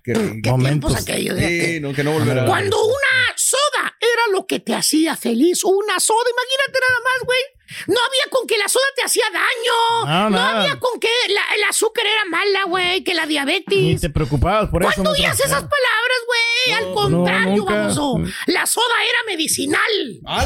Qué 0.04 0.14
rico. 0.14 0.36
Qué 0.42 0.50
Momentos. 0.50 0.96
aquellos. 0.96 1.38
Sí, 1.38 1.78
no, 1.80 1.92
que 1.92 2.02
no 2.04 2.12
volverá. 2.12 2.44
Cuando 2.46 2.82
una 2.84 3.34
soda 3.36 3.96
era 4.00 4.22
lo 4.32 4.46
que 4.46 4.60
te 4.60 4.74
hacía 4.74 5.16
feliz, 5.16 5.62
una 5.64 5.98
soda, 6.00 6.24
imagínate 6.30 6.78
nada 6.80 7.00
más, 7.04 7.24
güey. 7.26 7.40
No 7.86 7.98
había 8.00 8.24
con 8.30 8.46
que 8.46 8.58
la 8.58 8.68
soda 8.68 8.84
te 8.94 9.02
hacía 9.02 9.24
daño. 9.32 10.30
No, 10.30 10.38
había 10.38 10.78
con 10.78 11.00
que 11.00 11.08
la- 11.28 11.54
el 11.56 11.64
azúcar 11.64 12.04
era 12.06 12.24
mala, 12.26 12.64
güey, 12.64 13.02
que 13.02 13.14
la 13.14 13.22
Ni 13.24 13.30
diabetes. 13.32 13.98
te 14.00 14.10
preocupabas 14.10 14.68
por 14.68 14.82
eso. 14.82 14.92
¿Cuándo 14.94 15.10
oías 15.12 15.38
esas 15.40 15.62
palabras, 15.62 16.18
güey? 16.26 16.74
Al 16.76 16.92
contrario, 16.94 17.64
baboso. 17.64 18.20
La 18.46 18.66
soda 18.66 18.94
era 19.08 19.18
medicinal. 19.26 19.80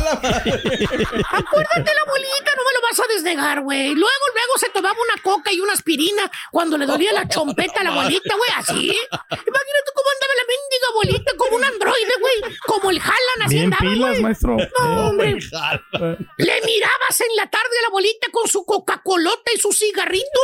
Acuérdate, 0.40 0.50
la 1.94 2.02
abuelita, 2.06 2.52
no 2.56 2.62
me 2.62 2.72
lo 2.74 2.80
vas 2.88 3.00
a 3.00 3.12
desnegar, 3.12 3.60
güey. 3.62 3.88
Luego, 3.94 4.24
luego 4.34 4.58
se 4.58 4.68
tomaba 4.70 4.94
una 4.94 5.22
coca 5.22 5.52
y 5.52 5.60
una 5.60 5.72
aspirina 5.72 6.30
cuando 6.50 6.78
le 6.78 6.86
dolía 6.86 7.12
la 7.12 7.28
chompeta 7.28 7.80
a 7.80 7.84
la 7.84 7.90
abuelita, 7.90 8.34
güey, 8.36 8.50
así. 8.56 8.86
Imagínate 8.86 9.90
cómo 9.94 10.08
andaba 10.14 10.34
la 10.36 10.46
mendiga 10.48 10.88
abuelita, 10.90 11.32
como 11.36 11.56
un 11.56 11.64
androide, 11.64 12.12
güey. 12.20 12.54
Como 12.66 12.90
el 12.90 13.00
Jalan, 13.00 13.42
así 13.44 13.54
Bien 13.54 13.64
andaba, 13.74 13.80
pilas, 13.92 14.10
güey. 14.10 14.22
maestro. 14.22 14.56
No, 14.56 14.62
Eh, 14.62 15.08
hombre. 15.08 15.30
eh, 15.30 16.16
Le 16.38 16.60
mirabas 16.62 17.20
en 17.20 17.36
la 17.36 17.50
tarde 17.50 17.78
a 17.78 17.82
la 17.82 17.88
abuelita 17.88 18.28
con 18.30 18.48
su 18.48 18.64
Coca-Colota 18.64 19.50
y 19.54 19.58
su 19.58 19.72
cigarrito. 19.72 20.40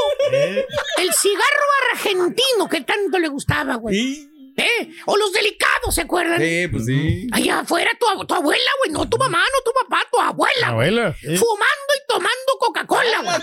El 0.98 1.12
cigarro 1.14 1.66
argentino 1.92 2.68
que 2.68 2.80
tanto 2.82 3.18
le 3.18 3.28
gustaba, 3.28 3.76
güey. 3.76 4.28
¿Eh? 4.56 4.90
O 5.06 5.16
los 5.16 5.32
delicados, 5.32 5.94
¿se 5.94 6.02
acuerdan? 6.02 6.38
Sí, 6.40 6.68
pues 6.68 6.84
sí. 6.84 7.26
Allá 7.32 7.60
afuera 7.60 7.90
tu, 7.98 8.06
ab- 8.06 8.26
tu 8.26 8.34
abuela, 8.34 8.70
güey, 8.80 8.90
no 8.92 9.08
tu 9.08 9.16
mamá, 9.16 9.38
no 9.38 9.62
tu 9.64 9.72
papá, 9.82 10.06
tu 10.12 10.20
abuela. 10.20 10.66
Abuela. 10.68 11.14
Fumando 11.14 11.92
y 11.96 12.06
tomando 12.06 12.52
Coca-Cola, 12.60 13.20
güey. 13.22 13.36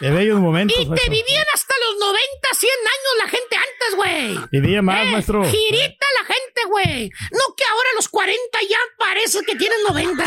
Qué 0.00 0.10
bellos 0.10 0.40
momentos. 0.40 0.76
Y 0.76 0.82
te 0.84 0.88
maestro. 0.90 1.10
vivían 1.12 1.46
hasta 1.54 1.74
los 1.86 1.98
90, 2.00 2.48
100 2.58 2.70
años 2.70 3.12
la 3.22 3.28
gente 3.28 3.56
antes, 3.56 3.96
güey. 3.96 4.48
Vivía 4.50 4.82
más, 4.82 5.06
Eh, 5.06 5.10
maestro. 5.12 5.44
Girita 5.44 6.06
la 6.20 6.26
gente, 6.26 6.60
güey. 6.68 7.10
No 7.32 7.54
que 7.56 7.64
ahora 7.70 7.88
a 7.92 7.94
los 7.96 8.08
40 8.08 8.58
ya 8.68 8.78
parece 8.98 9.38
que 9.46 9.54
tienes 9.56 9.78
90. 9.88 10.24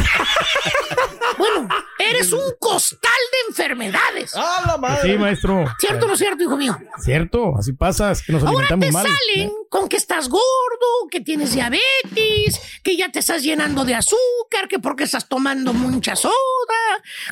bueno, 1.38 1.68
eres 2.00 2.32
un 2.32 2.42
costal 2.60 3.12
de 3.32 3.38
enfermedades. 3.50 4.36
¡A 4.36 4.64
la 4.68 4.78
Pues 4.80 5.02
Sí, 5.02 5.18
maestro. 5.18 5.66
¿Cierto 5.80 6.06
o 6.06 6.08
no 6.08 6.14
es 6.14 6.20
cierto, 6.20 6.44
hijo 6.44 6.58
mío? 6.58 6.78
Cierto, 7.04 7.54
así 7.58 7.74
pasa, 7.74 8.12
es 8.12 8.22
que 8.24 8.32
nos 8.34 8.44
Ahora 8.44 8.68
alimentamos 8.68 8.86
te 8.88 8.92
mal. 8.92 9.06
salen 9.08 9.52
con 9.70 9.90
que 9.90 9.98
estás 10.14 10.30
gordo, 10.30 11.10
que 11.10 11.22
tienes 11.22 11.54
diabetes, 11.54 12.60
que 12.84 12.96
ya 12.96 13.10
te 13.12 13.18
estás 13.18 13.42
llenando 13.42 13.84
de 13.84 13.96
azúcar, 13.96 14.68
que 14.70 14.78
porque 14.78 15.06
estás 15.06 15.28
tomando 15.28 15.74
mucha 15.74 16.16
soda. 16.16 16.34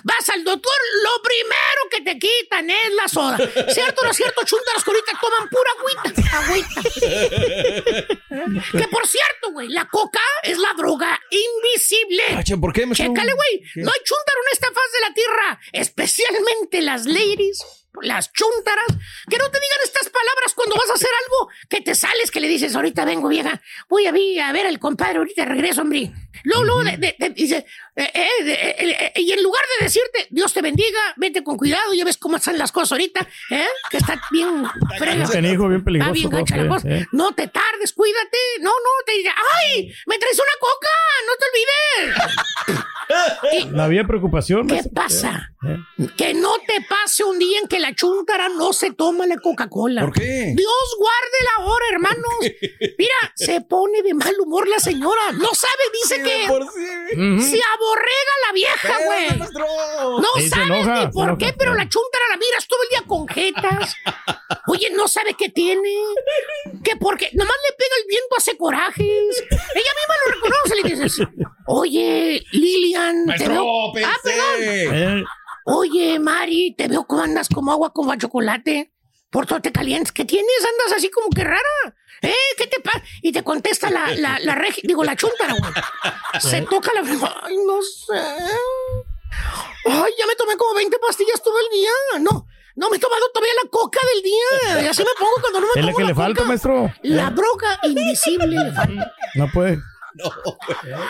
Vas 0.03 0.27
al 0.29 0.43
doctor, 0.43 0.73
lo 1.03 1.21
primero 1.21 1.81
que 1.91 2.01
te 2.01 2.17
quitan 2.17 2.67
es 2.71 2.93
la 2.95 3.07
soda. 3.07 3.37
¿Cierto 3.69 4.01
o 4.01 4.05
no 4.05 4.09
es 4.09 4.17
cierto, 4.17 4.41
chuntaros 4.43 4.83
que 4.83 4.89
ahorita 4.89 5.11
toman 5.21 5.47
pura 5.49 5.71
agüita? 5.77 6.09
Agüita. 6.37 6.81
que 8.79 8.87
por 8.87 9.07
cierto, 9.07 9.51
güey, 9.51 9.67
la 9.67 9.87
coca 9.87 10.21
es 10.41 10.57
la 10.57 10.73
droga 10.75 11.19
invisible. 11.29 12.23
Ah, 12.35 12.43
che, 12.43 12.57
¿Por 12.57 12.73
qué, 12.73 12.87
maestro? 12.87 13.05
Chécale, 13.09 13.33
güey. 13.33 13.61
No 13.75 13.91
hay 13.91 13.99
chúntaro 14.03 14.39
en 14.47 14.53
esta 14.53 14.67
faz 14.69 14.91
de 14.91 14.99
la 15.01 15.13
tierra. 15.13 15.59
Especialmente 15.71 16.81
las 16.81 17.05
ladies 17.05 17.63
las 18.01 18.31
chúntaras, 18.31 18.87
que 19.29 19.37
no 19.37 19.51
te 19.51 19.59
digan 19.59 19.77
estas 19.83 20.09
palabras 20.09 20.53
cuando 20.55 20.75
vas 20.75 20.89
a 20.89 20.93
hacer 20.93 21.09
algo, 21.23 21.40
dices, 22.53 22.75
ahorita 22.75 23.05
vengo, 23.05 23.27
vieja, 23.27 23.61
voy 23.89 24.05
a, 24.05 24.49
a 24.49 24.51
ver 24.51 24.67
al 24.67 24.79
compadre, 24.79 25.17
ahorita 25.17 25.45
regreso, 25.45 25.81
hombre. 25.81 26.11
Luego, 26.43 26.63
luego, 26.63 26.83
de- 26.83 26.97
de- 26.97 27.15
de- 27.17 27.29
dice, 27.31 27.65
eh, 27.95 28.11
eh, 28.13 28.43
de- 28.43 28.53
eh, 28.53 29.11
eh, 29.15 29.21
y 29.21 29.31
en 29.31 29.43
lugar 29.43 29.63
de 29.79 29.85
decirte, 29.85 30.27
Dios 30.29 30.53
te 30.53 30.61
bendiga, 30.61 30.99
vete 31.17 31.43
con 31.43 31.57
cuidado, 31.57 31.93
ya 31.93 32.05
ves 32.05 32.17
cómo 32.17 32.37
están 32.37 32.57
las 32.57 32.71
cosas 32.71 32.93
ahorita, 32.93 33.27
¿eh? 33.49 33.65
Que 33.89 33.97
está 33.97 34.21
bien 34.31 34.63
frega. 34.97 35.25
Bien 35.27 35.83
peligroso 35.83 36.11
Está 36.11 36.11
bien 36.13 36.29
todo, 36.29 36.39
gacha 36.39 36.57
la 36.57 36.67
cosa. 36.67 36.87
No 37.11 37.33
te 37.33 37.47
tardes, 37.47 37.93
cuídate. 37.93 38.37
No, 38.61 38.69
no, 38.69 38.89
te 39.05 39.11
diga, 39.13 39.33
¡ay! 39.59 39.91
¡Me 40.07 40.17
traes 40.17 40.37
una 40.39 40.57
coca! 40.59 40.89
¡No 41.27 41.33
te 41.37 41.45
olvides! 41.49 42.85
No 43.71 43.83
había 43.83 44.05
preocupación. 44.05 44.67
¿Qué 44.67 44.83
pasa? 44.95 45.51
Eh. 45.67 46.07
Que 46.17 46.33
no 46.33 46.53
te 46.65 46.79
pase 46.87 47.25
un 47.25 47.37
día 47.39 47.59
en 47.59 47.67
que 47.67 47.77
la 47.79 47.93
chúntara 47.93 48.47
no 48.47 48.71
se 48.71 48.91
toma 48.91 49.27
la 49.27 49.35
Coca-Cola. 49.37 50.01
¿Por 50.01 50.13
qué? 50.13 50.53
Dios 50.55 50.95
guarde 50.97 51.37
la 51.57 51.65
hora, 51.65 51.85
hermanos. 51.91 52.31
Mira, 52.97 53.13
se 53.35 53.59
pone 53.59 54.01
de 54.01 54.13
mal 54.13 54.33
humor 54.39 54.65
la 54.69 54.79
señora. 54.79 55.33
No 55.33 55.53
sabe, 55.53 55.83
dice 56.01 56.23
que 56.23 56.30
Ujú. 56.49 57.41
se 57.41 57.59
aborrega 57.75 58.33
la 58.47 58.53
vieja, 58.53 58.97
güey. 59.05 59.39
No 60.21 60.27
Sí, 60.37 60.43
se 60.43 60.49
sabe 60.49 60.63
enoja, 60.65 61.05
ni 61.05 61.11
por 61.11 61.23
enoja. 61.29 61.37
qué, 61.37 61.53
pero 61.57 61.73
la 61.73 61.87
chúntara 61.89 62.25
la 62.29 62.37
miras 62.37 62.67
todo 62.67 62.79
el 62.83 62.89
día 62.89 63.01
con 63.07 63.27
jetas. 63.27 63.95
Oye, 64.67 64.89
no 64.95 65.07
sabe 65.07 65.33
qué 65.37 65.49
tiene. 65.49 65.89
Que 66.83 66.95
porque 66.95 67.29
nomás 67.33 67.55
le 67.69 67.75
pega 67.75 67.95
el 68.01 68.07
viento, 68.07 68.35
hace 68.37 68.57
corajes. 68.57 69.43
Ella 69.49 69.91
misma 69.99 70.15
lo 70.25 70.31
reconoce, 70.33 70.75
le 70.75 70.89
dices, 70.89 71.27
oye, 71.67 72.43
Lilian, 72.51 73.25
te 73.37 73.47
veo. 73.47 73.93
Ah, 74.05 74.17
perdón. 74.23 74.55
Eh, 74.59 75.23
Oye, 75.65 76.17
Mari, 76.19 76.73
te 76.75 76.87
veo 76.87 77.05
como 77.05 77.21
andas 77.21 77.47
como 77.47 77.71
agua 77.71 77.93
con 77.93 78.17
chocolate. 78.17 78.91
Por 79.29 79.45
todo 79.45 79.61
te 79.61 79.71
calientes. 79.71 80.11
¿Qué 80.11 80.25
tienes? 80.25 80.49
Andas 80.59 80.97
así 80.97 81.09
como 81.11 81.29
que 81.29 81.43
rara. 81.43 81.95
¿Eh? 82.21 82.33
¿Qué 82.57 82.67
te 82.67 82.79
pasa? 82.81 83.01
Y 83.21 83.31
te 83.31 83.43
contesta 83.43 83.89
la, 83.89 84.07
la, 84.15 84.39
la 84.39 84.55
regi- 84.55 84.81
digo, 84.83 85.03
la 85.03 85.15
chúntara, 85.15 85.53
güey. 85.53 85.71
Se 86.39 86.57
¿Eh? 86.59 86.67
toca 86.69 86.91
la... 86.93 87.01
Ay, 87.01 87.55
no 87.65 87.81
sé. 87.81 88.19
Ay, 89.85 90.11
ya 90.19 90.25
me 90.27 90.35
tomé 90.35 90.55
como 90.57 90.73
20 90.75 90.97
pastillas 90.99 91.41
todo 91.41 91.55
el 91.59 91.69
día. 91.79 91.89
No, 92.19 92.47
no 92.75 92.89
me 92.89 92.97
he 92.97 92.99
tomado 92.99 93.21
todavía 93.33 93.53
la 93.63 93.69
coca 93.69 93.99
del 94.13 94.21
día. 94.23 94.83
Y 94.83 94.87
así 94.87 95.01
me 95.03 95.09
pongo 95.17 95.31
cuando 95.41 95.61
no 95.61 95.67
me 95.73 95.79
es 95.81 95.85
la 95.85 95.91
tomo 95.91 95.97
que 95.97 96.03
la 96.03 96.09
le 96.09 96.15
falta, 96.15 96.43
maestro. 96.43 96.93
La 97.03 97.29
droga 97.31 97.79
invisible 97.83 98.47
le 98.47 98.71
falta. 98.71 99.13
No 99.35 99.49
puede. 99.51 99.79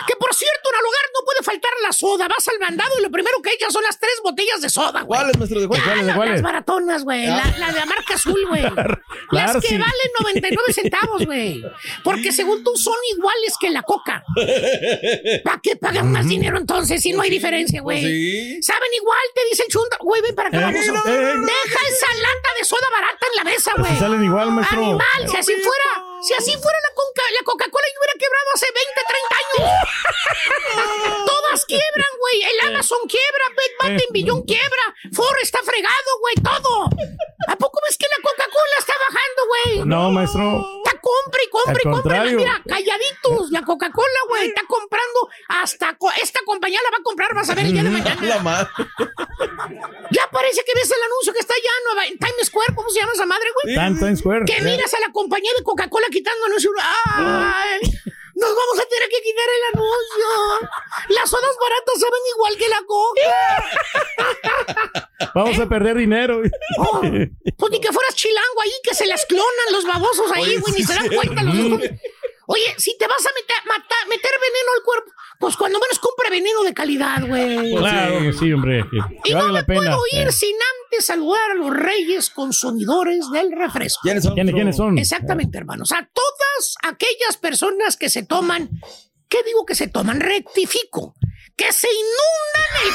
Que 0.06 0.16
por 0.16 0.34
cierto, 0.34 0.68
en 0.72 0.78
el 0.80 0.86
hogar 0.86 1.04
no 1.14 1.24
puede 1.24 1.42
faltar 1.42 1.70
la 1.82 1.92
soda. 1.92 2.28
Vas 2.28 2.46
al 2.48 2.58
mandado 2.58 2.98
y 2.98 3.02
lo 3.02 3.10
primero 3.10 3.40
que 3.42 3.50
echas 3.52 3.72
son 3.72 3.82
las 3.82 3.98
tres 3.98 4.14
botellas 4.22 4.60
de 4.60 4.68
soda, 4.70 5.02
güey. 5.02 5.06
¿Cuáles, 5.20 5.38
maestro? 5.38 5.60
¿De 5.60 5.68
cuáles? 5.68 5.84
Ah, 5.84 5.88
¿Cuáles, 5.88 6.00
de 6.02 6.06
las- 6.06 6.16
cuáles? 6.16 6.32
Las 6.34 6.42
baratonas, 6.42 7.04
güey. 7.04 7.26
La, 7.26 7.54
la 7.58 7.72
de 7.72 7.78
la 7.80 7.86
marca 7.86 8.14
azul, 8.14 8.40
güey. 8.48 8.62
Las 9.30 9.54
que 9.56 9.68
sí. 9.68 9.76
valen 9.78 10.10
99 10.20 10.72
centavos, 10.72 11.24
güey. 11.26 11.62
Porque 12.04 12.32
según 12.32 12.62
tú 12.64 12.76
son 12.76 12.96
iguales 13.16 13.54
que 13.58 13.70
la 13.70 13.82
coca. 13.82 14.22
¿Para 15.44 15.60
qué 15.62 15.76
pagan 15.76 16.12
más 16.12 16.26
dinero 16.28 16.58
entonces 16.58 17.00
si 17.02 17.12
no 17.12 17.22
hay 17.22 17.30
diferencia, 17.30 17.80
güey? 17.80 18.00
Pues 18.00 18.12
sí. 18.12 18.62
Saben 18.62 18.88
igual, 18.94 19.18
te 19.34 19.44
dice 19.50 19.62
el 19.64 19.68
chunta. 19.68 19.96
Güey, 20.00 20.20
ven 20.22 20.34
para 20.34 20.48
acá, 20.48 20.58
Eh, 20.58 20.64
vamos. 20.64 20.86
no, 20.86 21.12
eh. 21.12 21.34
Deja 21.38 21.80
esa 21.88 22.06
lata 22.14 22.48
de 22.58 22.64
soda 22.64 22.86
barata 22.92 23.26
en 23.30 23.36
la 23.36 23.44
mesa, 23.44 23.72
güey. 23.78 23.92
Si 23.92 23.98
salen 23.98 24.24
igual, 24.24 24.50
maestro. 24.50 24.78
Animal, 24.78 25.28
si 25.30 25.36
así 25.36 25.52
fuera, 25.54 26.04
si 26.22 26.34
así 26.34 26.52
fuera 26.52 26.78
la, 26.82 26.94
conca- 26.94 27.30
la 27.32 27.42
Coca-Cola 27.44 27.86
yo 27.92 27.98
hubiera 28.00 28.14
quebrado 28.18 28.48
hace 28.54 28.66
20, 28.72 29.00
30 29.12 29.36
años. 29.42 31.26
Todas 31.26 31.64
quiebran, 31.66 32.12
güey. 32.18 32.42
El 32.42 32.60
Amazon 32.72 32.98
quiebra, 33.08 33.44
Bed 33.56 33.72
Bath 33.80 34.00
Eh. 34.02 34.06
Beyond 34.10 34.46
quiebra, 34.46 34.84
Ford 35.12 35.36
está 35.42 35.60
fregado, 35.62 36.10
güey, 36.20 36.34
todo. 36.42 36.88
¿A 37.48 37.56
poco 37.56 37.80
ves 37.86 37.96
que 37.98 38.06
la 38.16 38.22
Coca-Cola 38.22 38.76
está 38.78 38.94
bajando, 38.98 39.40
güey? 39.48 39.86
No, 39.86 40.10
maestro. 40.10 40.64
Está 40.84 40.98
compra 41.02 41.40
y 41.44 41.50
compra 41.50 41.72
Al 41.72 41.78
y 41.78 41.82
compra. 41.82 42.02
contrario. 42.02 42.38
Mira, 42.38 42.62
calladitos. 42.66 43.50
La 43.50 43.62
Coca-Cola, 43.62 44.20
güey, 44.28 44.46
está 44.48 44.62
comprando 44.66 45.28
hasta 45.48 45.94
co- 45.98 46.12
esta 46.22 46.40
compañía 46.46 46.78
la 46.82 46.90
va 46.90 46.96
a 47.00 47.02
comprar, 47.02 47.34
vas 47.34 47.50
a 47.50 47.54
ver 47.54 47.66
el 47.66 47.72
día 47.72 47.82
de 47.82 47.90
mañana. 47.98 48.22
La 48.22 48.38
madre. 48.40 48.68
Ya 50.10 50.28
parece 50.30 50.62
que 50.64 50.72
ves 50.74 50.90
el 50.90 51.02
anuncio 51.02 51.32
que 51.32 51.40
está 51.40 51.54
allá 51.54 51.70
en 51.78 51.84
Nueva- 51.84 52.06
en 52.06 52.18
Times 52.18 52.46
Square, 52.46 52.74
¿cómo 52.74 52.88
se 52.90 53.00
llama 53.00 53.12
esa 53.12 53.26
madre, 53.26 53.46
güey? 53.62 53.74
Times 53.74 54.18
Square. 54.20 54.44
Que 54.46 54.60
miras 54.62 54.92
a 54.94 55.00
la 55.00 55.10
compañía 55.12 55.50
de 55.58 55.64
Coca-Cola 55.64 56.06
quitando 56.10 56.46
anuncio. 56.46 56.70
¡Ay! 56.80 57.80
Nos 58.34 58.50
vamos 58.56 58.78
a 58.80 58.84
tener 58.88 59.08
que 59.08 59.20
quitar 59.22 59.46
el 59.48 59.64
anuncio. 59.78 60.68
Las 61.10 61.30
sodas 61.30 61.56
baratas 61.60 62.00
saben 62.00 62.20
igual 62.34 62.56
que 62.56 62.68
la 62.68 62.82
coca. 62.86 63.30
Vamos 65.34 65.58
a 65.58 65.68
perder 65.68 65.96
dinero. 65.96 66.42
Oh, 66.78 67.00
pues 67.00 67.70
ni 67.70 67.80
que 67.80 67.92
fueras 67.92 68.14
chilango 68.14 68.60
ahí, 68.62 68.72
que 68.82 68.94
se 68.94 69.06
las 69.06 69.24
clonan 69.26 69.72
los 69.72 69.84
babosos 69.84 70.30
ahí, 70.32 70.56
güey, 70.58 70.72
sí, 70.74 70.80
ni 70.80 70.86
se 70.86 70.94
dan 70.94 71.08
cuenta 71.08 71.42
los. 71.42 71.56
Oye, 72.46 72.74
si 72.78 72.96
te 72.98 73.06
vas 73.06 73.24
a 73.24 73.30
meter, 73.32 73.56
matar- 73.66 74.08
meter 74.08 74.30
veneno 74.40 74.72
al 74.76 74.82
cuerpo, 74.82 75.10
pues 75.42 75.56
cuando 75.56 75.80
menos 75.80 75.98
compre 75.98 76.30
veneno 76.30 76.62
de 76.62 76.72
calidad, 76.72 77.26
güey. 77.26 77.74
Claro 77.74 78.20
que 78.20 78.32
sí, 78.32 78.52
hombre. 78.52 78.84
Que, 78.88 78.98
que 79.24 79.30
Y 79.30 79.34
no 79.34 79.40
vale 79.40 79.52
me 79.52 79.58
la 79.60 79.66
pena. 79.66 79.80
puedo 79.96 80.00
ir 80.12 80.28
Eh. 80.28 80.32
sin 80.32 80.54
antes 80.54 81.04
saludar 81.04 81.50
a 81.50 81.54
los 81.54 81.70
reyes 81.74 82.30
consumidores 82.30 83.28
del 83.32 83.50
refresco. 83.50 84.00
¿Quiénes 84.04 84.22
son? 84.22 84.34
¿Quiénes, 84.34 84.54
quiénes 84.54 84.76
son? 84.76 84.96
Exactamente, 84.98 85.58
hermanos. 85.58 85.90
A 85.90 86.08
todas 86.14 86.76
aquellas 86.84 87.36
personas 87.40 87.96
que 87.96 88.08
se 88.08 88.22
toman, 88.22 88.70
¿qué 89.28 89.42
digo 89.42 89.66
que 89.66 89.74
se 89.74 89.88
toman? 89.88 90.20
Rectifico. 90.20 91.16
Que 91.56 91.72
se 91.72 91.88
inundan 91.88 92.86
el 92.86 92.92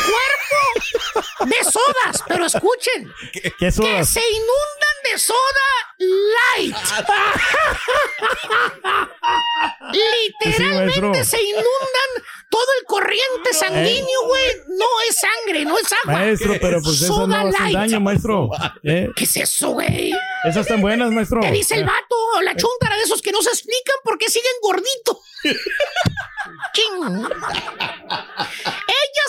cuerpo 1.18 1.46
de 1.46 1.64
sodas, 1.70 2.24
pero 2.28 2.46
escuchen, 2.46 3.12
¿Qué 3.34 3.52
que 3.60 3.72
sodas? 3.72 4.10
se 4.10 4.20
inundan 4.20 4.97
de 5.12 5.18
soda 5.20 5.70
light. 6.00 6.76
Literalmente 9.92 11.26
se 11.26 11.42
inundan 11.42 12.24
todo 12.50 12.66
el 12.80 12.86
corriente 12.86 13.54
sanguíneo, 13.54 14.22
güey. 14.28 14.44
No 14.68 14.86
es 15.10 15.18
sangre, 15.18 15.66
no 15.66 15.78
es 15.78 15.92
agua. 15.92 16.14
Maestro, 16.20 16.56
pero 16.62 16.82
pues 16.82 16.96
esas 16.98 17.10
no 17.10 17.16
Soda 17.26 17.40
hacen 17.42 17.52
light. 17.52 17.74
daño, 17.76 18.00
maestro. 18.02 18.50
Eh, 18.84 19.10
¿Qué 19.16 19.24
es 19.24 19.36
eso, 19.38 19.70
güey? 19.72 20.12
Esas 20.46 20.62
están 20.62 20.82
buenas, 20.82 21.10
maestro. 21.12 21.42
¿Qué 21.42 21.52
dice 21.52 21.74
el 21.76 21.82
Eh, 21.82 21.86
vato 21.86 22.16
o 22.36 22.42
la 22.42 22.56
chuntara 22.56 22.96
de 22.98 23.04
esos 23.04 23.22
que 23.22 23.32
no 23.32 23.42
se 23.42 23.50
explican 23.50 23.96
por 24.04 24.18
qué 24.18 24.30
siguen 24.30 24.52
gorditos? 24.62 25.18
Ellas 25.44 25.58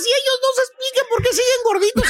y 0.07 0.11
ellos 0.11 0.39
no 0.43 0.49
se 0.55 0.63
explican 0.63 1.07
por 1.11 1.23
qué 1.23 1.31
siguen 1.33 1.63
gorditos. 1.65 2.05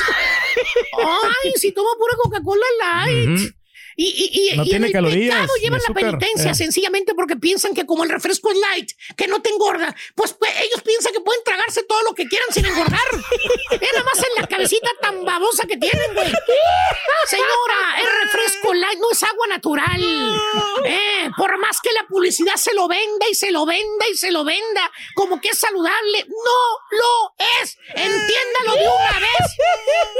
Ay, 1.45 1.53
si 1.57 1.73
toma 1.73 1.91
pura 1.99 2.15
Coca-Cola 2.17 2.67
Light. 2.81 3.55
Y, 4.01 4.07
y, 4.07 4.53
y, 4.53 4.57
No 4.57 4.63
y 4.63 4.71
tiene 4.71 4.77
en 4.77 4.85
el 4.85 4.93
calorías, 4.93 5.35
pecado 5.35 5.55
llevan 5.61 5.81
la 5.89 5.93
penitencia 5.93 6.53
Eh. 6.53 6.55
sencillamente 6.55 7.15
porque 7.17 7.35
piensan 7.35 7.75
que 7.75 7.85
como 7.85 8.05
el 8.05 8.11
refresco 8.11 8.53
es 8.53 8.57
light, 8.57 8.93
que 9.17 9.27
no 9.27 9.43
te 9.43 9.51
engorda, 9.51 9.93
pues, 10.15 10.35
pues, 10.35 10.53
ellos 10.63 10.81
piensan 10.83 11.13
que 11.13 11.21
pueden 11.21 11.43
tragarse 11.43 11.83
todo 11.83 12.01
lo 12.05 12.15
que 12.15 12.29
quieran 12.29 12.47
sin 12.53 12.65
engordar. 12.65 13.01
es 13.73 13.93
nada 13.93 14.05
más 14.05 14.19
en 14.19 14.41
la 14.41 14.47
cabecita 14.47 14.89
tan 15.03 15.25
babosa 15.25 15.67
que 15.67 15.77
tienen, 15.77 16.15
güey. 16.15 16.31
Señora, 17.27 18.01
es 18.01 18.23
refresco 18.23 18.73
light, 18.73 18.99
no 19.01 19.11
es 19.11 19.23
agua 19.25 19.47
natural. 19.49 20.01
Eh, 20.85 21.31
por 21.37 21.59
más 21.59 21.81
que 21.81 21.91
la 21.93 22.07
publicidad 22.07 22.55
se 22.55 22.75
lo 22.75 22.87
venda 22.87 23.27
y 23.29 23.35
se 23.35 23.51
lo 23.51 23.67
venda 23.67 24.07
y 24.13 24.17
se 24.17 24.31
lo 24.31 24.45
venda 24.45 24.93
como 25.17 25.41
que 25.41 25.49
es 25.49 25.59
saludable, 25.59 26.25
no 26.29 26.97
lo 26.99 27.35
es. 27.61 27.77
Entiéndalo 27.89 28.75
de 28.75 28.89
una 28.89 29.19
vez. 29.19 29.57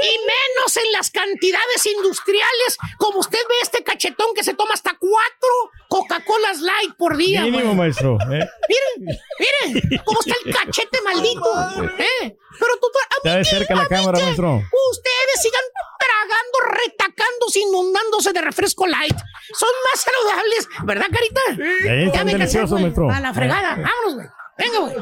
Y 0.03 0.17
menos 0.19 0.75
en 0.75 0.91
las 0.91 1.11
cantidades 1.11 1.85
industriales, 1.85 2.77
como 2.97 3.19
usted 3.19 3.39
ve 3.47 3.55
este 3.71 3.83
cachetón 3.83 4.33
que 4.35 4.43
se 4.43 4.53
toma 4.53 4.73
hasta 4.73 4.91
cuatro 4.99 5.49
Coca-Colas 5.87 6.59
Light 6.61 6.95
por 6.97 7.15
día. 7.17 7.41
Mínimo, 7.43 7.73
maestro. 7.75 8.17
eh. 8.31 8.47
Miren, 8.69 9.19
miren, 9.39 10.01
cómo 10.03 10.19
está 10.21 10.35
el 10.43 10.53
cachete 10.53 10.99
maldito. 11.05 11.53
¿eh? 11.99 12.37
Pero 12.59 12.73
tú, 12.81 12.87
a 13.29 13.37
mí 13.37 13.45
cerca 13.45 13.75
la 13.75 13.87
cámara, 13.87 14.19
maestro. 14.19 14.55
Ustedes 14.91 15.41
sigan 15.41 15.63
tragando, 15.99 16.81
retacándose, 16.83 17.59
inundándose 17.59 18.33
de 18.33 18.41
refresco 18.41 18.87
light. 18.87 19.15
Son 19.53 19.69
más 19.93 20.01
saludables, 20.03 20.67
¿verdad, 20.83 21.05
Carita? 21.11 21.41
Sí, 21.55 22.11
Ya 22.13 22.23
me 22.25 22.37
cansé, 22.37 22.65
maestro. 22.65 23.09
A 23.09 23.19
la 23.19 23.33
fregada. 23.33 23.69
Vámonos, 23.75 24.15
güey. 24.15 24.27
Venga, 24.57 24.79
güey. 24.79 24.95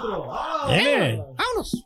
Eh. 0.80 1.19
Vámonos. 1.36 1.86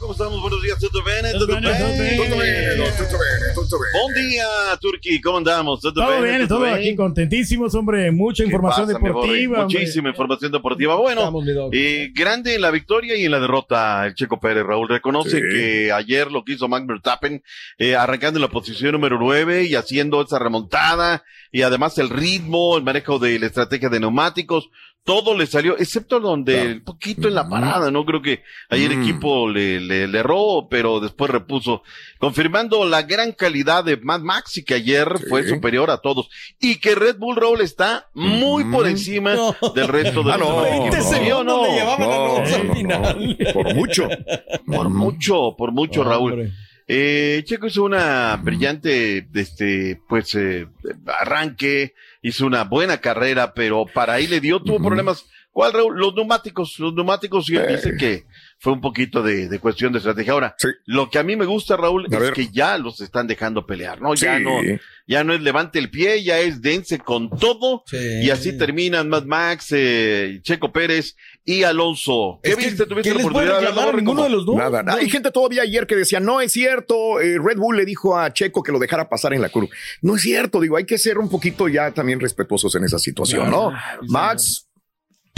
¿Cómo 0.00 0.12
estamos? 0.12 0.40
Buenos 0.42 0.62
días, 0.62 0.78
¿todo 0.78 1.02
bien? 1.02 1.32
¿Todo 1.32 1.46
bene, 1.46 1.60
tutto 1.62 1.68
bene, 1.70 2.16
tutto 2.16 2.38
bene, 2.38 3.54
tutto 3.54 3.78
bene. 3.78 4.12
Buen 4.12 4.28
día, 4.28 4.44
Turki, 4.80 5.20
¿cómo 5.20 5.38
andamos? 5.38 5.80
¿Todo, 5.80 5.92
Todo 5.94 6.08
bene? 6.10 6.24
bien, 6.24 6.40
¿Tutto 6.42 6.54
todo 6.56 6.64
bene? 6.64 6.76
aquí 6.76 6.94
contentísimos, 6.96 7.74
hombre. 7.74 8.10
Mucha 8.10 8.44
información 8.44 8.86
pasa, 8.86 8.98
deportiva. 8.98 9.62
hombre. 9.62 9.78
Muchísima 9.80 10.10
información 10.10 10.52
deportiva. 10.52 10.94
Bueno, 10.96 11.32
eh, 11.72 12.10
grande 12.14 12.54
en 12.56 12.60
la 12.60 12.70
victoria 12.70 13.16
y 13.16 13.24
en 13.24 13.30
la 13.30 13.40
derrota 13.40 14.06
el 14.06 14.14
Checo 14.14 14.38
Pérez, 14.38 14.64
Raúl. 14.64 14.88
Reconoce 14.88 15.30
Sí. 15.38 15.40
que 15.40 15.92
ayer 15.92 16.30
lo 16.30 16.44
que 16.44 16.52
hizo 16.52 16.68
Max 16.68 16.86
Verstappen, 16.86 17.42
eh, 17.78 17.96
arrancando 17.96 18.38
en 18.38 18.42
la 18.42 18.48
posición 18.50 18.92
número 18.92 19.18
9 19.18 19.64
y 19.64 19.74
haciendo 19.74 20.20
esa 20.22 20.38
remontada 20.38 21.22
y 21.50 21.62
además 21.62 21.96
el 21.98 22.10
ritmo, 22.10 22.76
el 22.76 22.82
manejo 22.84 23.18
de 23.18 23.38
la 23.38 23.46
estrategia 23.46 23.88
de 23.88 24.00
neumáticos, 24.00 24.68
todo 25.08 25.34
le 25.34 25.46
salió, 25.46 25.78
excepto 25.78 26.20
donde 26.20 26.74
un 26.74 26.80
poquito 26.84 27.28
en 27.28 27.34
la 27.34 27.48
parada, 27.48 27.90
¿no? 27.90 28.04
Creo 28.04 28.20
que 28.20 28.42
ayer 28.68 28.92
el 28.92 28.98
Mm. 28.98 29.02
equipo 29.04 29.48
le, 29.48 29.80
le, 29.80 30.06
le 30.06 30.18
erró, 30.18 30.68
pero 30.70 31.00
después 31.00 31.30
repuso, 31.30 31.82
confirmando 32.18 32.84
la 32.84 33.00
gran 33.04 33.32
calidad 33.32 33.84
de 33.84 33.96
Mad 33.96 34.20
Max 34.20 34.58
y 34.58 34.64
que 34.64 34.74
ayer 34.74 35.08
fue 35.30 35.48
superior 35.48 35.90
a 35.90 36.02
todos. 36.02 36.28
Y 36.60 36.76
que 36.76 36.94
Red 36.94 37.16
Bull 37.16 37.36
Roll 37.36 37.62
está 37.62 38.10
muy 38.12 38.64
por 38.64 38.86
encima 38.86 39.34
del 39.74 39.88
resto 39.88 40.22
de 40.22 40.32
Ah, 40.32 40.36
los 40.36 40.48
no, 40.50 40.86
no, 40.90 41.02
¿Sí 41.02 41.30
o 41.30 41.42
no? 41.42 41.64
le 41.64 41.72
llevaban 41.72 42.10
a 42.10 42.14
Alonso 42.14 42.54
al 42.56 42.72
final. 42.76 43.38
Por 43.54 43.74
mucho. 43.74 44.08
Por 44.66 44.90
mucho, 44.90 45.54
por 45.56 45.72
mucho, 45.72 46.04
Raúl. 46.04 46.52
Eh, 46.86 47.42
Checo 47.46 47.66
hizo 47.68 47.82
una 47.82 48.36
brillante, 48.36 49.26
este, 49.34 50.00
pues, 50.06 50.34
eh, 50.34 50.66
arranque, 51.20 51.94
hizo 52.22 52.46
una 52.46 52.64
buena 52.64 52.98
carrera, 53.00 53.54
pero 53.54 53.86
para 53.86 54.14
ahí 54.14 54.26
le 54.26 54.40
dio, 54.40 54.60
tuvo 54.60 54.78
problemas. 54.78 55.26
¿Cuál, 55.50 55.72
Raúl? 55.72 55.98
Los 55.98 56.14
neumáticos, 56.14 56.78
los 56.78 56.94
neumáticos, 56.94 57.50
y 57.50 57.56
él 57.56 57.66
dice 57.68 57.96
que 57.98 58.26
fue 58.60 58.72
un 58.72 58.80
poquito 58.80 59.22
de, 59.22 59.48
de 59.48 59.58
cuestión 59.60 59.92
de 59.92 59.98
estrategia. 59.98 60.32
Ahora, 60.32 60.56
lo 60.86 61.08
que 61.10 61.18
a 61.18 61.22
mí 61.22 61.36
me 61.36 61.46
gusta, 61.46 61.76
Raúl, 61.76 62.06
A 62.10 62.14
es 62.14 62.20
ver. 62.20 62.32
que 62.32 62.48
ya 62.48 62.76
los 62.78 63.00
están 63.00 63.26
dejando 63.26 63.66
pelear, 63.66 64.00
¿no? 64.00 64.14
Ya 64.14 64.38
Sí. 64.38 64.44
no, 64.44 64.60
ya 65.06 65.24
no 65.24 65.32
es 65.32 65.40
levante 65.40 65.78
el 65.78 65.90
pie, 65.90 66.22
ya 66.22 66.38
es 66.40 66.60
dense 66.60 66.98
con 66.98 67.30
todo, 67.30 67.84
y 67.92 68.28
así 68.30 68.56
terminan 68.58 69.08
Mad 69.08 69.24
Max, 69.24 69.68
eh, 69.70 70.40
Checo 70.42 70.70
Pérez 70.72 71.16
y 71.44 71.62
Alonso. 71.62 72.40
¿Qué 72.42 72.56
viste? 72.56 72.84
¿Tuviste 72.84 73.14
la 73.14 73.20
oportunidad 73.20 73.60
de 73.60 73.66
hablar, 73.68 73.86
Borre? 73.92 74.04
¿Cómo? 74.04 74.28
Nada, 74.58 74.82
nada. 74.82 74.98
Hay 74.98 75.08
gente 75.08 75.30
todavía 75.30 75.62
ayer 75.62 75.86
que 75.86 75.96
decía, 75.96 76.20
no 76.20 76.40
es 76.40 76.52
cierto, 76.52 77.20
eh, 77.20 77.38
Red 77.42 77.56
Bull 77.56 77.76
le 77.76 77.84
dijo 77.86 78.18
a 78.18 78.32
Checo 78.32 78.62
que 78.62 78.72
lo 78.72 78.78
dejara 78.78 79.08
pasar 79.08 79.32
en 79.32 79.40
la 79.40 79.48
curva. 79.48 79.68
No 80.02 80.16
es 80.16 80.22
cierto, 80.22 80.60
digo, 80.60 80.76
hay 80.76 80.84
que 80.84 80.98
ser 80.98 81.18
un 81.18 81.30
poquito 81.30 81.68
ya 81.68 81.92
también 81.92 82.20
respetuosos 82.20 82.74
en 82.74 82.84
esa 82.84 82.98
situación, 82.98 83.50
¿no? 83.50 83.70
Claro, 83.70 84.02
Max, 84.08 84.67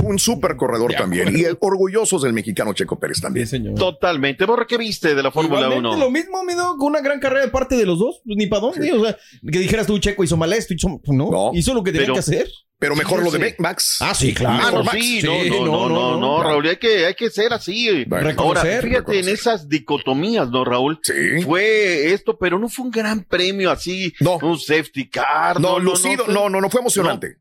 un 0.03 0.19
súper 0.19 0.57
corredor 0.57 0.93
también, 0.95 1.37
y 1.37 1.45
orgullosos 1.61 2.23
del 2.23 2.33
mexicano 2.33 2.73
Checo 2.73 2.99
Pérez 2.99 3.21
también. 3.21 3.49
Totalmente. 3.75 4.45
Borre, 4.45 4.67
¿qué 4.67 4.77
viste 4.79 5.15
de 5.15 5.23
la 5.23 5.31
Fórmula 5.31 5.61
Igualmente 5.63 5.89
1? 5.89 5.97
Lo 5.99 6.11
mismo, 6.11 6.45
mi 6.45 6.55
Doc, 6.55 6.79
con 6.79 6.89
una 6.89 7.01
gran 7.01 7.21
carrera 7.21 7.45
de 7.45 7.51
parte 7.51 7.77
de 7.77 7.87
los 7.87 7.99
dos. 7.99 8.21
Pues 8.25 8.37
ni 8.37 8.47
para 8.47 8.61
dónde. 8.63 8.93
O 8.93 9.05
sea, 9.05 9.17
que 9.51 9.59
dijeras 9.59 9.87
tú, 9.87 9.99
Checo 9.99 10.25
hizo 10.25 10.37
mal 10.37 10.53
esto, 10.53 10.75
hizo, 10.75 11.01
pues 11.05 11.17
no, 11.17 11.51
hizo 11.55 11.75
lo 11.75 11.83
que 11.83 11.93
tenía 11.93 12.07
pero- 12.07 12.15
que 12.15 12.21
hacer. 12.21 12.49
Pero 12.79 12.97
mejor 12.97 13.23
lo 13.23 13.31
de 13.31 13.51
Sí. 13.51 13.55
Max. 13.59 13.99
Ah, 14.01 14.15
sí, 14.15 14.33
claro. 14.33 14.65
Ah, 14.67 14.71
no, 14.73 14.91
sí, 14.91 15.21
no, 15.23 15.45
no, 15.45 15.67
no, 15.67 15.89
no, 15.91 16.17
no. 16.19 16.43
Raúl, 16.43 16.67
hay 16.67 16.77
que, 16.79 17.05
hay 17.05 17.13
que 17.15 17.29
ser 17.29 17.53
así. 17.53 18.07
Ahora, 18.11 18.23
Reconocer, 18.23 18.83
fíjate 18.83 19.21
en 19.21 19.29
esas 19.29 19.69
dicotomías, 19.69 20.49
¿no, 20.49 20.65
Raúl? 20.65 20.99
Sí. 21.03 21.43
Fue 21.45 22.15
esto, 22.15 22.39
pero 22.39 22.59
no 22.59 22.71
fue 22.71 22.87
un 22.87 22.91
gran 22.91 23.23
premio 23.25 23.71
así, 23.71 24.15
un 24.41 24.59
safety 24.59 25.11
car. 25.11 25.61
No, 25.61 25.79
lucido, 25.79 26.25
no, 26.29 26.49
no, 26.49 26.59
no 26.63 26.71
fue 26.71 26.81
emocionante. 26.81 27.37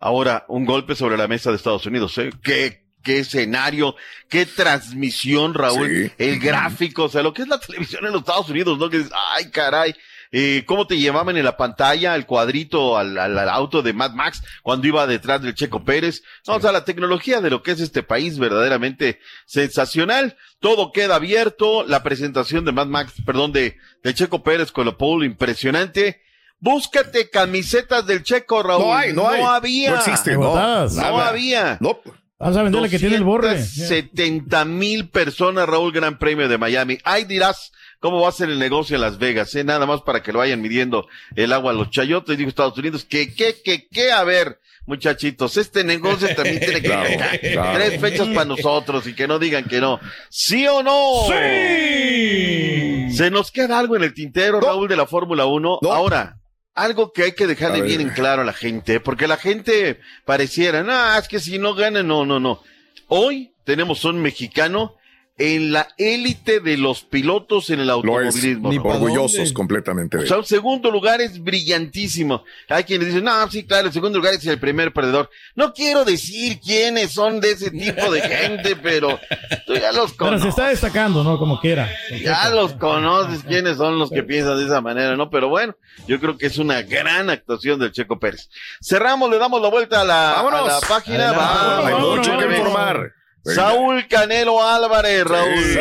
Ahora, 0.00 0.44
un 0.48 0.64
golpe 0.64 0.94
sobre 0.96 1.16
la 1.18 1.28
mesa 1.28 1.50
de 1.50 1.56
Estados 1.56 1.84
Unidos, 1.86 2.16
¿eh? 2.18 2.30
Qué, 2.42 2.86
qué 3.02 3.18
escenario, 3.20 3.94
qué 4.28 4.46
transmisión, 4.46 5.52
Raúl, 5.54 6.12
el 6.18 6.38
gráfico, 6.40 7.04
o 7.04 7.08
sea, 7.08 7.22
lo 7.22 7.34
que 7.34 7.42
es 7.42 7.48
la 7.48 7.60
televisión 7.60 8.06
en 8.06 8.12
los 8.12 8.22
Estados 8.22 8.48
Unidos, 8.48 8.78
¿no? 8.78 8.88
Que 8.90 8.98
dices, 8.98 9.12
ay, 9.36 9.50
caray. 9.50 9.94
Eh, 10.32 10.62
cómo 10.64 10.86
te 10.86 10.96
llevaban 10.96 11.36
en 11.36 11.44
la 11.44 11.56
pantalla 11.56 12.14
el 12.14 12.24
cuadrito 12.24 12.96
al, 12.96 13.18
al- 13.18 13.36
al 13.36 13.48
auto 13.48 13.82
de 13.82 13.92
Mad 13.92 14.12
Max 14.12 14.40
cuando 14.62 14.86
iba 14.86 15.04
detrás 15.08 15.42
del 15.42 15.56
Checo 15.56 15.84
Pérez. 15.84 16.22
No, 16.46 16.54
O 16.54 16.60
sea, 16.60 16.70
la 16.70 16.84
tecnología 16.84 17.40
de 17.40 17.50
lo 17.50 17.64
que 17.64 17.72
es 17.72 17.80
este 17.80 18.04
país 18.04 18.38
verdaderamente 18.38 19.18
sensacional. 19.44 20.36
Todo 20.60 20.92
queda 20.92 21.16
abierto. 21.16 21.84
La 21.84 22.04
presentación 22.04 22.64
de 22.64 22.70
Mad 22.70 22.86
Max, 22.86 23.14
perdón, 23.26 23.50
de, 23.52 23.76
de 24.04 24.14
Checo 24.14 24.44
Pérez 24.44 24.70
con 24.70 24.86
la 24.86 24.96
pole 24.96 25.26
impresionante. 25.26 26.22
Búscate 26.60 27.30
camisetas 27.30 28.06
del 28.06 28.22
Checo, 28.22 28.62
Raúl. 28.62 28.84
No 28.84 28.94
hay, 28.94 29.12
no 29.12 29.28
hay. 29.28 29.42
había. 29.42 29.90
No 29.92 29.96
existe, 29.98 30.34
no. 30.34 30.54
No 30.54 30.88
Nada. 30.88 31.28
había. 31.28 31.78
No. 31.80 31.98
Vamos 32.38 32.56
a 32.56 32.62
venderle 32.62 32.88
que 32.88 32.98
tiene 32.98 33.16
el 33.16 33.24
borre. 33.24 33.62
70 33.62 34.64
mil 34.64 35.08
personas, 35.08 35.68
Raúl, 35.68 35.92
Gran 35.92 36.18
Premio 36.18 36.48
de 36.48 36.56
Miami. 36.58 36.98
Ahí 37.04 37.24
dirás 37.24 37.72
cómo 37.98 38.20
va 38.22 38.30
a 38.30 38.32
ser 38.32 38.48
el 38.48 38.58
negocio 38.58 38.96
en 38.96 39.02
Las 39.02 39.18
Vegas, 39.18 39.54
¿eh? 39.54 39.64
Nada 39.64 39.84
más 39.86 40.00
para 40.02 40.22
que 40.22 40.32
lo 40.32 40.38
vayan 40.38 40.62
midiendo 40.62 41.06
el 41.36 41.52
agua 41.52 41.72
a 41.72 41.74
los 41.74 41.90
chayotes, 41.90 42.38
digo 42.38 42.48
Estados 42.48 42.78
Unidos. 42.78 43.04
Que, 43.04 43.34
que, 43.34 43.60
que, 43.62 43.88
que, 43.88 44.10
a 44.10 44.24
ver, 44.24 44.58
muchachitos, 44.86 45.58
este 45.58 45.84
negocio 45.84 46.34
también 46.34 46.60
tiene 46.60 46.80
que 46.80 46.88
Claro, 46.88 47.08
claro. 47.52 47.78
tres 47.78 48.00
fechas 48.00 48.28
para 48.28 48.46
nosotros 48.46 49.06
y 49.06 49.14
que 49.14 49.28
no 49.28 49.38
digan 49.38 49.64
que 49.64 49.80
no. 49.80 50.00
¿Sí 50.30 50.66
o 50.66 50.82
no? 50.82 51.26
¡Sí! 51.28 53.12
Se 53.16 53.30
nos 53.30 53.50
queda 53.50 53.78
algo 53.78 53.96
en 53.96 54.04
el 54.04 54.14
tintero, 54.14 54.60
Raúl, 54.60 54.88
de 54.88 54.96
la 54.96 55.06
Fórmula 55.06 55.44
1. 55.44 55.80
Ahora, 55.90 56.38
algo 56.74 57.12
que 57.12 57.24
hay 57.24 57.32
que 57.32 57.46
dejarle 57.46 57.82
bien 57.82 58.00
en 58.00 58.10
claro 58.10 58.42
a 58.42 58.44
la 58.44 58.52
gente, 58.52 59.00
porque 59.00 59.26
la 59.26 59.36
gente 59.36 60.00
pareciera, 60.24 60.82
no, 60.82 61.16
es 61.16 61.28
que 61.28 61.40
si 61.40 61.58
no 61.58 61.74
gana, 61.74 62.02
no, 62.02 62.24
no, 62.24 62.40
no. 62.40 62.62
Hoy 63.08 63.52
tenemos 63.64 64.04
un 64.04 64.20
mexicano 64.20 64.96
en 65.42 65.72
la 65.72 65.88
élite 65.96 66.60
de 66.60 66.76
los 66.76 67.00
pilotos 67.02 67.70
en 67.70 67.80
el 67.80 67.86
Lo 67.88 67.94
es. 68.20 68.26
automovilismo. 68.36 68.70
Raúl. 68.70 68.86
Orgullosos 68.92 69.52
completamente 69.54 70.18
de 70.18 70.24
O 70.24 70.26
sea, 70.26 70.36
un 70.36 70.44
segundo 70.44 70.90
lugar 70.90 71.20
es 71.22 71.42
brillantísimo. 71.42 72.44
Hay 72.68 72.84
quienes 72.84 73.08
dicen, 73.08 73.24
no, 73.24 73.50
sí, 73.50 73.64
claro, 73.64 73.86
el 73.86 73.92
segundo 73.92 74.18
lugar 74.18 74.34
es 74.34 74.46
el 74.46 74.58
primer 74.60 74.92
perdedor. 74.92 75.30
No 75.54 75.72
quiero 75.72 76.04
decir 76.04 76.60
quiénes 76.60 77.12
son 77.12 77.40
de 77.40 77.52
ese 77.52 77.70
tipo 77.70 78.10
de 78.12 78.20
gente, 78.20 78.76
pero 78.76 79.18
tú 79.66 79.74
ya 79.74 79.92
los 79.92 80.12
Pero 80.12 80.16
conoces. 80.30 80.42
se 80.42 80.48
está 80.50 80.68
destacando, 80.68 81.24
¿no? 81.24 81.38
Como 81.38 81.58
quiera. 81.58 81.88
Ya 82.22 82.50
los 82.50 82.74
conoces 82.74 83.42
quiénes 83.42 83.78
son 83.78 83.98
los 83.98 84.10
que 84.10 84.22
piensan 84.22 84.58
de 84.58 84.64
esa 84.66 84.80
manera, 84.82 85.16
¿no? 85.16 85.30
Pero 85.30 85.48
bueno, 85.48 85.74
yo 86.06 86.20
creo 86.20 86.36
que 86.36 86.46
es 86.46 86.58
una 86.58 86.82
gran 86.82 87.30
actuación 87.30 87.80
del 87.80 87.92
Checo 87.92 88.18
Pérez. 88.20 88.50
Cerramos, 88.82 89.30
le 89.30 89.38
damos 89.38 89.62
la 89.62 89.68
vuelta 89.68 90.02
a 90.02 90.04
la, 90.04 90.32
a 90.38 90.42
Vámonos. 90.42 90.66
la 90.68 90.80
página. 90.86 91.32
Vamos, 91.32 91.86
Hay 91.86 91.94
mucho 91.94 92.38
que 92.38 92.44
informar. 92.44 93.12
Venga. 93.44 93.62
Saúl 93.62 94.06
Canelo 94.08 94.62
Álvarez, 94.62 95.24
Raúl. 95.24 95.58
Sí. 95.64 95.78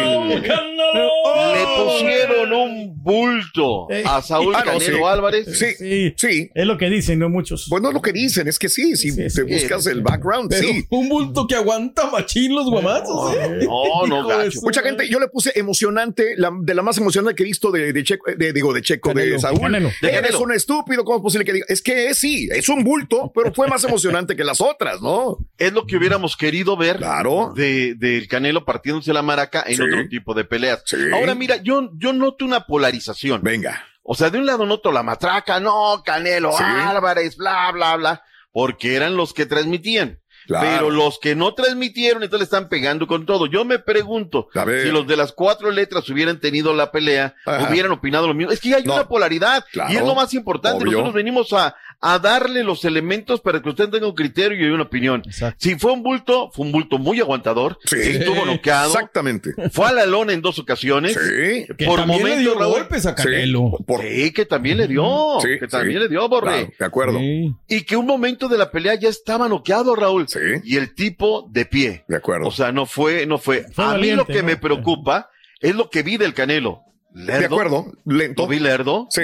Le 1.53 1.65
pusieron 1.83 2.53
un 2.53 3.03
bulto 3.03 3.87
a 4.05 4.21
Saúl 4.21 4.53
Ah, 4.55 4.59
no, 4.65 4.71
Canelo 4.73 4.97
sí. 4.97 5.03
Álvarez. 5.03 5.57
Sí, 5.77 6.13
sí. 6.15 6.49
Es 6.53 6.65
lo 6.65 6.77
que 6.77 6.89
dicen, 6.89 7.19
no 7.19 7.29
muchos. 7.29 7.67
Pues 7.69 7.81
no 7.81 7.89
es 7.89 7.93
lo 7.93 8.01
que 8.01 8.11
dicen, 8.13 8.47
es 8.47 8.57
que 8.59 8.69
sí, 8.69 8.95
si 8.95 9.15
te 9.15 9.43
buscas 9.43 9.85
el 9.87 10.01
background, 10.01 10.49
Pero 10.49 10.67
sí. 10.67 10.85
un 10.89 11.09
bulto 11.09 11.47
que 11.47 11.55
aguanta 11.55 12.09
machín 12.09 12.55
los 12.55 12.65
guamazos, 12.69 13.35
¿eh? 13.35 13.59
No, 13.65 14.07
no, 14.07 14.27
gacho. 14.27 14.59
Mucha 14.61 14.81
gente, 14.81 15.07
yo 15.09 15.19
le 15.19 15.27
puse 15.27 15.51
emocionante, 15.55 16.35
la- 16.37 16.51
de 16.61 16.73
la 16.73 16.81
más 16.81 16.97
emocionante 16.97 17.35
que 17.35 17.43
he 17.43 17.45
visto 17.45 17.71
de, 17.71 17.93
de 17.93 18.03
Checo, 18.03 18.31
de, 18.35 18.53
digo, 18.53 18.73
de 18.73 18.81
Checo, 18.81 19.09
Canelo. 19.09 19.33
de 19.33 19.39
Saúl. 19.39 19.59
Canelo. 19.59 19.89
De 20.01 20.09
Eres 20.09 20.21
Canelo. 20.21 20.39
un 20.41 20.53
estúpido, 20.53 21.03
¿cómo 21.03 21.17
es 21.17 21.23
posible 21.23 21.45
que 21.45 21.53
diga? 21.53 21.65
Es 21.69 21.81
que 21.81 22.07
es, 22.07 22.17
sí, 22.17 22.47
es 22.51 22.69
un 22.69 22.83
bulto, 22.83 23.31
pero 23.33 23.53
fue 23.53 23.67
más 23.67 23.83
emocionante 23.83 24.35
que 24.35 24.43
las 24.43 24.61
otras, 24.61 25.01
¿no? 25.01 25.37
Es 25.57 25.73
lo 25.73 25.85
que 25.85 25.97
hubiéramos 25.97 26.35
querido 26.37 26.77
ver 26.77 26.97
Claro. 26.97 27.53
De, 27.59 27.95
del 27.95 28.27
Canelo 28.27 28.65
partiéndose 28.65 29.13
la 29.13 29.21
maraca 29.21 29.63
en 29.67 29.75
Sí. 29.75 29.81
otro 29.83 30.07
tipo 30.09 30.33
de 30.33 30.45
peleas. 30.45 30.81
Sí. 30.85 30.97
Ahora 31.13 31.35
mira, 31.35 31.57
yo, 31.57 31.91
yo 31.95 32.13
noto 32.13 32.45
una 32.45 32.61
polarización. 32.65 33.41
Venga. 33.43 33.83
O 34.03 34.15
sea, 34.15 34.29
de 34.31 34.39
un 34.39 34.45
lado 34.47 34.65
noto 34.65 34.91
la 34.91 35.03
matraca, 35.03 35.59
no, 35.59 36.01
Canelo, 36.03 36.51
Sí. 36.53 36.63
Álvarez, 36.63 37.37
bla, 37.37 37.71
bla, 37.71 37.95
bla, 37.97 38.23
porque 38.51 38.95
eran 38.95 39.15
los 39.15 39.33
que 39.33 39.45
transmitían. 39.45 40.19
Claro. 40.47 40.67
Pero 40.67 40.89
los 40.89 41.19
que 41.19 41.35
no 41.35 41.53
transmitieron, 41.53 42.23
entonces 42.23 42.39
le 42.39 42.43
están 42.45 42.69
pegando 42.69 43.05
con 43.05 43.27
todo. 43.27 43.45
Yo 43.45 43.65
me 43.65 43.77
pregunto, 43.77 44.47
si 44.81 44.89
los 44.89 45.05
de 45.05 45.15
las 45.15 45.31
cuatro 45.31 45.69
letras 45.69 46.09
hubieran 46.09 46.39
tenido 46.39 46.73
la 46.73 46.91
pelea, 46.91 47.35
Ajá. 47.45 47.69
hubieran 47.69 47.91
opinado 47.91 48.25
lo 48.25 48.33
mismo. 48.33 48.51
Es 48.51 48.59
que 48.59 48.73
hay 48.73 48.83
No. 48.83 48.95
una 48.95 49.07
polaridad 49.07 49.63
Claro. 49.71 49.93
y 49.93 49.97
es 49.97 50.01
lo 50.01 50.15
más 50.15 50.33
importante. 50.33 50.77
Obvio. 50.83 50.91
Nosotros 50.93 51.13
venimos 51.13 51.53
a, 51.53 51.75
a 52.01 52.17
darle 52.19 52.63
los 52.63 52.85
elementos 52.85 53.41
para 53.41 53.61
que 53.61 53.69
usted 53.69 53.89
tenga 53.89 54.07
un 54.07 54.15
criterio 54.15 54.67
y 54.67 54.71
una 54.71 54.83
opinión. 54.83 55.21
Exacto. 55.25 55.57
Si 55.59 55.75
fue 55.77 55.91
un 55.91 56.01
bulto, 56.01 56.49
fue 56.53 56.65
un 56.65 56.71
bulto 56.71 56.97
muy 56.97 57.19
aguantador. 57.19 57.77
Sí. 57.85 57.97
Estuvo 57.99 58.45
noqueado. 58.45 58.87
Exactamente. 58.93 59.51
Fue 59.71 59.87
a 59.87 59.91
la 59.91 60.05
lona 60.05 60.31
en 60.33 60.41
dos 60.41 60.59
ocasiones. 60.59 61.13
Sí. 61.13 61.65
Que 61.77 61.85
Por 61.85 61.99
también 61.99 62.23
le 62.23 62.37
dio 62.37 62.53
momentos, 62.53 62.57
Raúl. 62.59 62.73
golpes 62.73 63.05
a 63.05 63.15
Canelo. 63.15 63.73
Sí. 63.77 63.83
Por- 63.85 63.99
Sí, 64.01 64.31
que 64.31 64.45
también 64.45 64.77
le 64.77 64.87
dio. 64.87 65.39
Sí, 65.41 65.59
que 65.59 65.67
también 65.67 65.97
sí. 65.97 66.03
le 66.03 66.09
dio, 66.09 66.27
Borre. 66.29 66.51
Claro, 66.51 66.73
de 66.79 66.85
acuerdo. 66.85 67.19
Sí. 67.19 67.53
Y 67.67 67.81
que 67.83 67.97
un 67.97 68.05
momento 68.05 68.47
de 68.47 68.57
la 68.57 68.71
pelea 68.71 68.95
ya 68.95 69.09
estaba 69.09 69.49
noqueado, 69.49 69.93
Raúl. 69.95 70.27
Sí. 70.29 70.39
Y 70.63 70.77
el 70.77 70.95
tipo 70.95 71.47
de 71.51 71.65
pie. 71.65 72.05
De 72.07 72.15
acuerdo. 72.15 72.47
O 72.47 72.51
sea, 72.51 72.71
no 72.71 72.85
fue, 72.85 73.25
no 73.25 73.37
fue. 73.37 73.65
Fue 73.73 73.83
a 73.83 73.87
mí 73.89 73.93
valiente, 73.95 74.15
lo 74.17 74.25
que 74.25 74.41
¿no? 74.41 74.43
me 74.47 74.55
preocupa 74.57 75.29
es 75.59 75.75
lo 75.75 75.89
que 75.89 76.03
vi 76.03 76.15
del 76.17 76.33
Canelo. 76.33 76.81
Lerdo, 77.13 77.39
de 77.39 77.45
acuerdo. 77.45 77.91
Lento. 78.05 78.43
Lo 78.43 78.47
vi 78.47 78.59
lerdo. 78.59 79.07
Sí, 79.09 79.21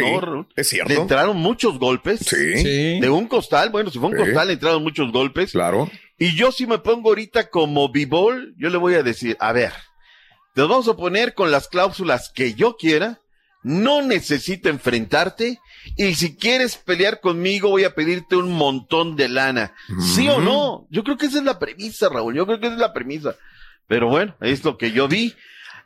es 0.56 0.68
cierto. 0.70 0.94
Le 0.94 1.00
entraron 1.00 1.38
muchos 1.38 1.78
golpes. 1.80 2.20
Sí. 2.20 2.58
Sí. 2.58 3.00
De 3.00 3.10
un 3.10 3.28
costal, 3.28 3.70
bueno, 3.70 3.92
si 3.92 4.00
fue 4.00 4.10
un 4.10 4.18
Sí. 4.18 4.24
costal, 4.24 4.48
le 4.48 4.54
entraron 4.54 4.82
muchos 4.84 5.12
golpes. 5.12 5.52
Claro. 5.52 5.90
Y 6.18 6.36
yo 6.36 6.52
si 6.52 6.66
me 6.66 6.80
pongo 6.80 7.10
ahorita 7.10 7.50
como 7.50 7.92
b-ball, 7.92 8.56
yo 8.58 8.70
le 8.70 8.78
voy 8.78 8.96
a 8.96 9.04
decir, 9.04 9.38
a 9.40 9.52
ver, 9.52 9.72
te 10.54 10.62
vamos 10.62 10.88
a 10.88 10.96
poner 10.96 11.34
con 11.34 11.52
las 11.52 11.68
cláusulas 11.68 12.32
que 12.34 12.54
yo 12.54 12.78
quiera, 12.78 13.20
no 13.64 14.02
necesito 14.02 14.70
enfrentarte 14.70 15.60
y 15.98 16.16
si 16.16 16.36
quieres 16.38 16.78
pelear 16.78 17.20
conmigo 17.20 17.70
voy 17.70 17.84
a 17.84 17.94
pedirte 17.96 18.36
un 18.36 18.52
montón 18.54 19.16
de 19.16 19.28
lana. 19.28 19.74
¿Sí 20.16 20.30
o 20.30 20.40
no? 20.40 20.88
Yo 20.90 21.04
creo 21.04 21.18
que 21.18 21.26
esa 21.26 21.40
es 21.40 21.44
la 21.44 21.60
premisa, 21.60 22.10
Raúl, 22.10 22.36
yo 22.36 22.46
creo 22.46 22.60
que 22.60 22.68
esa 22.68 22.76
es 22.76 22.82
la 22.82 22.94
premisa. 22.94 23.36
Pero 23.88 24.08
bueno, 24.08 24.36
es 24.42 24.64
lo 24.64 24.78
que 24.78 24.92
yo 24.92 25.08
vi. 25.08 25.34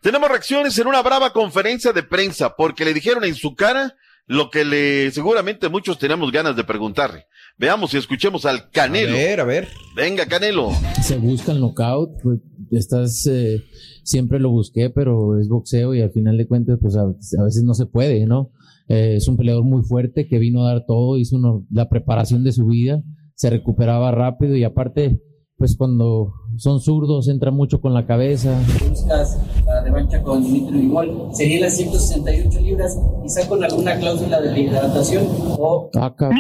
Tenemos 0.01 0.29
reacciones 0.29 0.77
en 0.79 0.87
una 0.87 1.01
brava 1.01 1.33
conferencia 1.33 1.91
de 1.91 2.03
prensa 2.03 2.55
porque 2.55 2.85
le 2.85 2.93
dijeron 2.93 3.23
en 3.25 3.35
su 3.35 3.55
cara 3.55 3.95
lo 4.27 4.49
que 4.49 4.63
le 4.63 5.11
seguramente 5.11 5.69
muchos 5.69 5.97
tenemos 5.97 6.31
ganas 6.31 6.55
de 6.55 6.63
preguntarle. 6.63 7.25
Veamos 7.57 7.93
y 7.93 7.97
escuchemos 7.97 8.45
al 8.45 8.69
Canelo. 8.69 9.11
A 9.11 9.15
ver, 9.17 9.39
a 9.41 9.43
ver. 9.43 9.67
Venga, 9.95 10.25
Canelo. 10.27 10.69
Se 11.01 11.17
busca 11.17 11.51
el 11.51 11.59
knockout, 11.59 12.21
pues, 12.23 12.39
estás, 12.71 13.25
eh, 13.27 13.63
siempre 14.03 14.39
lo 14.39 14.51
busqué, 14.51 14.89
pero 14.89 15.37
es 15.39 15.49
boxeo 15.49 15.93
y 15.95 16.01
al 16.01 16.11
final 16.11 16.37
de 16.37 16.47
cuentas, 16.47 16.77
pues 16.81 16.95
a, 16.95 17.01
a 17.01 17.43
veces 17.43 17.63
no 17.63 17.73
se 17.73 17.85
puede, 17.87 18.25
¿no? 18.25 18.51
Eh, 18.87 19.15
es 19.17 19.27
un 19.27 19.35
peleador 19.35 19.63
muy 19.65 19.83
fuerte 19.83 20.27
que 20.27 20.39
vino 20.39 20.63
a 20.65 20.73
dar 20.73 20.85
todo, 20.87 21.17
hizo 21.17 21.35
uno- 21.35 21.65
la 21.71 21.89
preparación 21.89 22.43
de 22.43 22.51
su 22.53 22.65
vida, 22.67 23.01
se 23.35 23.49
recuperaba 23.49 24.11
rápido 24.11 24.55
y 24.55 24.63
aparte, 24.63 25.19
pues 25.57 25.75
cuando 25.75 26.33
son 26.59 26.79
zurdos 26.79 27.27
entra 27.27 27.51
mucho 27.51 27.79
con 27.81 27.93
la 27.93 28.05
cabeza. 28.05 28.59
buscas 28.89 29.37
la 29.65 29.81
revancha 29.81 30.21
con 30.21 30.43
Dimitri 30.43 30.81
Bivol, 30.81 31.29
sería 31.33 31.61
las 31.61 31.75
168 31.77 32.59
libras, 32.61 32.99
quizá 33.23 33.47
con 33.47 33.63
alguna 33.63 33.97
cláusula 33.97 34.41
de 34.41 34.59
hidratación 34.59 35.23
o 35.57 35.89
Ah, 35.95 36.13
cabrón. 36.15 36.37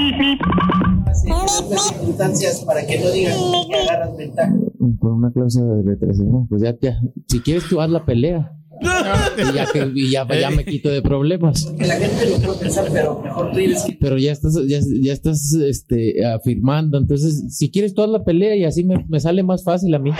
ciertas 1.13 1.87
circunstancias 1.87 2.63
para 2.65 2.85
que 2.85 2.99
no 2.99 3.09
digan 3.11 3.33
que 3.69 3.75
agarras 3.75 4.17
ventaja. 4.17 4.53
Con 4.99 5.11
una 5.13 5.31
cláusula 5.31 5.75
de 5.75 5.83
retracción, 5.83 6.47
pues 6.47 6.61
ya, 6.61 6.75
ya, 6.79 6.99
si 7.27 7.39
quieres 7.41 7.67
tú 7.69 7.79
haz 7.81 7.89
la 7.89 8.05
pelea. 8.05 8.55
Y 9.37 9.53
ya, 9.53 9.65
que, 9.71 9.91
y 9.93 10.11
ya, 10.11 10.27
ya 10.27 10.49
me 10.49 10.65
quito 10.65 10.89
de 10.89 11.01
problemas. 11.01 11.73
Que 11.77 11.87
la 11.87 11.95
gente 11.95 12.29
lo 12.29 12.37
puede 12.39 12.59
pensar, 12.59 12.87
pero 12.91 13.21
mejor 13.21 13.51
tú 13.51 13.57
dices 13.57 13.83
que 13.85 13.97
Pero 13.99 14.17
ya 14.17 14.31
estás, 14.31 14.59
ya, 14.67 14.79
ya 15.01 15.13
estás 15.13 15.53
este, 15.53 16.25
afirmando. 16.25 16.97
Entonces, 16.97 17.55
si 17.55 17.71
quieres 17.71 17.93
haz 17.97 18.09
la 18.09 18.23
pelea 18.23 18.55
y 18.55 18.65
así 18.65 18.83
me, 18.83 19.05
me 19.07 19.19
sale 19.19 19.43
más 19.43 19.63
fácil 19.63 19.93
a 19.93 19.99
mí. 19.99 20.11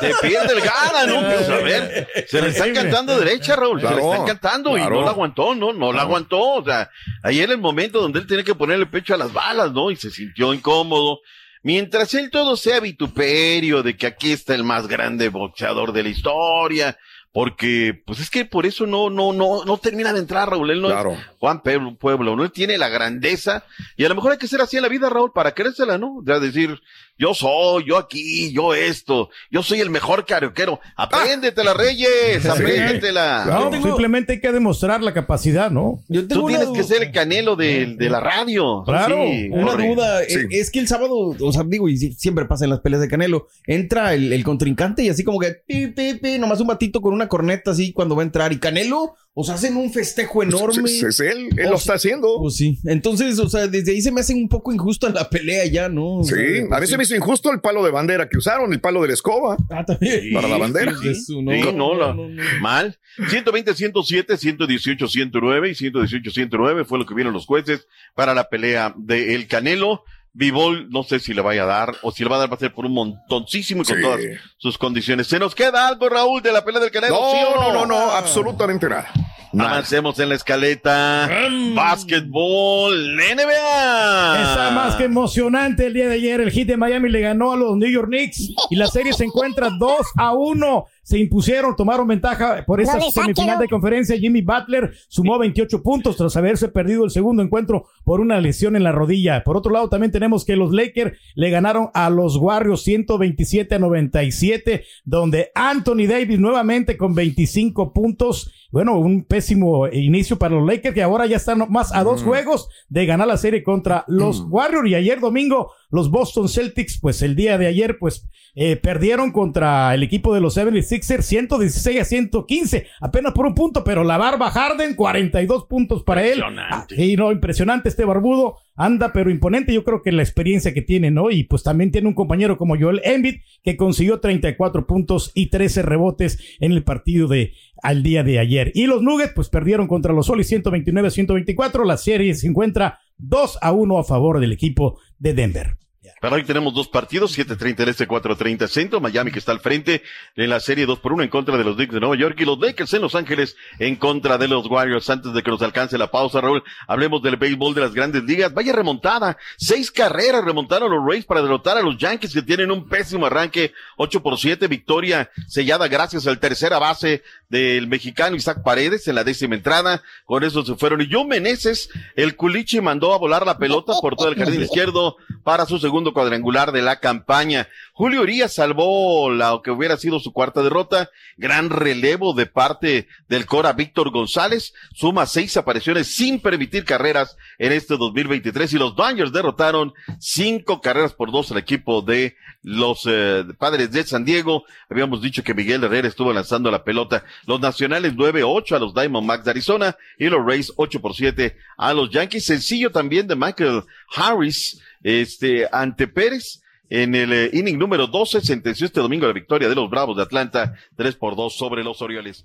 Te 0.00 0.28
pierde 0.28 0.54
el 0.54 0.60
gana, 0.60 1.06
¿no? 1.06 1.20
Pues 1.20 1.48
a 1.48 1.58
ver, 1.58 2.08
se 2.26 2.42
le 2.42 2.48
está 2.48 2.72
cantando 2.72 3.18
derecha, 3.18 3.56
Raúl. 3.56 3.80
se 3.80 3.94
le 3.94 4.02
está 4.02 4.24
cantando 4.24 4.76
y 4.76 4.80
no 4.80 5.02
la 5.02 5.10
aguantó, 5.10 5.54
¿no? 5.54 5.72
No 5.72 5.92
la 5.92 6.02
aguantó. 6.02 6.54
O 6.54 6.64
sea, 6.64 6.90
ahí 7.22 7.40
era 7.40 7.52
el 7.52 7.60
momento 7.60 8.00
donde 8.00 8.20
él 8.20 8.26
tenía 8.26 8.44
que 8.44 8.54
ponerle 8.54 8.84
el 8.84 8.90
pecho 8.90 9.14
a 9.14 9.18
las 9.18 9.32
balas, 9.32 9.72
¿no? 9.72 9.90
Y 9.90 9.96
se 9.96 10.10
sintió 10.10 10.52
incómodo. 10.54 11.20
Mientras 11.62 12.14
él 12.14 12.30
todo 12.30 12.56
sea 12.56 12.78
vituperio 12.78 13.82
de 13.82 13.96
que 13.96 14.06
aquí 14.06 14.30
está 14.30 14.54
el 14.54 14.62
más 14.62 14.86
grande 14.86 15.30
boxeador 15.30 15.92
de 15.92 16.04
la 16.04 16.10
historia, 16.10 16.96
porque, 17.36 17.92
pues 18.06 18.18
es 18.18 18.30
que 18.30 18.46
por 18.46 18.64
eso 18.64 18.86
no, 18.86 19.10
no, 19.10 19.34
no, 19.34 19.62
no 19.66 19.76
termina 19.76 20.14
de 20.14 20.20
entrar, 20.20 20.48
Raúl. 20.48 20.70
Él 20.70 20.80
no 20.80 20.88
Claro. 20.88 21.12
es 21.12 21.18
Juan 21.38 21.60
Pueblo, 21.62 21.94
Pueblo, 21.94 22.34
no 22.34 22.44
Él 22.44 22.50
tiene 22.50 22.78
la 22.78 22.88
grandeza 22.88 23.62
y 23.94 24.06
a 24.06 24.08
lo 24.08 24.14
mejor 24.14 24.32
hay 24.32 24.38
que 24.38 24.48
ser 24.48 24.62
así 24.62 24.76
en 24.78 24.82
la 24.84 24.88
vida, 24.88 25.10
Raúl, 25.10 25.32
para 25.34 25.52
creérsela, 25.52 25.98
¿no? 25.98 26.22
Ya 26.24 26.38
decir, 26.40 26.80
yo 27.18 27.34
soy, 27.34 27.84
yo 27.86 27.96
aquí, 27.98 28.52
yo 28.52 28.74
esto, 28.74 29.30
yo 29.50 29.62
soy 29.62 29.80
el 29.80 29.90
mejor 29.90 30.26
carioquero. 30.26 30.80
Apréndetela, 30.96 31.74
Reyes, 31.74 32.42
Sí. 32.42 32.48
apréndetela. 32.48 33.44
No, 33.46 33.82
simplemente 33.82 34.34
hay 34.34 34.40
que 34.40 34.52
demostrar 34.52 35.02
la 35.02 35.14
capacidad, 35.14 35.70
¿no? 35.70 36.02
Yo 36.08 36.26
Tú 36.26 36.46
tienes 36.46 36.68
que 36.68 36.82
ser 36.82 37.02
el 37.02 37.12
canelo 37.12 37.56
de, 37.56 37.94
de 37.96 38.10
la 38.10 38.20
radio. 38.20 38.82
Claro. 38.84 39.16
Sí, 39.16 39.48
Una 39.50 39.72
corre. 39.72 39.88
duda, 39.88 40.22
eh, 40.24 40.46
es 40.50 40.70
que 40.70 40.78
el 40.78 40.88
sábado, 40.88 41.14
o 41.40 41.52
sea, 41.52 41.62
digo, 41.66 41.88
y 41.88 41.96
siempre 41.96 42.44
pasa 42.44 42.64
en 42.64 42.70
las 42.70 42.80
peleas 42.80 43.00
de 43.00 43.08
Canelo, 43.08 43.46
entra 43.66 44.14
el, 44.14 44.32
el 44.32 44.44
contrincante 44.44 45.02
y 45.02 45.08
así 45.08 45.24
como 45.24 45.38
que, 45.38 45.52
pi, 45.66 45.88
pi, 45.88 46.14
pi, 46.14 46.38
nomás 46.38 46.60
un 46.60 46.66
batito 46.66 47.00
con 47.00 47.14
una 47.14 47.28
corneta 47.28 47.70
así 47.70 47.92
cuando 47.92 48.16
va 48.16 48.22
a 48.22 48.26
entrar. 48.26 48.52
Y 48.52 48.58
Canelo, 48.58 49.14
o 49.38 49.44
sea, 49.44 49.56
hacen 49.56 49.76
un 49.76 49.92
festejo 49.92 50.42
enorme. 50.42 50.90
Es- 50.90 51.02
es 51.02 51.20
él, 51.20 51.50
él 51.58 51.68
lo 51.68 51.76
está 51.76 51.92
haciendo. 51.94 52.36
Pues 52.40 52.56
sí. 52.56 52.78
Entonces, 52.86 53.38
o 53.38 53.48
sea, 53.50 53.66
desde 53.66 53.92
ahí 53.92 54.00
se 54.00 54.10
me 54.10 54.22
hace 54.22 54.32
un 54.34 54.48
poco 54.48 54.72
injusta 54.72 55.10
la 55.10 55.28
pelea 55.28 55.66
ya, 55.66 55.90
¿no? 55.90 56.22
Sí, 56.24 56.34
de 56.34 56.66
a 56.70 56.76
veces 56.80 56.92
sí. 56.92 56.96
me 56.96 57.02
hizo 57.04 57.14
injusto 57.14 57.52
el 57.52 57.60
palo 57.60 57.84
de 57.84 57.90
bandera 57.90 58.28
que 58.30 58.38
usaron, 58.38 58.72
el 58.72 58.80
palo 58.80 59.02
de 59.02 59.08
la 59.08 59.14
escoba. 59.14 59.58
Ah, 59.68 59.84
también. 59.84 60.32
Para 60.32 60.48
la 60.48 60.56
bandera. 60.56 60.94
Sí, 61.02 61.14
sí, 61.14 61.42
no, 61.42 61.94
la- 61.94 62.16
mal. 62.62 62.98
120, 63.28 63.74
107, 63.74 64.36
118, 64.38 65.06
109 65.06 65.68
y 65.70 65.74
118, 65.74 66.30
109 66.30 66.84
fue 66.86 66.98
lo 66.98 67.04
que 67.04 67.14
vieron 67.14 67.34
los 67.34 67.44
jueces 67.44 67.86
para 68.14 68.32
la 68.32 68.48
pelea 68.48 68.94
de 68.96 69.34
El 69.34 69.46
Canelo. 69.48 70.02
Vivol, 70.38 70.90
no 70.90 71.02
sé 71.02 71.18
si 71.18 71.32
le 71.32 71.40
vaya 71.40 71.62
a 71.62 71.66
dar 71.66 71.96
o 72.02 72.12
si 72.12 72.22
le 72.22 72.28
va 72.28 72.36
a 72.36 72.40
dar, 72.40 72.50
va 72.50 72.56
a 72.56 72.58
ser 72.58 72.74
por 72.74 72.84
un 72.84 72.92
montoncísimo 72.92 73.82
y 73.82 73.84
con 73.86 73.96
Sí. 73.96 74.02
todas 74.02 74.20
sus 74.58 74.76
condiciones. 74.76 75.26
¿Se 75.28 75.38
nos 75.38 75.54
queda 75.54 75.88
algo, 75.88 76.08
Raúl, 76.10 76.42
de 76.42 76.52
la 76.52 76.62
pelea 76.62 76.80
del 76.82 76.90
Canelo? 76.90 77.14
No, 77.14 77.30
¿Sí 77.30 77.38
o 77.46 77.60
no, 77.62 77.72
no, 77.72 77.86
no, 77.86 78.10
absolutamente 78.12 78.86
nada. 78.88 79.10
Avancemos 79.58 80.18
en 80.18 80.28
la 80.28 80.34
escaleta. 80.34 81.30
Básquetbol, 81.74 83.16
NBA. 83.16 84.42
Está 84.42 84.70
más 84.74 84.96
que 84.96 85.04
emocionante 85.04 85.86
el 85.86 85.94
día 85.94 86.08
de 86.08 86.14
ayer. 86.16 86.40
El 86.42 86.50
Heat 86.52 86.66
de 86.66 86.76
Miami 86.76 87.08
le 87.08 87.20
ganó 87.20 87.52
a 87.52 87.56
los 87.56 87.74
New 87.76 87.88
York 87.90 88.08
Knicks 88.08 88.50
y 88.70 88.76
la 88.76 88.86
serie 88.86 89.14
se 89.14 89.24
encuentra 89.24 89.70
2 89.70 89.96
a 90.16 90.32
1. 90.34 90.84
Se 91.06 91.20
impusieron, 91.20 91.76
tomaron 91.76 92.08
ventaja 92.08 92.64
por 92.66 92.80
esa 92.80 92.98
No 92.98 93.12
semifinal 93.12 93.60
de 93.60 93.68
conferencia. 93.68 94.18
Jimmy 94.18 94.42
Butler 94.42 94.92
sumó 95.06 95.38
28 95.38 95.80
puntos 95.80 96.16
tras 96.16 96.36
haberse 96.36 96.66
perdido 96.66 97.04
el 97.04 97.12
segundo 97.12 97.44
encuentro 97.44 97.86
por 98.02 98.18
una 98.18 98.40
lesión 98.40 98.74
en 98.74 98.82
la 98.82 98.90
rodilla. 98.90 99.44
Por 99.44 99.56
otro 99.56 99.70
lado, 99.70 99.88
también 99.88 100.10
tenemos 100.10 100.44
que 100.44 100.56
los 100.56 100.72
Lakers 100.72 101.16
le 101.36 101.50
ganaron 101.50 101.90
a 101.94 102.10
los 102.10 102.34
Warriors 102.38 102.82
127 102.82 103.76
a 103.76 103.78
97, 103.78 104.84
donde 105.04 105.52
Anthony 105.54 106.08
Davis 106.08 106.40
nuevamente 106.40 106.96
con 106.96 107.14
25 107.14 107.92
puntos. 107.92 108.50
Bueno, 108.72 108.98
un 108.98 109.22
pésimo 109.22 109.86
inicio 109.86 110.36
para 110.38 110.56
los 110.56 110.66
Lakers 110.66 110.92
que 110.92 111.04
ahora 111.04 111.26
ya 111.26 111.36
están 111.36 111.70
más 111.70 111.94
a 111.94 112.02
dos 112.02 112.24
juegos 112.24 112.68
de 112.88 113.06
ganar 113.06 113.28
la 113.28 113.36
serie 113.36 113.62
contra 113.62 114.04
los 114.08 114.44
Warriors. 114.48 114.88
Y 114.88 114.96
ayer 114.96 115.20
domingo, 115.20 115.70
los 115.90 116.10
Boston 116.10 116.48
Celtics, 116.48 116.98
pues 117.00 117.22
el 117.22 117.36
día 117.36 117.58
de 117.58 117.66
ayer, 117.66 117.98
pues 117.98 118.28
eh, 118.54 118.76
perdieron 118.76 119.32
contra 119.32 119.94
el 119.94 120.02
equipo 120.02 120.34
de 120.34 120.40
los 120.40 120.56
76ers 120.56 121.22
116 121.22 122.00
a 122.00 122.04
115, 122.04 122.86
apenas 123.00 123.32
por 123.32 123.46
un 123.46 123.54
punto, 123.54 123.84
pero 123.84 124.02
la 124.02 124.16
barba 124.16 124.50
Harden, 124.50 124.94
42 124.94 125.66
puntos 125.66 126.02
para 126.02 126.26
él. 126.26 126.42
Ah, 126.42 126.86
y 126.96 127.16
no, 127.16 127.32
impresionante 127.32 127.88
este 127.88 128.04
barbudo, 128.04 128.56
anda 128.74 129.12
pero 129.12 129.30
imponente, 129.30 129.74
yo 129.74 129.84
creo 129.84 130.02
que 130.02 130.12
la 130.12 130.22
experiencia 130.22 130.72
que 130.72 130.82
tiene, 130.82 131.10
¿no? 131.10 131.30
Y 131.30 131.44
pues 131.44 131.62
también 131.62 131.90
tiene 131.90 132.08
un 132.08 132.14
compañero 132.14 132.56
como 132.56 132.78
Joel 132.78 133.02
Embiid, 133.04 133.36
que 133.62 133.76
consiguió 133.76 134.20
34 134.20 134.86
puntos 134.86 135.32
y 135.34 135.46
13 135.50 135.82
rebotes 135.82 136.38
en 136.60 136.72
el 136.72 136.82
partido 136.82 137.28
de 137.28 137.52
al 137.82 138.02
día 138.02 138.22
de 138.22 138.38
ayer. 138.38 138.72
Y 138.74 138.86
los 138.86 139.02
Nuggets, 139.02 139.32
pues 139.34 139.48
perdieron 139.48 139.86
contra 139.86 140.12
los 140.12 140.26
Solis 140.26 140.48
129 140.48 141.08
a 141.08 141.10
124, 141.10 141.84
la 141.84 141.96
serie 141.96 142.34
se 142.34 142.46
encuentra 142.46 143.00
2 143.18 143.58
a 143.60 143.72
1 143.72 143.98
a 143.98 144.04
favor 144.04 144.40
del 144.40 144.52
equipo 144.52 144.98
de 145.18 145.34
Denver. 145.34 145.78
Para 146.26 146.38
hoy 146.38 146.42
tenemos 146.42 146.74
dos 146.74 146.88
partidos, 146.88 147.38
7.30 147.38 147.82
el 147.84 147.88
este, 147.90 148.08
4.30 148.08 148.66
centro, 148.66 149.00
Miami 149.00 149.30
que 149.30 149.38
está 149.38 149.52
al 149.52 149.60
frente 149.60 150.02
en 150.34 150.50
la 150.50 150.58
serie 150.58 150.84
2 150.84 150.98
por 150.98 151.12
1 151.12 151.22
en 151.22 151.28
contra 151.28 151.56
de 151.56 151.62
los 151.62 151.76
Knicks 151.76 151.94
de 151.94 152.00
Nueva 152.00 152.16
York 152.16 152.34
y 152.40 152.44
los 152.44 152.58
Lakers 152.58 152.94
en 152.94 153.02
Los 153.02 153.14
Ángeles 153.14 153.54
en 153.78 153.94
contra 153.94 154.36
de 154.36 154.48
los 154.48 154.66
Warriors. 154.66 155.08
Antes 155.08 155.32
de 155.32 155.42
que 155.44 155.52
nos 155.52 155.62
alcance 155.62 155.96
la 155.96 156.10
pausa, 156.10 156.40
Raúl, 156.40 156.64
hablemos 156.88 157.22
del 157.22 157.36
béisbol 157.36 157.76
de 157.76 157.82
las 157.82 157.94
grandes 157.94 158.24
ligas. 158.24 158.52
Vaya 158.52 158.72
remontada, 158.72 159.38
seis 159.56 159.92
carreras 159.92 160.44
remontaron 160.44 160.90
los 160.90 161.08
Rays 161.08 161.24
para 161.24 161.42
derrotar 161.42 161.78
a 161.78 161.80
los 161.80 161.96
Yankees 161.96 162.34
que 162.34 162.42
tienen 162.42 162.72
un 162.72 162.88
pésimo 162.88 163.26
arranque, 163.26 163.72
8 163.96 164.20
por 164.20 164.36
7, 164.36 164.66
victoria 164.66 165.30
sellada 165.46 165.86
gracias 165.86 166.26
al 166.26 166.40
tercera 166.40 166.80
base 166.80 167.22
del 167.48 167.86
mexicano 167.86 168.34
Isaac 168.34 168.64
Paredes 168.64 169.06
en 169.06 169.14
la 169.14 169.22
décima 169.22 169.54
entrada. 169.54 170.02
Con 170.24 170.42
eso 170.42 170.64
se 170.64 170.74
fueron. 170.74 171.02
Y 171.02 171.08
John 171.08 171.28
Meneses, 171.28 171.88
el 172.16 172.34
culichi 172.34 172.80
mandó 172.80 173.14
a 173.14 173.18
volar 173.18 173.46
la 173.46 173.58
pelota 173.58 173.92
por 174.00 174.16
todo 174.16 174.26
el 174.26 174.34
jardín 174.34 174.62
izquierdo 174.62 175.18
para 175.44 175.66
su 175.66 175.78
segundo 175.78 176.15
cuadrangular 176.16 176.72
de 176.72 176.80
la 176.80 176.98
campaña. 176.98 177.68
Julio 177.92 178.22
Urias 178.22 178.54
salvó 178.54 179.30
la 179.30 179.60
que 179.62 179.70
hubiera 179.70 179.98
sido 179.98 180.18
su 180.18 180.32
cuarta 180.32 180.62
derrota. 180.62 181.10
Gran 181.36 181.68
relevo 181.68 182.32
de 182.32 182.46
parte 182.46 183.06
del 183.28 183.44
Cora 183.44 183.74
Víctor 183.74 184.10
González. 184.10 184.72
Suma 184.94 185.26
seis 185.26 185.58
apariciones 185.58 186.06
sin 186.06 186.40
permitir 186.40 186.86
carreras 186.86 187.36
en 187.58 187.72
este 187.72 187.98
2023 187.98 188.72
y 188.72 188.78
los 188.78 188.96
Dodgers 188.96 189.30
derrotaron 189.30 189.92
cinco 190.18 190.80
carreras 190.80 191.12
por 191.12 191.30
dos 191.30 191.52
al 191.52 191.58
equipo 191.58 192.00
de 192.00 192.34
los 192.62 193.02
eh, 193.06 193.44
padres 193.58 193.92
de 193.92 194.02
San 194.04 194.24
Diego. 194.24 194.64
Habíamos 194.88 195.20
dicho 195.20 195.44
que 195.44 195.52
Miguel 195.52 195.84
Herrera 195.84 196.08
estuvo 196.08 196.32
lanzando 196.32 196.70
la 196.70 196.82
pelota. 196.82 197.24
Los 197.46 197.60
nacionales 197.60 198.14
9-8 198.14 198.74
a 198.74 198.78
los 198.78 198.94
Diamondbacks 198.94 199.44
de 199.44 199.50
Arizona 199.50 199.96
y 200.18 200.30
los 200.30 200.42
Rays 200.46 200.72
8 200.76 201.02
por 201.02 201.14
7 201.14 201.58
a 201.76 201.92
los 201.92 202.08
Yankees. 202.08 202.46
Sencillo 202.46 202.90
también 202.90 203.26
de 203.26 203.36
Michael 203.36 203.82
Harris, 204.16 204.80
este, 205.06 205.68
ante 205.70 206.08
Pérez. 206.08 206.62
En 206.88 207.14
el 207.14 207.32
eh, 207.32 207.50
inning 207.52 207.78
número 207.78 208.06
12 208.06 208.40
sentenció 208.42 208.86
este 208.86 209.00
domingo 209.00 209.26
la 209.26 209.32
victoria 209.32 209.68
de 209.68 209.74
los 209.74 209.90
Bravos 209.90 210.16
de 210.16 210.22
Atlanta 210.22 210.74
3 210.96 211.16
por 211.16 211.34
2 211.34 211.56
sobre 211.56 211.82
los 211.82 212.00
Orioles. 212.02 212.44